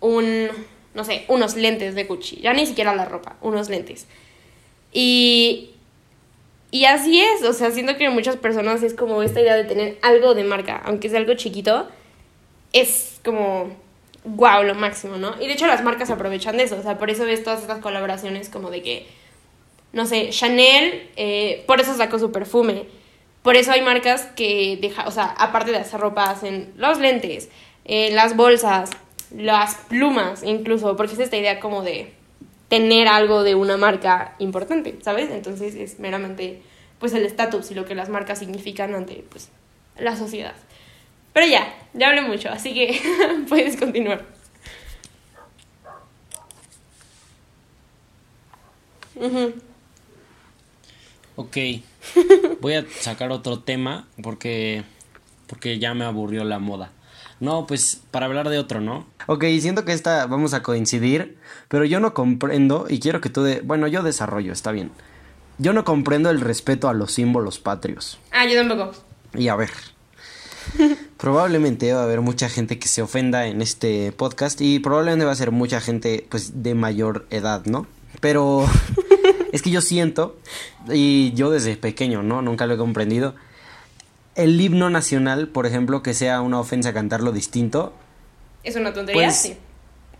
un, 0.00 0.48
no 0.94 1.04
sé, 1.04 1.24
unos 1.28 1.54
lentes 1.54 1.94
de 1.94 2.04
Gucci, 2.04 2.40
ya 2.40 2.52
ni 2.52 2.66
siquiera 2.66 2.92
la 2.94 3.04
ropa, 3.04 3.36
unos 3.40 3.68
lentes. 3.68 4.08
Y, 5.00 5.70
y 6.72 6.86
así 6.86 7.20
es, 7.20 7.44
o 7.44 7.52
sea, 7.52 7.70
siento 7.70 7.96
que 7.96 8.10
muchas 8.10 8.34
personas 8.34 8.82
es 8.82 8.94
como 8.94 9.22
esta 9.22 9.40
idea 9.40 9.54
de 9.54 9.62
tener 9.62 9.96
algo 10.02 10.34
de 10.34 10.42
marca, 10.42 10.82
aunque 10.84 11.08
sea 11.08 11.20
algo 11.20 11.34
chiquito, 11.34 11.88
es 12.72 13.20
como, 13.24 13.76
wow, 14.24 14.64
lo 14.64 14.74
máximo, 14.74 15.16
¿no? 15.16 15.40
Y 15.40 15.46
de 15.46 15.52
hecho 15.52 15.68
las 15.68 15.84
marcas 15.84 16.10
aprovechan 16.10 16.56
de 16.56 16.64
eso, 16.64 16.76
o 16.76 16.82
sea, 16.82 16.98
por 16.98 17.10
eso 17.10 17.24
ves 17.24 17.44
todas 17.44 17.60
estas 17.60 17.78
colaboraciones 17.78 18.48
como 18.48 18.70
de 18.70 18.82
que, 18.82 19.06
no 19.92 20.04
sé, 20.04 20.30
Chanel, 20.30 21.08
eh, 21.14 21.62
por 21.68 21.80
eso 21.80 21.94
sacó 21.96 22.18
su 22.18 22.32
perfume, 22.32 22.86
por 23.44 23.54
eso 23.54 23.70
hay 23.70 23.82
marcas 23.82 24.26
que 24.34 24.78
deja, 24.80 25.06
o 25.06 25.12
sea, 25.12 25.26
aparte 25.26 25.70
de 25.70 25.76
hacer 25.76 26.00
ropa, 26.00 26.24
hacen 26.24 26.72
los 26.76 26.98
lentes, 26.98 27.50
eh, 27.84 28.10
las 28.10 28.34
bolsas, 28.34 28.90
las 29.30 29.76
plumas 29.76 30.42
incluso, 30.42 30.96
porque 30.96 31.12
es 31.12 31.20
esta 31.20 31.36
idea 31.36 31.60
como 31.60 31.82
de 31.82 32.17
tener 32.68 33.08
algo 33.08 33.42
de 33.42 33.54
una 33.54 33.76
marca 33.76 34.34
importante, 34.38 34.98
¿sabes? 35.02 35.30
Entonces 35.30 35.74
es 35.74 35.98
meramente 35.98 36.62
pues 36.98 37.12
el 37.14 37.24
estatus 37.24 37.70
y 37.70 37.74
lo 37.74 37.84
que 37.84 37.94
las 37.94 38.08
marcas 38.08 38.38
significan 38.38 38.94
ante 38.94 39.24
pues 39.30 39.48
la 39.98 40.16
sociedad. 40.16 40.54
Pero 41.32 41.46
ya, 41.46 41.72
ya 41.94 42.08
hablé 42.08 42.22
mucho, 42.22 42.50
así 42.50 42.74
que 42.74 43.00
puedes 43.48 43.76
continuar. 43.76 44.24
Ok, 51.36 51.56
voy 52.60 52.74
a 52.74 52.84
sacar 53.00 53.30
otro 53.32 53.60
tema 53.60 54.06
porque, 54.22 54.84
porque 55.46 55.78
ya 55.78 55.94
me 55.94 56.04
aburrió 56.04 56.44
la 56.44 56.58
moda. 56.58 56.92
No, 57.40 57.66
pues 57.66 58.02
para 58.10 58.26
hablar 58.26 58.48
de 58.48 58.58
otro, 58.58 58.80
¿no? 58.80 59.06
Ok, 59.26 59.44
siento 59.60 59.84
que 59.84 59.92
esta 59.92 60.26
vamos 60.26 60.54
a 60.54 60.62
coincidir, 60.62 61.38
pero 61.68 61.84
yo 61.84 62.00
no 62.00 62.14
comprendo 62.14 62.86
y 62.88 63.00
quiero 63.00 63.20
que 63.20 63.30
tú 63.30 63.42
de... 63.42 63.60
Bueno, 63.60 63.86
yo 63.86 64.02
desarrollo, 64.02 64.52
está 64.52 64.72
bien. 64.72 64.90
Yo 65.58 65.72
no 65.72 65.84
comprendo 65.84 66.30
el 66.30 66.40
respeto 66.40 66.88
a 66.88 66.94
los 66.94 67.12
símbolos 67.12 67.58
patrios. 67.58 68.18
Ah, 68.32 68.46
yo 68.46 68.56
tampoco. 68.56 68.92
Y 69.34 69.48
a 69.48 69.56
ver. 69.56 69.70
probablemente 71.16 71.92
va 71.92 72.00
a 72.00 72.04
haber 72.04 72.20
mucha 72.20 72.48
gente 72.48 72.78
que 72.78 72.88
se 72.88 73.02
ofenda 73.02 73.46
en 73.46 73.62
este 73.62 74.12
podcast 74.12 74.60
y 74.60 74.78
probablemente 74.78 75.24
va 75.24 75.32
a 75.32 75.36
ser 75.36 75.50
mucha 75.50 75.80
gente 75.80 76.26
pues 76.28 76.62
de 76.62 76.74
mayor 76.74 77.26
edad, 77.30 77.64
¿no? 77.66 77.86
Pero 78.20 78.66
es 79.52 79.62
que 79.62 79.70
yo 79.70 79.80
siento, 79.80 80.38
y 80.92 81.32
yo 81.34 81.50
desde 81.50 81.76
pequeño, 81.76 82.22
¿no? 82.22 82.42
Nunca 82.42 82.66
lo 82.66 82.74
he 82.74 82.78
comprendido. 82.78 83.34
El 84.38 84.60
himno 84.60 84.88
nacional, 84.88 85.48
por 85.48 85.66
ejemplo, 85.66 86.00
que 86.00 86.14
sea 86.14 86.42
una 86.42 86.60
ofensa 86.60 86.94
cantarlo 86.94 87.32
distinto. 87.32 87.92
Es 88.62 88.76
una 88.76 88.92
tontería, 88.92 89.24
pues, 89.24 89.36
sí. 89.36 89.56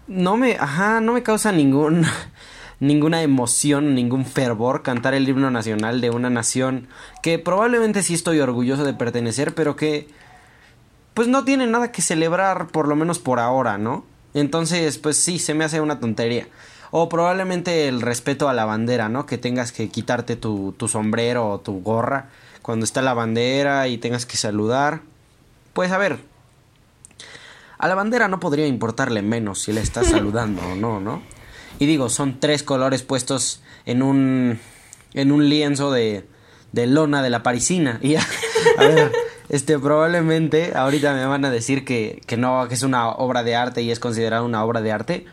No 0.08 0.36
me, 0.36 0.56
ajá, 0.56 1.00
no 1.00 1.12
me 1.12 1.22
causa 1.22 1.52
ningún, 1.52 2.04
ninguna 2.80 3.22
emoción, 3.22 3.94
ningún 3.94 4.26
fervor 4.26 4.82
cantar 4.82 5.14
el 5.14 5.28
himno 5.28 5.52
nacional 5.52 6.00
de 6.00 6.10
una 6.10 6.30
nación 6.30 6.88
que 7.22 7.38
probablemente 7.38 8.02
sí 8.02 8.14
estoy 8.14 8.40
orgulloso 8.40 8.82
de 8.84 8.92
pertenecer, 8.92 9.54
pero 9.54 9.76
que 9.76 10.08
pues 11.14 11.28
no 11.28 11.44
tiene 11.44 11.68
nada 11.68 11.92
que 11.92 12.02
celebrar, 12.02 12.66
por 12.66 12.88
lo 12.88 12.96
menos 12.96 13.20
por 13.20 13.38
ahora, 13.38 13.78
¿no? 13.78 14.04
Entonces, 14.34 14.98
pues 14.98 15.16
sí, 15.16 15.38
se 15.38 15.54
me 15.54 15.64
hace 15.64 15.80
una 15.80 16.00
tontería. 16.00 16.48
O 16.90 17.08
probablemente 17.08 17.86
el 17.86 18.00
respeto 18.00 18.48
a 18.48 18.52
la 18.52 18.64
bandera, 18.64 19.08
¿no? 19.08 19.26
Que 19.26 19.38
tengas 19.38 19.70
que 19.70 19.88
quitarte 19.90 20.34
tu, 20.34 20.72
tu 20.76 20.88
sombrero 20.88 21.48
o 21.48 21.60
tu 21.60 21.82
gorra 21.82 22.30
cuando 22.68 22.84
está 22.84 23.00
la 23.00 23.14
bandera 23.14 23.88
y 23.88 23.96
tengas 23.96 24.26
que 24.26 24.36
saludar. 24.36 25.00
Pues 25.72 25.90
a 25.90 25.96
ver, 25.96 26.18
a 27.78 27.88
la 27.88 27.94
bandera 27.94 28.28
no 28.28 28.40
podría 28.40 28.66
importarle 28.66 29.22
menos 29.22 29.62
si 29.62 29.72
le 29.72 29.80
estás 29.80 30.06
saludando 30.10 30.60
o 30.60 30.74
no, 30.74 31.00
¿no? 31.00 31.22
Y 31.78 31.86
digo, 31.86 32.10
son 32.10 32.40
tres 32.40 32.62
colores 32.62 33.02
puestos 33.02 33.62
en 33.86 34.02
un, 34.02 34.60
en 35.14 35.32
un 35.32 35.48
lienzo 35.48 35.90
de, 35.90 36.28
de 36.72 36.86
lona 36.86 37.22
de 37.22 37.30
la 37.30 37.42
parisina. 37.42 38.00
Y 38.02 38.16
a 38.16 38.26
ver, 38.76 39.12
este, 39.48 39.78
probablemente 39.78 40.72
ahorita 40.76 41.14
me 41.14 41.24
van 41.24 41.46
a 41.46 41.50
decir 41.50 41.86
que, 41.86 42.20
que 42.26 42.36
no, 42.36 42.68
que 42.68 42.74
es 42.74 42.82
una 42.82 43.08
obra 43.08 43.44
de 43.44 43.56
arte 43.56 43.80
y 43.80 43.90
es 43.90 43.98
considerada 43.98 44.42
una 44.42 44.62
obra 44.62 44.82
de 44.82 44.92
arte. 44.92 45.24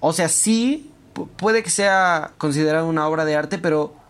O 0.00 0.14
sea, 0.14 0.30
sí, 0.30 0.90
puede 1.36 1.62
que 1.62 1.68
sea 1.68 2.32
considerada 2.38 2.84
una 2.84 3.06
obra 3.06 3.26
de 3.26 3.36
arte, 3.36 3.58
pero... 3.58 4.00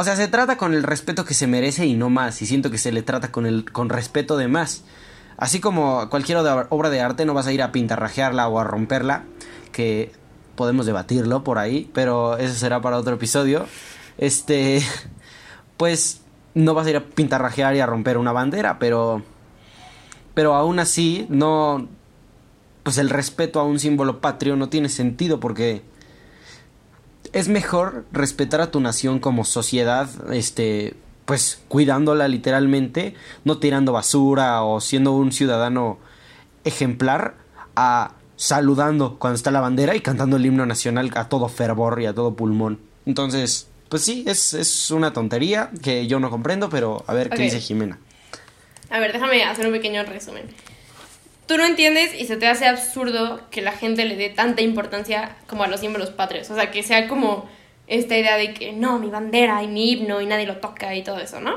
O 0.00 0.04
sea, 0.04 0.14
se 0.14 0.28
trata 0.28 0.56
con 0.56 0.74
el 0.74 0.84
respeto 0.84 1.24
que 1.24 1.34
se 1.34 1.48
merece 1.48 1.84
y 1.84 1.94
no 1.94 2.08
más. 2.08 2.40
Y 2.40 2.46
siento 2.46 2.70
que 2.70 2.78
se 2.78 2.92
le 2.92 3.02
trata 3.02 3.32
con, 3.32 3.46
el, 3.46 3.64
con 3.72 3.88
respeto 3.88 4.36
de 4.36 4.46
más. 4.46 4.84
Así 5.36 5.58
como 5.58 6.08
cualquier 6.08 6.38
obra 6.38 6.88
de 6.88 7.00
arte 7.00 7.24
no 7.24 7.34
vas 7.34 7.48
a 7.48 7.52
ir 7.52 7.62
a 7.62 7.72
pintarrajearla 7.72 8.46
o 8.46 8.60
a 8.60 8.64
romperla, 8.64 9.24
que 9.72 10.12
podemos 10.54 10.86
debatirlo 10.86 11.42
por 11.42 11.58
ahí, 11.58 11.90
pero 11.94 12.36
eso 12.36 12.54
será 12.54 12.80
para 12.80 12.96
otro 12.96 13.16
episodio. 13.16 13.66
Este, 14.18 14.80
pues 15.76 16.20
no 16.54 16.74
vas 16.74 16.86
a 16.86 16.90
ir 16.90 16.96
a 16.96 17.04
pintarrajear 17.04 17.74
y 17.74 17.80
a 17.80 17.86
romper 17.86 18.18
una 18.18 18.30
bandera, 18.30 18.78
pero 18.78 19.24
pero 20.32 20.54
aún 20.54 20.78
así 20.78 21.26
no 21.28 21.88
pues 22.84 22.98
el 22.98 23.10
respeto 23.10 23.58
a 23.58 23.64
un 23.64 23.80
símbolo 23.80 24.20
patrio 24.20 24.54
no 24.54 24.68
tiene 24.68 24.90
sentido 24.90 25.40
porque 25.40 25.82
es 27.32 27.48
mejor 27.48 28.04
respetar 28.12 28.60
a 28.60 28.70
tu 28.70 28.80
nación 28.80 29.18
como 29.18 29.44
sociedad, 29.44 30.08
este, 30.32 30.94
pues 31.24 31.62
cuidándola 31.68 32.28
literalmente, 32.28 33.14
no 33.44 33.58
tirando 33.58 33.92
basura 33.92 34.62
o 34.62 34.80
siendo 34.80 35.12
un 35.12 35.32
ciudadano 35.32 35.98
ejemplar 36.64 37.34
a 37.76 38.12
saludando 38.36 39.18
cuando 39.18 39.36
está 39.36 39.50
la 39.50 39.60
bandera 39.60 39.96
y 39.96 40.00
cantando 40.00 40.36
el 40.36 40.46
himno 40.46 40.64
nacional 40.64 41.10
a 41.16 41.28
todo 41.28 41.48
fervor 41.48 42.00
y 42.00 42.06
a 42.06 42.14
todo 42.14 42.34
pulmón. 42.34 42.78
Entonces, 43.04 43.68
pues 43.88 44.02
sí, 44.02 44.24
es, 44.26 44.54
es 44.54 44.90
una 44.90 45.12
tontería 45.12 45.70
que 45.82 46.06
yo 46.06 46.20
no 46.20 46.30
comprendo, 46.30 46.70
pero 46.70 47.04
a 47.06 47.14
ver 47.14 47.30
qué 47.30 47.42
dice 47.42 47.60
Jimena. 47.60 47.98
A 48.90 49.00
ver, 49.00 49.12
déjame 49.12 49.44
hacer 49.44 49.66
un 49.66 49.72
pequeño 49.72 50.02
resumen. 50.04 50.46
Tú 51.48 51.56
no 51.56 51.64
entiendes 51.64 52.14
y 52.14 52.26
se 52.26 52.36
te 52.36 52.46
hace 52.46 52.66
absurdo 52.66 53.40
que 53.50 53.62
la 53.62 53.72
gente 53.72 54.04
le 54.04 54.14
dé 54.16 54.28
tanta 54.28 54.60
importancia 54.62 55.34
como 55.48 55.64
a 55.64 55.66
los 55.66 55.80
símbolos 55.80 56.10
patrios. 56.10 56.48
O 56.50 56.54
sea, 56.54 56.70
que 56.70 56.82
sea 56.84 57.08
como 57.08 57.48
esta 57.86 58.16
idea 58.18 58.36
de 58.36 58.52
que 58.54 58.72
no, 58.72 58.98
mi 58.98 59.08
bandera 59.08 59.62
y 59.62 59.66
mi 59.66 59.90
himno 59.92 60.20
y 60.20 60.26
nadie 60.26 60.46
lo 60.46 60.58
toca 60.58 60.94
y 60.94 61.02
todo 61.02 61.18
eso, 61.18 61.40
¿no? 61.40 61.56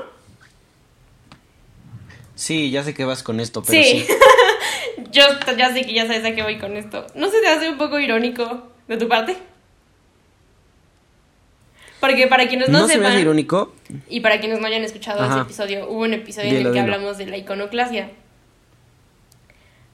Sí, 2.35 2.71
ya 2.71 2.83
sé 2.83 2.93
que 2.93 3.03
vas 3.05 3.21
con 3.21 3.39
esto, 3.41 3.61
pero 3.61 3.83
Sí. 3.83 4.05
sí. 4.07 4.13
Yo 5.11 5.23
ya 5.57 5.73
sé 5.73 5.83
que 5.83 5.93
ya 5.93 6.07
sabes 6.07 6.23
a 6.23 6.33
qué 6.33 6.41
voy 6.41 6.57
con 6.57 6.77
esto. 6.77 7.05
¿No 7.15 7.29
se 7.29 7.41
te 7.41 7.47
hace 7.49 7.69
un 7.69 7.77
poco 7.77 7.99
irónico 7.99 8.71
de 8.87 8.95
tu 8.95 9.09
parte? 9.09 9.35
Porque 11.99 12.27
para 12.27 12.47
quienes 12.47 12.69
no, 12.69 12.79
No 12.79 12.87
se 12.87 12.93
me 12.93 12.99
sepan, 12.99 13.11
hace 13.11 13.21
irónico. 13.21 13.73
y 14.09 14.21
para 14.21 14.39
quienes 14.39 14.59
no 14.59 14.67
hayan 14.67 14.83
escuchado 14.83 15.21
Ajá. 15.21 15.33
ese 15.33 15.41
episodio, 15.43 15.89
hubo 15.89 15.99
un 16.03 16.13
episodio 16.13 16.49
en 16.49 16.55
el 16.57 16.63
que 16.63 16.69
dilo. 16.69 16.81
hablamos 16.81 17.17
de 17.17 17.25
la 17.27 17.37
iconoclasia. 17.37 18.09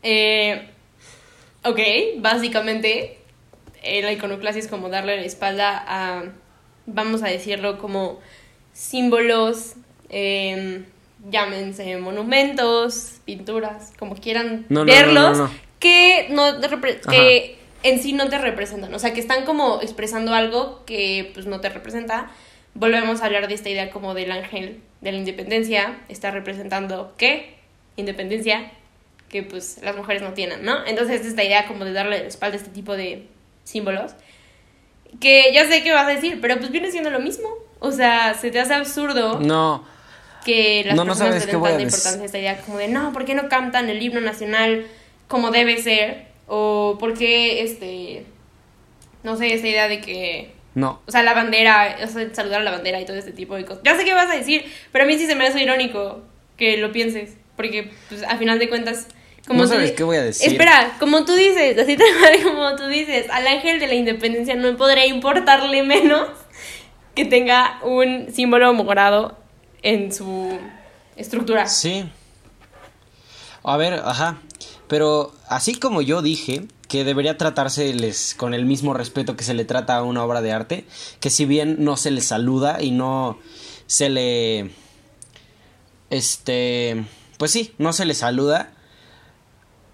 Eh, 0.09 0.69
ok, 1.65 1.79
básicamente 2.19 3.17
eh, 3.83 4.01
la 4.01 4.13
iconoclasia 4.13 4.61
es 4.61 4.69
como 4.69 4.87
darle 4.87 5.17
la 5.17 5.25
espalda 5.25 5.83
a, 5.85 6.23
vamos 6.85 7.23
a 7.23 7.27
decirlo, 7.27 7.77
como 7.77 8.21
símbolos, 8.71 9.73
eh, 10.09 10.85
llámense 11.29 11.97
monumentos, 11.97 13.19
pinturas, 13.25 13.91
como 13.99 14.15
quieran 14.15 14.65
No, 14.69 14.85
verlos, 14.85 15.39
no, 15.39 15.43
no. 15.47 15.51
que 15.79 16.27
no 16.29 16.53
que 17.11 17.57
en 17.83 18.01
sí 18.01 18.13
no 18.13 18.29
te 18.29 18.37
representan, 18.37 18.93
o 18.93 18.99
sea, 18.99 19.11
que 19.11 19.19
están 19.19 19.43
como 19.43 19.81
expresando 19.81 20.33
algo 20.33 20.85
que 20.85 21.31
pues 21.33 21.47
no 21.47 21.59
te 21.59 21.67
representa. 21.67 22.31
Volvemos 22.75 23.21
a 23.21 23.25
hablar 23.25 23.49
de 23.49 23.55
esta 23.55 23.67
idea 23.67 23.89
como 23.89 24.13
del 24.13 24.31
ángel 24.31 24.79
de 25.01 25.11
la 25.11 25.17
independencia, 25.17 25.99
está 26.07 26.31
representando 26.31 27.13
qué? 27.17 27.57
Independencia, 27.97 28.71
que 29.29 29.43
pues 29.43 29.79
las 29.83 29.95
mujeres 29.95 30.21
no 30.21 30.33
tienen, 30.33 30.63
¿no? 30.63 30.85
Entonces 30.85 31.25
esta 31.25 31.43
idea 31.43 31.67
como 31.67 31.85
de 31.85 31.93
darle 31.93 32.19
la 32.19 32.27
espalda 32.27 32.55
a 32.55 32.59
este 32.59 32.71
tipo 32.71 32.95
de 32.95 33.27
símbolos, 33.63 34.13
que 35.19 35.51
ya 35.53 35.67
sé 35.67 35.83
qué 35.83 35.91
vas 35.91 36.05
a 36.05 36.11
decir, 36.11 36.39
pero 36.41 36.57
pues 36.57 36.71
viene 36.71 36.91
siendo 36.91 37.09
lo 37.09 37.19
mismo. 37.19 37.49
O 37.79 37.91
sea, 37.91 38.33
se 38.33 38.49
te 38.49 38.59
hace 38.59 38.73
absurdo 38.73 39.39
No, 39.39 39.85
que 40.43 40.83
las 40.85 40.95
No, 40.95 41.03
no 41.03 41.11
personas 41.11 41.43
sabes 41.43 41.45
le 41.45 41.51
den 41.51 41.61
tanta 41.61 41.83
importancia 41.83 42.21
a 42.21 42.25
esta 42.25 42.39
idea 42.39 42.61
como 42.61 42.77
de 42.77 42.87
no, 42.87 43.13
¿por 43.13 43.25
qué 43.25 43.35
no 43.35 43.49
cantan 43.49 43.89
el 43.89 44.01
himno 44.01 44.21
nacional 44.21 44.87
como 45.27 45.51
debe 45.51 45.81
ser? 45.81 46.25
O 46.47 46.97
¿por 46.99 47.15
qué 47.15 47.61
este 47.61 48.25
no 49.23 49.35
sé, 49.35 49.53
esa 49.53 49.67
idea 49.67 49.87
de 49.87 49.99
que 49.99 50.51
no. 50.73 51.01
o 51.05 51.11
sea, 51.11 51.21
la 51.23 51.33
bandera, 51.33 51.97
o 52.03 52.07
sea, 52.07 52.33
saludar 52.33 52.61
a 52.61 52.63
la 52.63 52.71
bandera 52.71 53.01
y 53.01 53.05
todo 53.05 53.17
este 53.17 53.31
tipo 53.31 53.55
de 53.55 53.65
cosas. 53.65 53.83
Ya 53.83 53.97
sé 53.97 54.05
qué 54.05 54.13
vas 54.13 54.29
a 54.29 54.37
decir, 54.37 54.63
pero 54.91 55.03
a 55.03 55.07
mí 55.07 55.17
sí 55.17 55.25
se 55.25 55.35
me 55.35 55.45
hace 55.45 55.61
irónico 55.61 56.21
que 56.55 56.77
lo 56.77 56.91
pienses, 56.91 57.35
porque 57.55 57.91
pues 58.09 58.23
a 58.23 58.37
final 58.37 58.57
de 58.57 58.69
cuentas 58.69 59.07
como 59.47 59.61
No 59.61 59.67
sabes 59.67 59.93
qué 59.93 60.03
voy 60.03 60.17
a 60.17 60.23
decir. 60.23 60.51
Espera, 60.51 60.95
como 60.99 61.23
tú 61.25 61.33
dices, 61.33 61.77
así 61.77 61.95
tal 61.95 62.07
cual 62.19 62.43
como 62.43 62.75
tú 62.75 62.87
dices, 62.87 63.27
al 63.31 63.47
ángel 63.47 63.79
de 63.79 63.87
la 63.87 63.95
independencia 63.95 64.55
no 64.55 64.75
podría 64.77 65.05
importarle 65.05 65.83
menos 65.83 66.27
que 67.15 67.25
tenga 67.25 67.79
un 67.83 68.27
símbolo 68.33 68.73
morado 68.73 69.37
en 69.81 70.11
su 70.11 70.59
estructura. 71.15 71.67
Sí. 71.67 72.09
A 73.63 73.77
ver, 73.77 73.95
ajá. 74.05 74.37
Pero 74.87 75.33
así 75.47 75.75
como 75.75 76.01
yo 76.01 76.21
dije 76.21 76.67
que 76.87 77.03
debería 77.03 77.37
tratárseles 77.37 78.35
con 78.37 78.53
el 78.53 78.65
mismo 78.65 78.93
respeto 78.93 79.35
que 79.35 79.43
se 79.43 79.53
le 79.53 79.65
trata 79.65 79.97
a 79.97 80.03
una 80.03 80.23
obra 80.23 80.41
de 80.41 80.51
arte, 80.51 80.85
que 81.19 81.29
si 81.29 81.45
bien 81.45 81.77
no 81.79 81.97
se 81.97 82.11
le 82.11 82.21
saluda 82.21 82.81
y 82.81 82.91
no 82.91 83.39
se 83.87 84.09
le 84.09 84.71
este, 86.09 87.05
pues 87.37 87.51
sí, 87.51 87.73
no 87.77 87.93
se 87.93 88.05
le 88.05 88.13
saluda. 88.13 88.73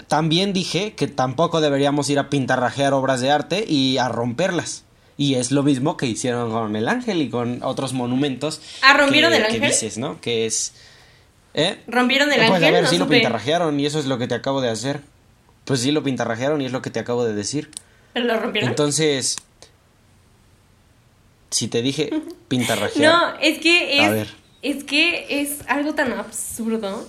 También 0.07 0.53
dije 0.53 0.93
que 0.93 1.07
tampoco 1.07 1.61
deberíamos 1.61 2.09
ir 2.09 2.19
a 2.19 2.29
pintarrajear 2.29 2.93
obras 2.93 3.21
de 3.21 3.31
arte 3.31 3.65
y 3.67 3.97
a 3.97 4.09
romperlas. 4.09 4.83
Y 5.17 5.35
es 5.35 5.51
lo 5.51 5.61
mismo 5.63 5.95
que 5.97 6.07
hicieron 6.07 6.51
con 6.51 6.75
el 6.75 6.87
ángel 6.87 7.21
y 7.21 7.29
con 7.29 7.61
otros 7.63 7.93
monumentos. 7.93 8.61
Ah, 8.81 8.95
¿rompieron 8.97 9.31
que- 9.31 9.37
el 9.37 9.43
que 9.47 9.53
ángel? 9.55 9.69
dices, 9.69 9.97
¿no? 9.97 10.19
Que 10.21 10.45
es... 10.45 10.73
¿Eh? 11.53 11.79
¿Rompieron 11.87 12.29
el 12.31 12.37
pues 12.37 12.49
ángel? 12.49 12.63
a 12.63 12.71
ver, 12.71 12.83
no 12.85 12.89
sí 12.89 12.97
lo 12.97 13.07
pintarrajearon 13.07 13.79
y 13.79 13.85
eso 13.85 13.99
es 13.99 14.05
lo 14.05 14.17
que 14.17 14.27
te 14.27 14.33
acabo 14.35 14.59
de 14.61 14.69
hacer. 14.69 15.01
Pues 15.65 15.81
sí 15.81 15.91
lo 15.91 16.01
pintarrajearon 16.03 16.61
y 16.61 16.65
es 16.65 16.71
lo 16.71 16.81
que 16.81 16.89
te 16.89 16.99
acabo 16.99 17.23
de 17.25 17.33
decir. 17.35 17.69
¿Pero 18.13 18.25
lo 18.25 18.39
rompieron? 18.39 18.69
Entonces, 18.69 19.37
si 21.51 21.67
te 21.67 21.81
dije 21.81 22.09
pintarrajear. 22.47 23.13
No, 23.13 23.39
es 23.39 23.59
que 23.59 23.99
A 24.01 24.05
es. 24.07 24.11
ver. 24.11 24.27
Es 24.61 24.83
que 24.85 25.41
es 25.41 25.59
algo 25.67 25.93
tan 25.93 26.13
absurdo. 26.13 27.05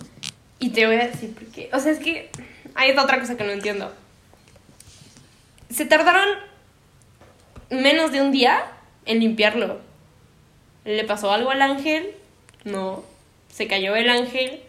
Y 0.59 0.71
te 0.71 0.87
voy 0.87 0.97
a 0.97 1.07
decir 1.09 1.33
por 1.35 1.45
qué. 1.47 1.71
O 1.73 1.79
sea, 1.81 1.93
es 1.93 1.99
que 2.01 2.31
hay 2.75 2.91
otra 2.93 3.21
cosa 3.21 3.37
que 3.37 3.45
no 3.45 3.51
entiendo. 3.53 3.93
Se 5.71 5.85
tardaron 5.87 6.29
menos 7.71 8.13
de 8.13 8.21
un 8.23 8.31
día 8.33 8.63
en 9.07 9.21
limpiarlo. 9.21 9.81
¿Le 10.85 11.05
pasó 11.05 11.33
algo 11.33 11.51
al 11.51 11.63
ángel? 11.63 12.15
No. 12.65 13.05
¿Se 13.53 13.67
cayó 13.67 13.97
el 13.97 14.09
ángel? 14.09 14.63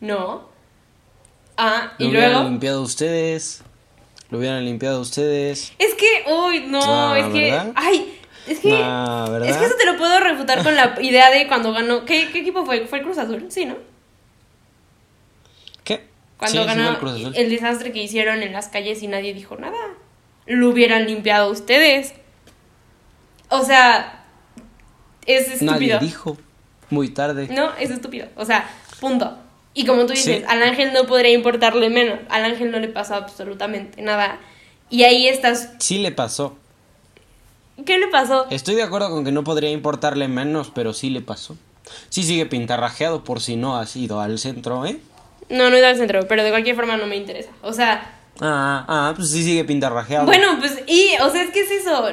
No. 0.00 0.48
Ah, 1.56 1.92
Lo 1.98 2.06
y 2.06 2.08
hubieran 2.10 2.32
luego. 2.32 2.48
limpiado 2.50 2.82
ustedes. 2.82 3.62
Lo 4.30 4.38
hubieran 4.38 4.64
limpiado 4.64 5.00
ustedes. 5.00 5.72
Es 5.78 5.94
que, 5.94 6.24
uy, 6.30 6.60
no, 6.68 6.80
Ah, 7.12 7.18
es 7.18 7.26
que. 7.32 7.60
Ay, 7.74 8.20
es 8.46 8.60
que. 8.60 8.72
Ah, 8.74 9.26
es 9.44 9.56
que 9.56 9.64
eso 9.64 9.74
te 9.76 9.86
lo 9.86 9.96
puedo 9.96 10.20
refutar 10.20 10.62
con 10.62 10.76
la 10.76 10.96
idea 11.00 11.30
de 11.30 11.48
cuando 11.48 11.72
ganó. 11.72 12.04
¿Qué, 12.04 12.30
qué 12.30 12.40
equipo 12.40 12.64
fue? 12.64 12.86
¿Fue 12.86 12.98
el 12.98 13.04
Cruz 13.04 13.18
Azul? 13.18 13.46
Sí, 13.50 13.64
¿no? 13.64 13.76
Cuando 16.38 16.60
Sí, 16.62 16.66
ganó 16.66 16.98
el 17.34 17.50
desastre 17.50 17.92
que 17.92 18.02
hicieron 18.02 18.42
en 18.42 18.52
las 18.52 18.68
calles 18.68 19.02
y 19.02 19.08
nadie 19.08 19.34
dijo 19.34 19.56
nada. 19.56 19.76
Lo 20.46 20.70
hubieran 20.70 21.06
limpiado 21.06 21.50
ustedes. 21.50 22.14
O 23.50 23.64
sea, 23.64 24.24
es 25.26 25.48
estúpido. 25.48 25.72
Nadie 25.72 25.98
dijo. 26.00 26.38
Muy 26.90 27.08
tarde. 27.10 27.48
No, 27.50 27.74
es 27.76 27.90
estúpido. 27.90 28.28
O 28.36 28.44
sea, 28.44 28.70
punto. 29.00 29.36
Y 29.74 29.84
como 29.84 30.06
tú 30.06 30.12
dices, 30.12 30.38
Sí. 30.38 30.44
al 30.48 30.62
ángel 30.62 30.92
no 30.92 31.04
podría 31.06 31.32
importarle 31.32 31.90
menos. 31.90 32.20
Al 32.30 32.44
ángel 32.44 32.70
no 32.70 32.78
le 32.78 32.88
pasó 32.88 33.14
absolutamente 33.16 34.00
nada. 34.02 34.38
Y 34.90 35.02
ahí 35.02 35.28
estás. 35.28 35.70
Sí 35.80 35.98
le 35.98 36.12
pasó. 36.12 36.56
¿Qué 37.84 37.98
le 37.98 38.08
pasó? 38.08 38.46
Estoy 38.50 38.74
de 38.74 38.82
acuerdo 38.82 39.10
con 39.10 39.24
que 39.24 39.32
no 39.32 39.44
podría 39.44 39.70
importarle 39.70 40.28
menos, 40.28 40.70
pero 40.74 40.92
sí 40.92 41.10
le 41.10 41.20
pasó. 41.20 41.56
Sí 42.08 42.22
sigue 42.22 42.46
pintarrajeado 42.46 43.22
por 43.22 43.40
si 43.40 43.56
no 43.56 43.76
has 43.76 43.94
ido 43.96 44.20
al 44.20 44.38
centro, 44.38 44.84
¿eh? 44.86 44.98
No, 45.50 45.70
no 45.70 45.76
he 45.76 45.78
ido 45.78 45.88
al 45.88 45.96
centro, 45.96 46.26
pero 46.28 46.42
de 46.44 46.50
cualquier 46.50 46.76
forma 46.76 46.96
no 46.96 47.06
me 47.06 47.16
interesa. 47.16 47.50
O 47.62 47.72
sea, 47.72 48.14
Ah, 48.40 48.84
ah, 48.86 49.12
pues 49.16 49.30
sí 49.32 49.42
sigue 49.42 49.64
pintarrajeado. 49.64 50.24
bueno, 50.26 50.58
pues, 50.60 50.78
y, 50.86 51.10
o 51.20 51.28
sea, 51.30 51.42
es 51.42 51.50
que 51.50 51.60
es 51.62 51.70
eso. 51.72 52.08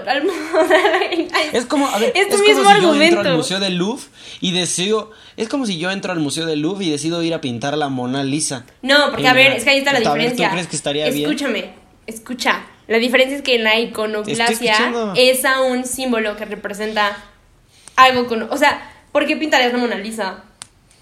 Es 1.53 1.65
como, 1.65 1.87
a 1.87 1.99
ver, 1.99 2.11
Es 2.15 2.27
es 2.33 2.39
mismo 2.41 2.63
como 2.63 2.75
si 2.75 2.81
yo 2.81 3.01
entro 3.03 3.21
al 3.21 3.37
Museo 3.37 3.59
del 3.59 3.75
Louvre 3.75 4.03
y 4.41 4.51
deseo... 4.51 5.11
Es 5.37 5.49
como 5.49 5.65
si 5.67 5.77
yo 5.77 5.91
entro 5.91 6.11
al 6.11 6.19
Museo 6.19 6.45
del 6.47 6.61
Louvre 6.61 6.85
y 6.85 6.89
decido 6.91 7.21
ir 7.21 7.33
a 7.33 7.41
pintar 7.41 7.77
la 7.77 7.89
Mona 7.89 8.23
Lisa. 8.23 8.65
No, 8.81 9.11
porque 9.11 9.27
a 9.27 9.33
ver, 9.33 9.51
es 9.51 9.63
que 9.65 9.69
ahí 9.71 9.77
está 9.79 9.91
la 9.93 9.97
a 9.97 10.01
ver, 10.01 10.07
¿tú 10.09 10.13
diferencia. 10.17 10.49
crees 10.49 10.67
que 10.67 10.75
estaría 10.75 11.09
bien? 11.09 11.29
Escúchame, 11.29 11.73
escucha. 12.07 12.63
La 12.87 12.97
diferencia 12.97 13.35
es 13.37 13.43
que 13.43 13.55
en 13.55 13.63
la 13.63 13.79
iconoclasia 13.79 15.13
es 15.15 15.45
a 15.45 15.61
un 15.61 15.85
símbolo 15.85 16.35
que 16.37 16.45
representa 16.45 17.17
algo 17.95 18.27
con. 18.27 18.43
O 18.43 18.57
sea, 18.57 18.91
¿por 19.11 19.25
qué 19.27 19.35
pintarías 19.37 19.73
la 19.73 19.77
Mona 19.79 19.95
Lisa? 19.95 20.43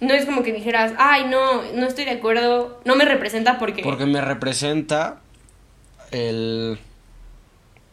No 0.04 0.14
es 0.14 0.26
como 0.26 0.44
que 0.44 0.52
dijeras, 0.52 0.94
ay, 0.98 1.26
no, 1.26 1.62
no 1.74 1.88
estoy 1.88 2.06
de 2.06 2.12
acuerdo, 2.12 2.82
no 2.84 2.96
me 2.96 3.06
representa 3.06 3.58
porque. 3.58 3.84
Porque 3.84 4.06
me 4.06 4.20
representa 4.22 5.22
el... 6.12 6.78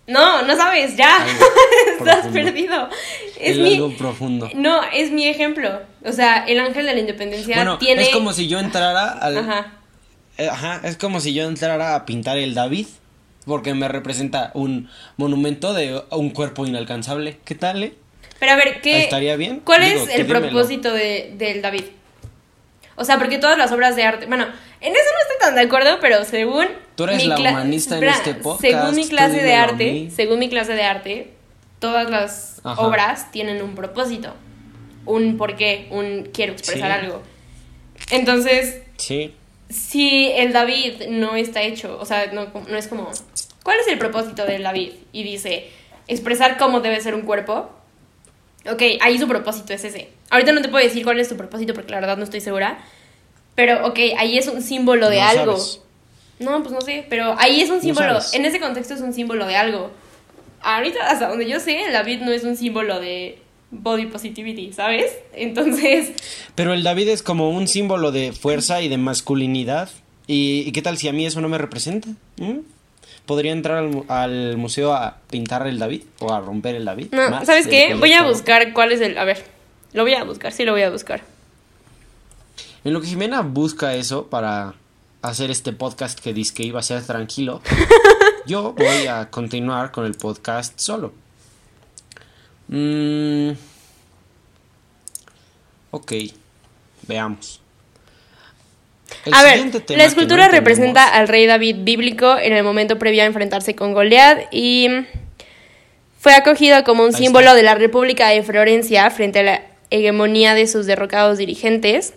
No, 0.08 0.42
no 0.42 0.56
sabes, 0.56 0.96
ya. 0.96 1.24
Estás 1.98 2.26
perdido. 2.28 2.88
Es 3.38 3.56
el 3.56 3.62
mi. 3.62 3.74
algo 3.76 3.96
profundo. 3.96 4.50
No, 4.54 4.82
es 4.92 5.12
mi 5.12 5.28
ejemplo. 5.28 5.82
O 6.04 6.10
sea, 6.12 6.44
el 6.46 6.58
ángel 6.58 6.84
de 6.86 6.94
la 6.94 7.00
independencia 7.00 7.54
Bueno, 7.54 7.78
tiene. 7.78 8.02
es 8.02 8.08
como 8.08 8.32
si 8.32 8.48
yo 8.48 8.58
entrara 8.58 9.10
al... 9.12 9.38
Ajá. 9.38 9.72
Eh, 10.36 10.48
Ajá, 10.48 10.80
es 10.82 10.96
como 10.96 11.20
si 11.20 11.32
yo 11.32 11.44
entrara 11.44 11.94
a 11.94 12.06
pintar 12.06 12.38
el 12.38 12.54
David, 12.54 12.86
porque 13.46 13.72
me 13.74 13.86
representa 13.86 14.50
un 14.54 14.88
monumento 15.16 15.74
de 15.74 16.02
un 16.10 16.30
cuerpo 16.30 16.66
inalcanzable. 16.66 17.38
¿Qué 17.44 17.54
tal, 17.54 17.84
eh? 17.84 17.94
Pero 18.40 18.52
a 18.52 18.56
ver, 18.56 18.80
¿qué, 18.80 19.02
¿Estaría 19.02 19.36
bien? 19.36 19.60
¿cuál 19.64 19.84
Digo, 19.84 20.02
es 20.02 20.08
el 20.18 20.26
propósito 20.26 20.92
de, 20.92 21.34
del 21.36 21.62
David? 21.62 21.84
O 22.96 23.04
sea, 23.04 23.18
porque 23.18 23.38
todas 23.38 23.56
las 23.56 23.72
obras 23.72 23.96
de 23.96 24.04
arte. 24.04 24.26
Bueno, 24.26 24.44
en 24.44 24.92
eso 24.92 25.04
no 25.14 25.22
estoy 25.22 25.36
tan 25.40 25.54
de 25.54 25.62
acuerdo, 25.62 25.98
pero 26.00 26.24
según. 26.24 26.66
Tú 26.96 27.04
eres 27.04 27.18
mi 27.18 27.28
la 27.28 27.36
humanista 27.38 27.96
en 27.96 28.04
este 28.04 28.34
podcast, 28.34 28.60
Según 28.60 28.94
mi 28.94 29.08
clase 29.08 29.42
de 29.42 29.54
arte, 29.54 30.10
según 30.14 30.38
mi 30.38 30.48
clase 30.50 30.74
de 30.74 30.82
arte, 30.82 31.30
todas 31.78 32.10
las 32.10 32.60
Ajá. 32.64 32.80
obras 32.82 33.30
tienen 33.32 33.62
un 33.62 33.74
propósito. 33.74 34.34
Un 35.06 35.38
porqué, 35.38 35.88
un 35.90 36.28
quiero 36.32 36.52
expresar 36.52 36.90
Sí. 37.00 37.04
algo. 37.06 37.22
Entonces, 38.10 38.82
Sí. 38.96 39.34
si 39.68 40.30
el 40.32 40.52
David 40.52 41.06
no 41.08 41.36
está 41.36 41.62
hecho, 41.62 41.96
o 42.00 42.04
sea, 42.04 42.26
no, 42.32 42.48
no 42.68 42.76
es 42.76 42.86
como, 42.88 43.10
¿cuál 43.62 43.78
es 43.80 43.88
el 43.88 43.98
propósito 43.98 44.44
del 44.44 44.62
David? 44.62 44.92
Y 45.12 45.22
dice, 45.22 45.70
expresar 46.06 46.58
cómo 46.58 46.80
debe 46.80 47.00
ser 47.00 47.14
un 47.14 47.22
cuerpo. 47.22 47.70
Ok, 48.70 48.82
ahí 49.00 49.18
su 49.18 49.26
propósito 49.28 49.72
es 49.72 49.84
ese. 49.84 50.08
Ahorita 50.30 50.52
no 50.52 50.60
te 50.62 50.68
puedo 50.68 50.84
decir 50.84 51.02
cuál 51.04 51.18
es 51.20 51.28
tu 51.28 51.36
propósito 51.36 51.72
porque 51.74 51.90
la 51.90 52.00
verdad 52.00 52.16
no 52.16 52.24
estoy 52.24 52.40
segura. 52.40 52.78
Pero, 53.54 53.86
ok, 53.86 53.98
ahí 54.18 54.38
es 54.38 54.46
un 54.48 54.62
símbolo 54.62 55.08
de 55.08 55.16
No 55.16 55.22
algo. 55.28 55.56
sabes. 55.56 55.80
No, 56.38 56.62
pues 56.62 56.72
no 56.72 56.80
sé, 56.80 57.04
pero 57.10 57.34
ahí 57.38 57.60
es 57.60 57.68
un 57.70 57.80
símbolo, 57.82 58.20
sabes. 58.20 58.34
en 58.34 58.46
ese 58.46 58.60
contexto 58.60 58.94
es 58.94 59.00
un 59.02 59.12
símbolo 59.12 59.46
de 59.46 59.56
algo. 59.56 59.90
Ahorita, 60.62 61.10
hasta 61.10 61.28
donde 61.28 61.48
yo 61.48 61.60
sé, 61.60 61.84
el 61.84 61.92
David 61.92 62.20
no 62.20 62.32
es 62.32 62.44
un 62.44 62.56
símbolo 62.56 62.98
de 63.00 63.38
body 63.70 64.06
positivity, 64.06 64.72
¿sabes? 64.72 65.12
Entonces, 65.34 66.12
Pero 66.54 66.72
el 66.74 66.82
David 66.82 67.08
es 67.08 67.22
como 67.22 67.50
un 67.50 67.68
símbolo 67.68 68.10
de 68.12 68.32
fuerza 68.32 68.80
y 68.82 68.88
de 68.88 68.96
masculinidad. 68.98 69.90
¿Y, 70.26 70.64
y 70.66 70.72
qué 70.72 70.80
tal 70.82 70.96
si 70.96 71.08
a 71.08 71.12
mí 71.12 71.26
eso 71.26 71.40
no 71.40 71.48
me 71.48 71.58
representa? 71.58 72.08
¿Mm? 72.38 72.58
¿Podría 73.30 73.52
entrar 73.52 73.76
al, 73.78 73.88
mu- 73.90 74.04
al 74.08 74.56
museo 74.56 74.92
a 74.92 75.18
pintar 75.30 75.64
el 75.68 75.78
David? 75.78 76.02
¿O 76.18 76.32
a 76.32 76.40
romper 76.40 76.74
el 76.74 76.84
David? 76.84 77.10
No, 77.12 77.30
Más 77.30 77.46
¿sabes 77.46 77.68
qué? 77.68 77.94
Voy 77.94 78.12
a 78.12 78.24
buscar 78.24 78.72
cuál 78.72 78.90
es 78.90 79.00
el... 79.00 79.16
A 79.16 79.24
ver, 79.24 79.44
lo 79.92 80.02
voy 80.02 80.14
a 80.14 80.24
buscar, 80.24 80.50
sí 80.50 80.64
lo 80.64 80.72
voy 80.72 80.82
a 80.82 80.90
buscar. 80.90 81.22
En 82.82 82.92
lo 82.92 83.00
que 83.00 83.06
Jimena 83.06 83.42
busca 83.42 83.94
eso 83.94 84.26
para 84.26 84.74
hacer 85.22 85.52
este 85.52 85.72
podcast 85.72 86.18
que 86.18 86.34
dice 86.34 86.52
que 86.54 86.64
iba 86.64 86.80
a 86.80 86.82
ser 86.82 87.04
tranquilo, 87.06 87.62
yo 88.46 88.72
voy 88.72 89.06
a 89.06 89.30
continuar 89.30 89.92
con 89.92 90.06
el 90.06 90.14
podcast 90.16 90.76
solo. 90.80 91.12
Mm, 92.66 93.50
ok, 95.92 96.12
veamos. 97.06 97.59
El 99.24 99.34
a 99.34 99.42
ver, 99.42 99.60
la 99.88 100.04
escultura 100.04 100.46
no 100.46 100.52
representa 100.52 101.08
al 101.08 101.28
rey 101.28 101.46
David 101.46 101.76
bíblico 101.80 102.38
en 102.38 102.52
el 102.52 102.62
momento 102.64 102.98
previo 102.98 103.22
a 103.22 103.26
enfrentarse 103.26 103.74
con 103.74 103.92
Goliat 103.92 104.52
y 104.52 104.88
fue 106.18 106.34
acogido 106.34 106.84
como 106.84 107.04
un 107.04 107.14
Ahí 107.14 107.24
símbolo 107.24 107.46
está. 107.46 107.56
de 107.56 107.62
la 107.62 107.74
República 107.74 108.28
de 108.28 108.42
Florencia 108.42 109.10
frente 109.10 109.40
a 109.40 109.42
la 109.42 109.62
hegemonía 109.90 110.54
de 110.54 110.66
sus 110.66 110.86
derrocados 110.86 111.38
dirigentes 111.38 112.14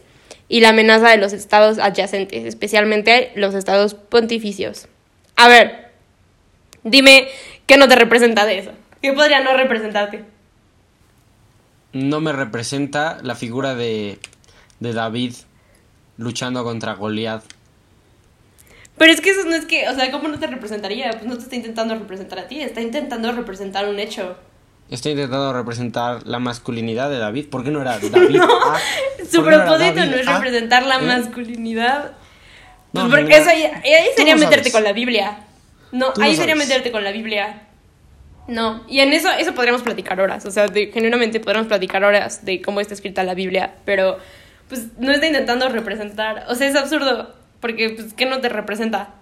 y 0.48 0.60
la 0.60 0.70
amenaza 0.70 1.10
de 1.10 1.18
los 1.18 1.34
estados 1.34 1.80
adyacentes, 1.80 2.46
especialmente 2.46 3.32
los 3.36 3.56
estados 3.56 3.96
pontificios. 3.96 4.88
A 5.36 5.48
ver, 5.48 5.92
dime 6.84 7.28
qué 7.66 7.78
no 7.78 7.88
te 7.88 7.96
representa 7.96 8.46
de 8.46 8.60
eso. 8.60 8.72
¿Qué 9.02 9.14
podría 9.14 9.42
no 9.42 9.56
representarte? 9.58 10.24
No 11.92 12.22
me 12.22 12.32
representa 12.32 13.20
la 13.24 13.36
figura 13.36 13.76
de, 13.76 14.20
de 14.80 14.94
David 14.94 15.34
luchando 16.18 16.64
contra 16.64 16.94
Goliat. 16.94 17.44
Pero 18.98 19.12
es 19.12 19.22
que 19.22 19.32
eso 19.32 19.44
no 19.46 19.56
es 19.56 19.66
que, 19.66 19.90
o 19.90 19.96
sea, 19.96 20.12
¿cómo 20.12 20.28
no 20.28 20.38
te 20.40 20.48
representaría? 20.48 21.10
Pues 21.12 21.26
no 21.26 21.36
te 21.38 21.44
está 21.44 21.56
intentando 21.56 21.96
representar 21.96 22.40
a 22.40 22.48
ti, 22.48 22.62
está 22.62 22.82
intentando 22.82 23.32
representar 23.32 23.88
un 23.88 24.00
hecho. 24.00 24.38
Estoy 24.90 25.14
intentando 25.14 25.52
representar 25.54 26.28
la 26.28 26.38
masculinidad 26.40 27.10
de 27.10 27.18
David. 27.18 27.48
¿Por 27.50 27.64
qué 27.64 27.72
no 27.72 27.82
era 27.82 27.98
David? 28.12 28.40
Ah, 28.42 28.78
Su 29.30 29.38
¿por 29.42 29.50
qué 29.50 29.56
era 29.56 29.66
propósito 29.66 29.96
David? 29.96 30.12
no 30.12 30.18
es 30.18 30.28
Ah, 30.28 30.38
representar 30.38 30.84
la 30.86 30.96
¿eh? 30.98 31.02
masculinidad. 31.02 32.12
Pues 32.92 33.04
No, 33.06 33.10
porque 33.10 33.24
mira, 33.24 33.38
eso 33.38 33.50
ahí 33.50 33.64
tú 33.64 34.18
sería 34.18 34.36
no 34.36 34.42
meterte 34.42 34.70
sabes. 34.70 34.74
con 34.74 34.84
la 34.84 34.94
Biblia. 34.94 35.38
No, 35.92 36.14
no 36.16 36.24
ahí 36.24 36.36
sería 36.36 36.56
meterte 36.56 36.92
con 36.92 37.04
la 37.04 37.12
Biblia. 37.12 37.64
No, 38.48 38.84
y 38.88 39.00
en 39.00 39.14
eso, 39.14 39.32
eso 39.32 39.56
podríamos 39.56 39.82
platicar 39.82 40.20
horas. 40.20 40.46
O 40.46 40.52
sea, 40.52 40.68
de- 40.68 40.92
genuinamente 40.94 41.40
podríamos 41.40 41.68
platicar 41.68 42.04
horas 42.04 42.46
de 42.46 42.62
cómo 42.62 42.80
está 42.82 42.94
escrita 42.94 43.24
la 43.24 43.34
Biblia, 43.34 43.74
pero 43.86 44.20
pues 44.70 44.88
no 44.98 45.12
está 45.12 45.28
intentando 45.28 45.70
representar. 45.70 46.46
O 46.50 46.56
sea, 46.56 46.68
es 46.68 46.76
absurdo, 46.76 47.34
porque 47.60 47.92
pues, 47.92 48.14
¿qué 48.14 48.26
no 48.26 48.42
te 48.42 48.50
representa? 48.50 49.16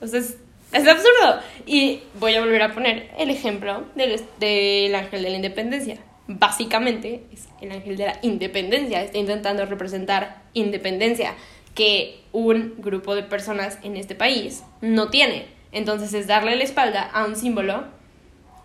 O 0.00 0.06
sea, 0.06 0.20
es, 0.20 0.36
absurdo. 0.72 1.40
Y 1.66 2.00
voy 2.18 2.34
a 2.34 2.40
volver 2.40 2.62
a 2.62 2.72
poner 2.72 3.10
el 3.18 3.30
ejemplo 3.30 3.84
del, 3.94 4.20
del 4.40 4.94
ángel 4.94 5.22
de 5.22 5.30
la 5.30 5.36
independencia. 5.36 5.98
Básicamente 6.26 7.24
es 7.32 7.48
el 7.60 7.72
ángel 7.72 7.96
de 7.96 8.06
la 8.06 8.18
independencia. 8.22 9.02
Está 9.02 9.18
intentando 9.18 9.64
representar 9.66 10.42
independencia 10.54 11.34
que 11.74 12.20
un 12.32 12.74
grupo 12.78 13.14
de 13.14 13.22
personas 13.22 13.78
en 13.82 13.96
este 13.96 14.14
país 14.14 14.62
no 14.80 15.08
tiene. 15.08 15.46
Entonces 15.72 16.12
es 16.14 16.26
darle 16.26 16.56
la 16.56 16.64
espalda 16.64 17.02
a 17.12 17.24
un 17.24 17.36
símbolo 17.36 17.84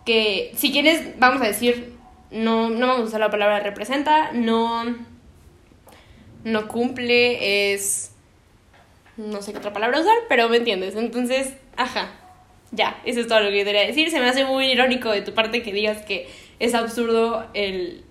que, 0.06 0.52
si 0.56 0.72
quieres, 0.72 1.20
vamos 1.20 1.42
a 1.42 1.46
decir, 1.46 1.94
no, 2.32 2.70
no 2.70 2.88
vamos 2.88 3.04
a 3.04 3.08
usar 3.08 3.20
la 3.20 3.30
palabra 3.30 3.60
representa, 3.60 4.32
no, 4.34 4.84
no 6.48 6.68
cumple, 6.68 7.74
es 7.74 8.12
no 9.18 9.42
sé 9.42 9.52
qué 9.52 9.58
otra 9.58 9.74
palabra 9.74 10.00
usar, 10.00 10.16
pero 10.30 10.48
me 10.48 10.58
entiendes. 10.58 10.96
Entonces, 10.96 11.54
ajá. 11.76 12.12
Ya, 12.72 13.02
eso 13.06 13.20
es 13.20 13.28
todo 13.28 13.40
lo 13.40 13.50
que 13.50 13.64
quería 13.64 13.86
decir. 13.86 14.10
Se 14.12 14.20
me 14.20 14.28
hace 14.28 14.46
muy 14.46 14.68
irónico 14.72 15.10
de 15.10 15.22
tu 15.22 15.34
parte 15.34 15.64
que 15.64 15.74
digas 15.74 16.06
que 16.06 16.30
es 16.60 16.74
absurdo 16.74 17.48
el 17.54 18.04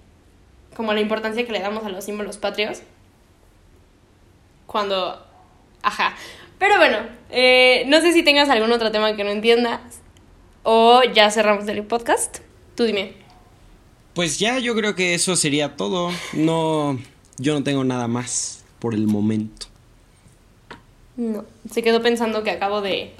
como 0.75 0.93
la 0.93 1.01
importancia 1.01 1.47
que 1.47 1.53
le 1.53 1.61
damos 1.61 1.85
a 1.85 1.89
los 1.89 2.05
símbolos 2.05 2.37
patrios. 2.37 2.83
Cuando. 4.67 5.25
Ajá. 5.83 6.15
Pero 6.59 6.77
bueno, 6.77 6.99
eh, 7.31 7.85
no 7.87 8.01
sé 8.01 8.13
si 8.13 8.23
tengas 8.23 8.49
algún 8.49 8.73
otro 8.73 8.91
tema 8.91 9.15
que 9.17 9.25
no 9.25 9.31
entiendas. 9.31 9.81
O 10.63 11.03
ya 11.15 11.31
cerramos 11.31 11.69
el 11.69 11.85
podcast. 11.85 12.39
Tú 12.75 12.85
dime. 12.85 13.15
Pues 14.15 14.39
ya, 14.39 14.59
yo 14.59 14.75
creo 14.75 14.95
que 14.95 15.15
eso 15.15 15.37
sería 15.37 15.77
todo. 15.77 16.11
No. 16.33 16.99
Yo 17.39 17.55
no 17.55 17.63
tengo 17.63 17.85
nada 17.85 18.09
más 18.09 18.65
por 18.79 18.95
el 18.95 19.07
momento. 19.07 19.67
No. 21.17 21.45
Se 21.71 21.83
quedó 21.83 22.03
pensando 22.03 22.43
que 22.43 22.51
acabo 22.51 22.81
de 22.81 23.13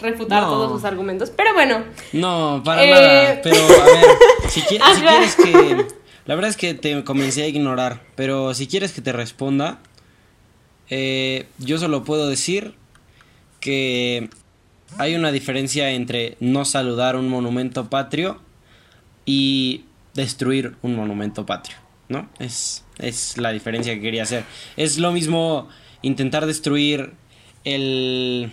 refutar 0.00 0.44
todos 0.44 0.72
sus 0.72 0.84
argumentos. 0.84 1.30
Pero 1.30 1.54
bueno. 1.54 1.84
No, 2.12 2.62
para 2.64 2.86
nada. 2.86 3.32
Eh, 3.32 3.40
pero 3.42 3.56
a 3.56 3.84
ver, 3.84 4.04
si, 4.48 4.62
quieres 4.62 5.36
que. 5.36 5.86
La 6.26 6.34
verdad 6.34 6.50
es 6.50 6.56
que 6.56 6.74
te 6.74 7.04
comencé 7.04 7.42
a 7.44 7.48
ignorar. 7.48 8.02
Pero 8.14 8.54
si 8.54 8.66
quieres 8.66 8.92
que 8.92 9.00
te 9.00 9.12
responda. 9.12 9.80
Eh, 10.90 11.46
yo 11.58 11.78
solo 11.78 12.02
puedo 12.02 12.28
decir 12.28 12.74
que 13.60 14.30
hay 14.96 15.14
una 15.14 15.32
diferencia 15.32 15.90
entre 15.90 16.36
no 16.40 16.64
saludar 16.64 17.16
un 17.16 17.28
monumento 17.28 17.90
patrio 17.90 18.40
y 19.26 19.84
destruir 20.14 20.76
un 20.82 20.96
monumento 20.96 21.44
patrio, 21.44 21.76
¿no? 22.08 22.28
Es, 22.38 22.84
es 22.98 23.36
la 23.38 23.52
diferencia 23.52 23.94
que 23.94 24.00
quería 24.00 24.22
hacer. 24.22 24.44
Es 24.76 24.98
lo 24.98 25.12
mismo 25.12 25.68
intentar 26.02 26.46
destruir 26.46 27.12
el, 27.64 28.52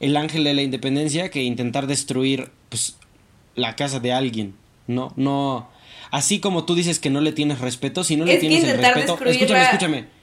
el 0.00 0.16
ángel 0.16 0.44
de 0.44 0.54
la 0.54 0.62
independencia 0.62 1.30
que 1.30 1.42
intentar 1.42 1.86
destruir 1.86 2.50
pues, 2.68 2.96
la 3.54 3.76
casa 3.76 4.00
de 4.00 4.12
alguien. 4.12 4.54
No, 4.86 5.12
no. 5.16 5.68
Así 6.10 6.38
como 6.38 6.64
tú 6.64 6.74
dices 6.74 6.98
que 6.98 7.10
no 7.10 7.20
le 7.20 7.32
tienes 7.32 7.60
respeto, 7.60 8.04
si 8.04 8.16
no 8.16 8.24
le 8.24 8.38
tienes 8.38 8.64
el 8.64 8.78
respeto. 8.78 9.18
Escúchame, 9.24 9.62
escúchame. 9.62 10.14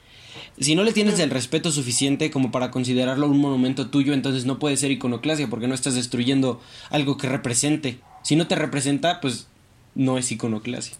Si 0.60 0.74
no 0.74 0.84
le 0.84 0.92
tienes 0.92 1.18
el 1.18 1.30
respeto 1.30 1.72
suficiente 1.72 2.30
como 2.30 2.50
para 2.52 2.70
considerarlo 2.70 3.26
un 3.26 3.38
monumento 3.38 3.88
tuyo, 3.90 4.12
entonces 4.12 4.44
no 4.44 4.58
puede 4.58 4.76
ser 4.76 4.90
iconoclasia 4.90 5.48
porque 5.48 5.66
no 5.66 5.74
estás 5.74 5.94
destruyendo 5.94 6.60
algo 6.90 7.16
que 7.16 7.28
represente. 7.28 7.98
Si 8.22 8.36
no 8.36 8.46
te 8.46 8.54
representa, 8.54 9.20
pues 9.20 9.48
no 9.94 10.18
es 10.18 10.30
iconoclasia. 10.30 10.96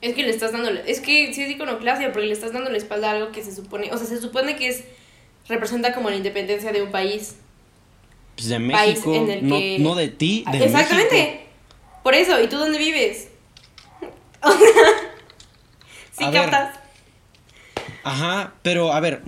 Es 0.00 0.14
que 0.14 0.22
le 0.22 0.30
estás 0.30 0.52
dando, 0.52 0.70
es 0.70 1.00
que 1.00 1.32
sí 1.34 1.42
es 1.42 1.50
iconoclasia 1.50 2.12
porque 2.12 2.26
le 2.26 2.32
estás 2.32 2.52
dando 2.52 2.70
la 2.70 2.78
espalda 2.78 3.10
a 3.10 3.14
algo 3.16 3.32
que 3.32 3.42
se 3.42 3.54
supone, 3.54 3.92
o 3.92 3.98
sea, 3.98 4.06
se 4.06 4.20
supone 4.20 4.56
que 4.56 4.68
es 4.68 4.84
representa 5.48 5.92
como 5.92 6.08
la 6.08 6.16
independencia 6.16 6.72
de 6.72 6.82
un 6.82 6.90
país. 6.90 7.36
Pues 8.36 8.48
de 8.48 8.58
México, 8.58 9.26
no, 9.42 9.94
de 9.94 10.08
ti, 10.08 10.44
de 10.50 10.64
Exactamente. 10.64 11.46
Por 12.02 12.14
eso, 12.14 12.40
¿y 12.40 12.48
tú 12.48 12.56
dónde 12.56 12.78
vives? 12.78 13.28
sí 16.18 16.24
captas. 16.32 16.78
ajá, 18.02 18.54
pero 18.62 18.92
a 18.92 19.00
ver, 19.00 19.22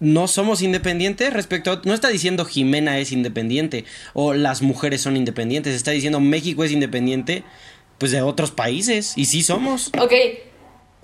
no 0.00 0.28
somos 0.28 0.60
independientes 0.60 1.32
respecto 1.32 1.72
a... 1.72 1.80
No 1.84 1.94
está 1.94 2.08
diciendo 2.08 2.44
Jimena 2.44 2.98
es 2.98 3.12
independiente 3.12 3.86
o 4.12 4.34
las 4.34 4.60
mujeres 4.60 5.00
son 5.00 5.16
independientes, 5.16 5.74
está 5.74 5.92
diciendo 5.92 6.20
México 6.20 6.64
es 6.64 6.72
independiente 6.72 7.44
pues 7.98 8.12
de 8.12 8.22
otros 8.22 8.50
países 8.50 9.12
y 9.16 9.26
sí 9.26 9.42
somos. 9.42 9.90
Ok, 10.00 10.12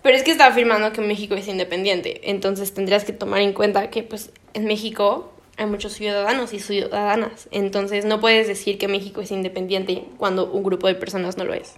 pero 0.03 0.17
es 0.17 0.23
que 0.23 0.31
está 0.31 0.47
afirmando 0.47 0.93
que 0.93 1.01
México 1.01 1.35
es 1.35 1.49
independiente, 1.49 2.31
entonces 2.31 2.73
tendrías 2.73 3.05
que 3.05 3.13
tomar 3.13 3.41
en 3.41 3.53
cuenta 3.53 3.91
que 3.91 4.03
pues 4.03 4.31
en 4.55 4.67
México 4.67 5.33
hay 5.57 5.67
muchos 5.67 5.93
ciudadanos 5.93 6.53
y 6.53 6.61
ciudadanas, 6.61 7.49
entonces 7.51 8.05
no 8.05 8.21
puedes 8.21 8.47
decir 8.47 8.79
que 8.79 8.89
México 8.89 9.21
es 9.21 9.31
independiente 9.31 10.05
cuando 10.17 10.51
un 10.51 10.63
grupo 10.63 10.87
de 10.87 10.95
personas 10.95 11.37
no 11.37 11.45
lo 11.45 11.55
es. 11.55 11.75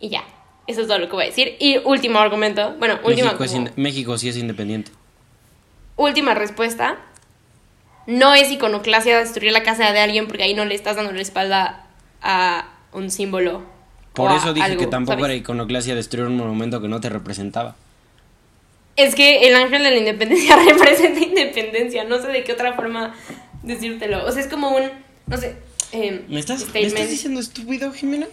Y 0.00 0.08
ya, 0.10 0.24
eso 0.66 0.82
es 0.82 0.86
todo 0.86 0.98
lo 0.98 1.08
que 1.08 1.14
voy 1.14 1.24
a 1.24 1.26
decir. 1.28 1.56
Y 1.58 1.78
último 1.78 2.18
argumento, 2.18 2.74
bueno, 2.78 2.98
último... 3.04 3.32
México, 3.38 3.70
México 3.76 4.18
sí 4.18 4.28
es 4.28 4.36
independiente. 4.36 4.90
Última 5.96 6.34
respuesta. 6.34 6.98
No 8.06 8.34
es 8.34 8.50
iconoclasia 8.50 9.18
destruir 9.18 9.52
la 9.52 9.62
casa 9.62 9.92
de 9.92 9.98
alguien 9.98 10.26
porque 10.26 10.42
ahí 10.42 10.54
no 10.54 10.64
le 10.64 10.74
estás 10.74 10.96
dando 10.96 11.12
la 11.12 11.22
espalda 11.22 11.86
a 12.20 12.68
un 12.92 13.10
símbolo 13.10 13.62
por 14.14 14.30
eso 14.32 14.54
dije 14.54 14.76
que 14.76 14.86
tampoco 14.86 15.24
era 15.24 15.34
iconoclasia 15.34 15.94
destruir 15.94 16.28
un 16.28 16.36
monumento 16.36 16.80
que 16.80 16.88
no 16.88 17.00
te 17.00 17.08
representaba. 17.08 17.74
Es 18.96 19.16
que 19.16 19.48
el 19.48 19.56
ángel 19.56 19.82
de 19.82 19.90
la 19.90 19.96
independencia 19.96 20.56
representa 20.68 21.20
independencia. 21.20 22.04
No 22.04 22.22
sé 22.22 22.28
de 22.28 22.44
qué 22.44 22.52
otra 22.52 22.74
forma 22.74 23.14
decírtelo. 23.62 24.24
O 24.24 24.30
sea, 24.30 24.40
es 24.40 24.48
como 24.48 24.70
un. 24.70 24.88
No 25.26 25.36
sé. 25.36 25.56
Eh, 25.90 26.24
¿Me, 26.28 26.38
estás, 26.38 26.72
¿Me, 26.72 26.82
estás, 26.82 27.10
diciendo 27.10 27.40
estúpido, 27.40 27.92
Jimena? 27.92 28.26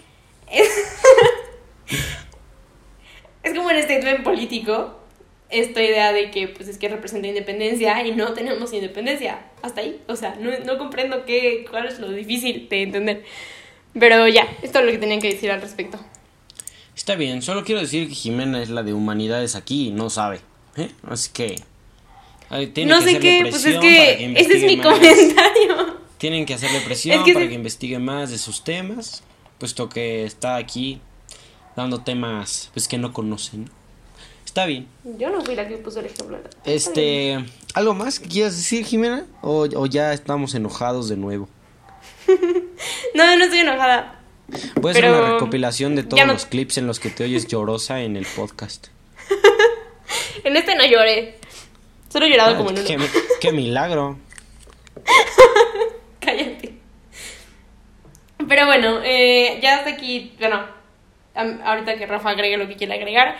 Es, 3.43 3.55
como 3.55 3.69
un 3.69 3.81
statement 3.81 4.23
político. 4.23 4.99
Esta 5.49 5.81
idea 5.81 6.13
de 6.13 6.29
que, 6.29 6.47
pues, 6.47 6.69
es 6.69 6.77
que 6.77 6.87
representa 6.87 7.27
independencia 7.27 8.05
y 8.05 8.11
no 8.11 8.33
tenemos 8.33 8.71
independencia. 8.71 9.39
Hasta 9.63 9.81
ahí. 9.81 9.99
O 10.07 10.15
sea, 10.15 10.35
no, 10.39 10.51
no 10.63 10.77
comprendo 10.77 11.25
qué, 11.25 11.65
cuál 11.69 11.87
es 11.87 11.99
lo 11.99 12.09
difícil 12.11 12.69
de 12.69 12.83
entender. 12.83 13.23
Pero 13.97 14.27
ya, 14.27 14.47
esto 14.61 14.79
es 14.79 14.85
lo 14.85 14.91
que 14.91 14.97
tenía 14.97 15.19
que 15.19 15.33
decir 15.33 15.51
al 15.51 15.61
respecto. 15.61 15.99
Está 16.95 17.15
bien, 17.15 17.41
solo 17.41 17.63
quiero 17.63 17.81
decir 17.81 18.07
que 18.07 18.15
Jimena 18.15 18.61
es 18.61 18.69
la 18.69 18.83
de 18.83 18.93
humanidades 18.93 19.55
aquí 19.55 19.87
y 19.87 19.91
no 19.91 20.09
sabe. 20.09 20.41
¿eh? 20.77 20.91
Así 21.07 21.31
que. 21.33 21.61
no 22.85 23.01
sé 23.01 23.19
qué, 23.19 23.47
pues 23.49 23.65
es 23.65 23.79
que, 23.79 24.33
ese 24.35 24.57
es 24.57 24.63
mi 24.63 24.77
comentario. 24.79 25.99
Tienen 26.17 26.45
que 26.45 26.53
hacerle 26.53 26.81
presión 26.81 27.23
para 27.33 27.47
que 27.47 27.55
investigue 27.55 27.97
más 27.97 28.29
de 28.29 28.37
sus 28.37 28.63
temas, 28.63 29.23
puesto 29.57 29.89
que 29.89 30.23
está 30.25 30.57
aquí 30.57 31.01
dando 31.75 32.01
temas 32.01 32.69
pues 32.73 32.87
que 32.87 32.97
no 32.97 33.13
conocen. 33.13 33.69
Está 34.45 34.65
bien. 34.65 34.87
Yo 35.17 35.29
no 35.29 35.41
fui 35.41 35.55
la 35.55 35.67
que 35.67 35.77
puso 35.77 36.01
el 36.01 36.07
ejemplo. 36.07 36.37
Este, 36.65 37.43
¿algo 37.73 37.93
más 37.93 38.19
que 38.19 38.27
quieras 38.27 38.55
decir, 38.57 38.85
Jimena? 38.85 39.25
¿O, 39.41 39.61
o 39.61 39.85
ya 39.85 40.13
estamos 40.13 40.53
enojados 40.53 41.07
de 41.07 41.15
nuevo? 41.15 41.47
no, 43.15 43.35
no 43.37 43.43
estoy 43.43 43.59
enojada. 43.59 44.19
Voy 44.75 44.89
a 44.89 44.91
hacer 44.91 45.09
una 45.09 45.31
recopilación 45.33 45.95
de 45.95 46.03
todos 46.03 46.25
los 46.25 46.45
clips 46.45 46.77
en 46.77 46.87
los 46.87 46.99
que 46.99 47.09
te 47.09 47.23
oyes 47.23 47.47
llorosa 47.47 48.01
en 48.01 48.17
el 48.17 48.25
podcast. 48.25 48.87
en 50.43 50.57
este 50.57 50.75
no 50.75 50.85
lloré. 50.85 51.37
Solo 52.09 52.25
he 52.25 52.29
llorado 52.29 52.57
como 52.57 52.71
en 52.71 52.79
uno. 52.79 53.05
Qué, 53.39 53.51
milagro. 53.53 54.17
Cállate. 56.19 56.75
Pero 58.47 58.65
bueno, 58.65 58.99
eh, 59.03 59.59
ya 59.61 59.77
hasta 59.77 59.91
aquí. 59.91 60.35
Bueno, 60.39 60.65
ahorita 61.35 61.95
que 61.95 62.05
Rafa 62.05 62.31
agregue 62.31 62.57
lo 62.57 62.67
que 62.67 62.75
quiera 62.75 62.95
agregar. 62.95 63.37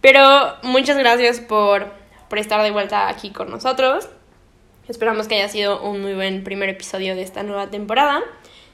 Pero 0.00 0.56
muchas 0.62 0.96
gracias 0.96 1.40
por, 1.40 1.92
por 2.28 2.38
estar 2.38 2.62
de 2.62 2.70
vuelta 2.70 3.08
aquí 3.08 3.30
con 3.30 3.50
nosotros. 3.50 4.08
Esperamos 4.88 5.26
que 5.26 5.36
haya 5.36 5.48
sido 5.48 5.82
un 5.82 6.00
muy 6.02 6.14
buen 6.14 6.44
primer 6.44 6.68
episodio 6.68 7.16
de 7.16 7.22
esta 7.22 7.42
nueva 7.42 7.70
temporada. 7.70 8.22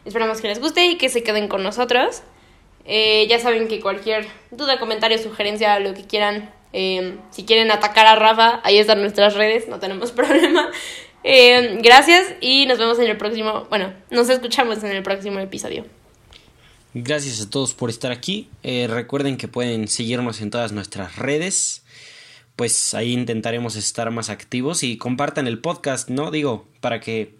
Esperamos 0.04 0.40
que 0.40 0.48
les 0.48 0.60
guste 0.60 0.86
y 0.86 0.96
que 0.96 1.08
se 1.08 1.22
queden 1.22 1.48
con 1.48 1.62
nosotros. 1.62 2.22
Eh, 2.84 3.26
ya 3.28 3.38
saben 3.38 3.68
que 3.68 3.80
cualquier 3.80 4.26
duda, 4.50 4.78
comentario, 4.78 5.18
sugerencia, 5.18 5.78
lo 5.78 5.92
que 5.94 6.04
quieran, 6.04 6.50
eh, 6.72 7.16
si 7.30 7.44
quieren 7.44 7.70
atacar 7.70 8.06
a 8.06 8.14
Rafa, 8.14 8.60
ahí 8.64 8.78
están 8.78 9.00
nuestras 9.00 9.34
redes, 9.34 9.68
no 9.68 9.78
tenemos 9.78 10.12
problema. 10.12 10.70
Eh, 11.24 11.78
gracias 11.82 12.34
y 12.40 12.66
nos 12.66 12.78
vemos 12.78 12.98
en 12.98 13.08
el 13.08 13.16
próximo, 13.16 13.66
bueno, 13.68 13.92
nos 14.10 14.30
escuchamos 14.30 14.82
en 14.84 14.92
el 14.92 15.02
próximo 15.02 15.38
episodio. 15.40 15.84
Gracias 16.94 17.42
a 17.42 17.50
todos 17.50 17.74
por 17.74 17.90
estar 17.90 18.10
aquí. 18.10 18.48
recuerden 18.62 19.36
que 19.36 19.46
pueden 19.46 19.88
seguirnos 19.88 20.40
en 20.40 20.50
todas 20.50 20.72
nuestras 20.72 21.16
redes 21.16 21.82
pues 22.58 22.92
ahí 22.92 23.12
intentaremos 23.12 23.76
estar 23.76 24.10
más 24.10 24.30
activos 24.30 24.82
y 24.82 24.96
compartan 24.96 25.46
el 25.46 25.60
podcast, 25.60 26.10
¿no? 26.10 26.32
Digo, 26.32 26.66
para 26.80 26.98
que 26.98 27.36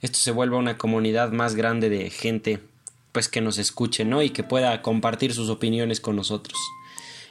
esto 0.00 0.18
se 0.18 0.30
vuelva 0.30 0.58
una 0.58 0.78
comunidad 0.78 1.32
más 1.32 1.54
grande 1.54 1.88
de 1.88 2.10
gente 2.10 2.60
pues 3.12 3.28
que 3.28 3.40
nos 3.40 3.56
escuche, 3.58 4.04
¿no? 4.04 4.22
Y 4.22 4.30
que 4.30 4.42
pueda 4.42 4.82
compartir 4.82 5.32
sus 5.32 5.48
opiniones 5.48 6.00
con 6.00 6.16
nosotros. 6.16 6.58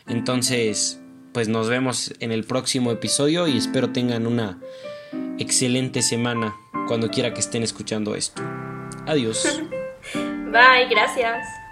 Entonces, 0.07 0.99
pues 1.31 1.47
nos 1.47 1.69
vemos 1.69 2.13
en 2.19 2.31
el 2.31 2.43
próximo 2.43 2.91
episodio 2.91 3.47
y 3.47 3.57
espero 3.57 3.91
tengan 3.91 4.25
una 4.25 4.59
excelente 5.37 6.01
semana 6.01 6.55
cuando 6.87 7.09
quiera 7.09 7.33
que 7.33 7.39
estén 7.39 7.61
escuchando 7.61 8.15
esto. 8.15 8.41
Adiós. 9.05 9.61
Bye, 10.13 10.87
gracias. 10.89 11.64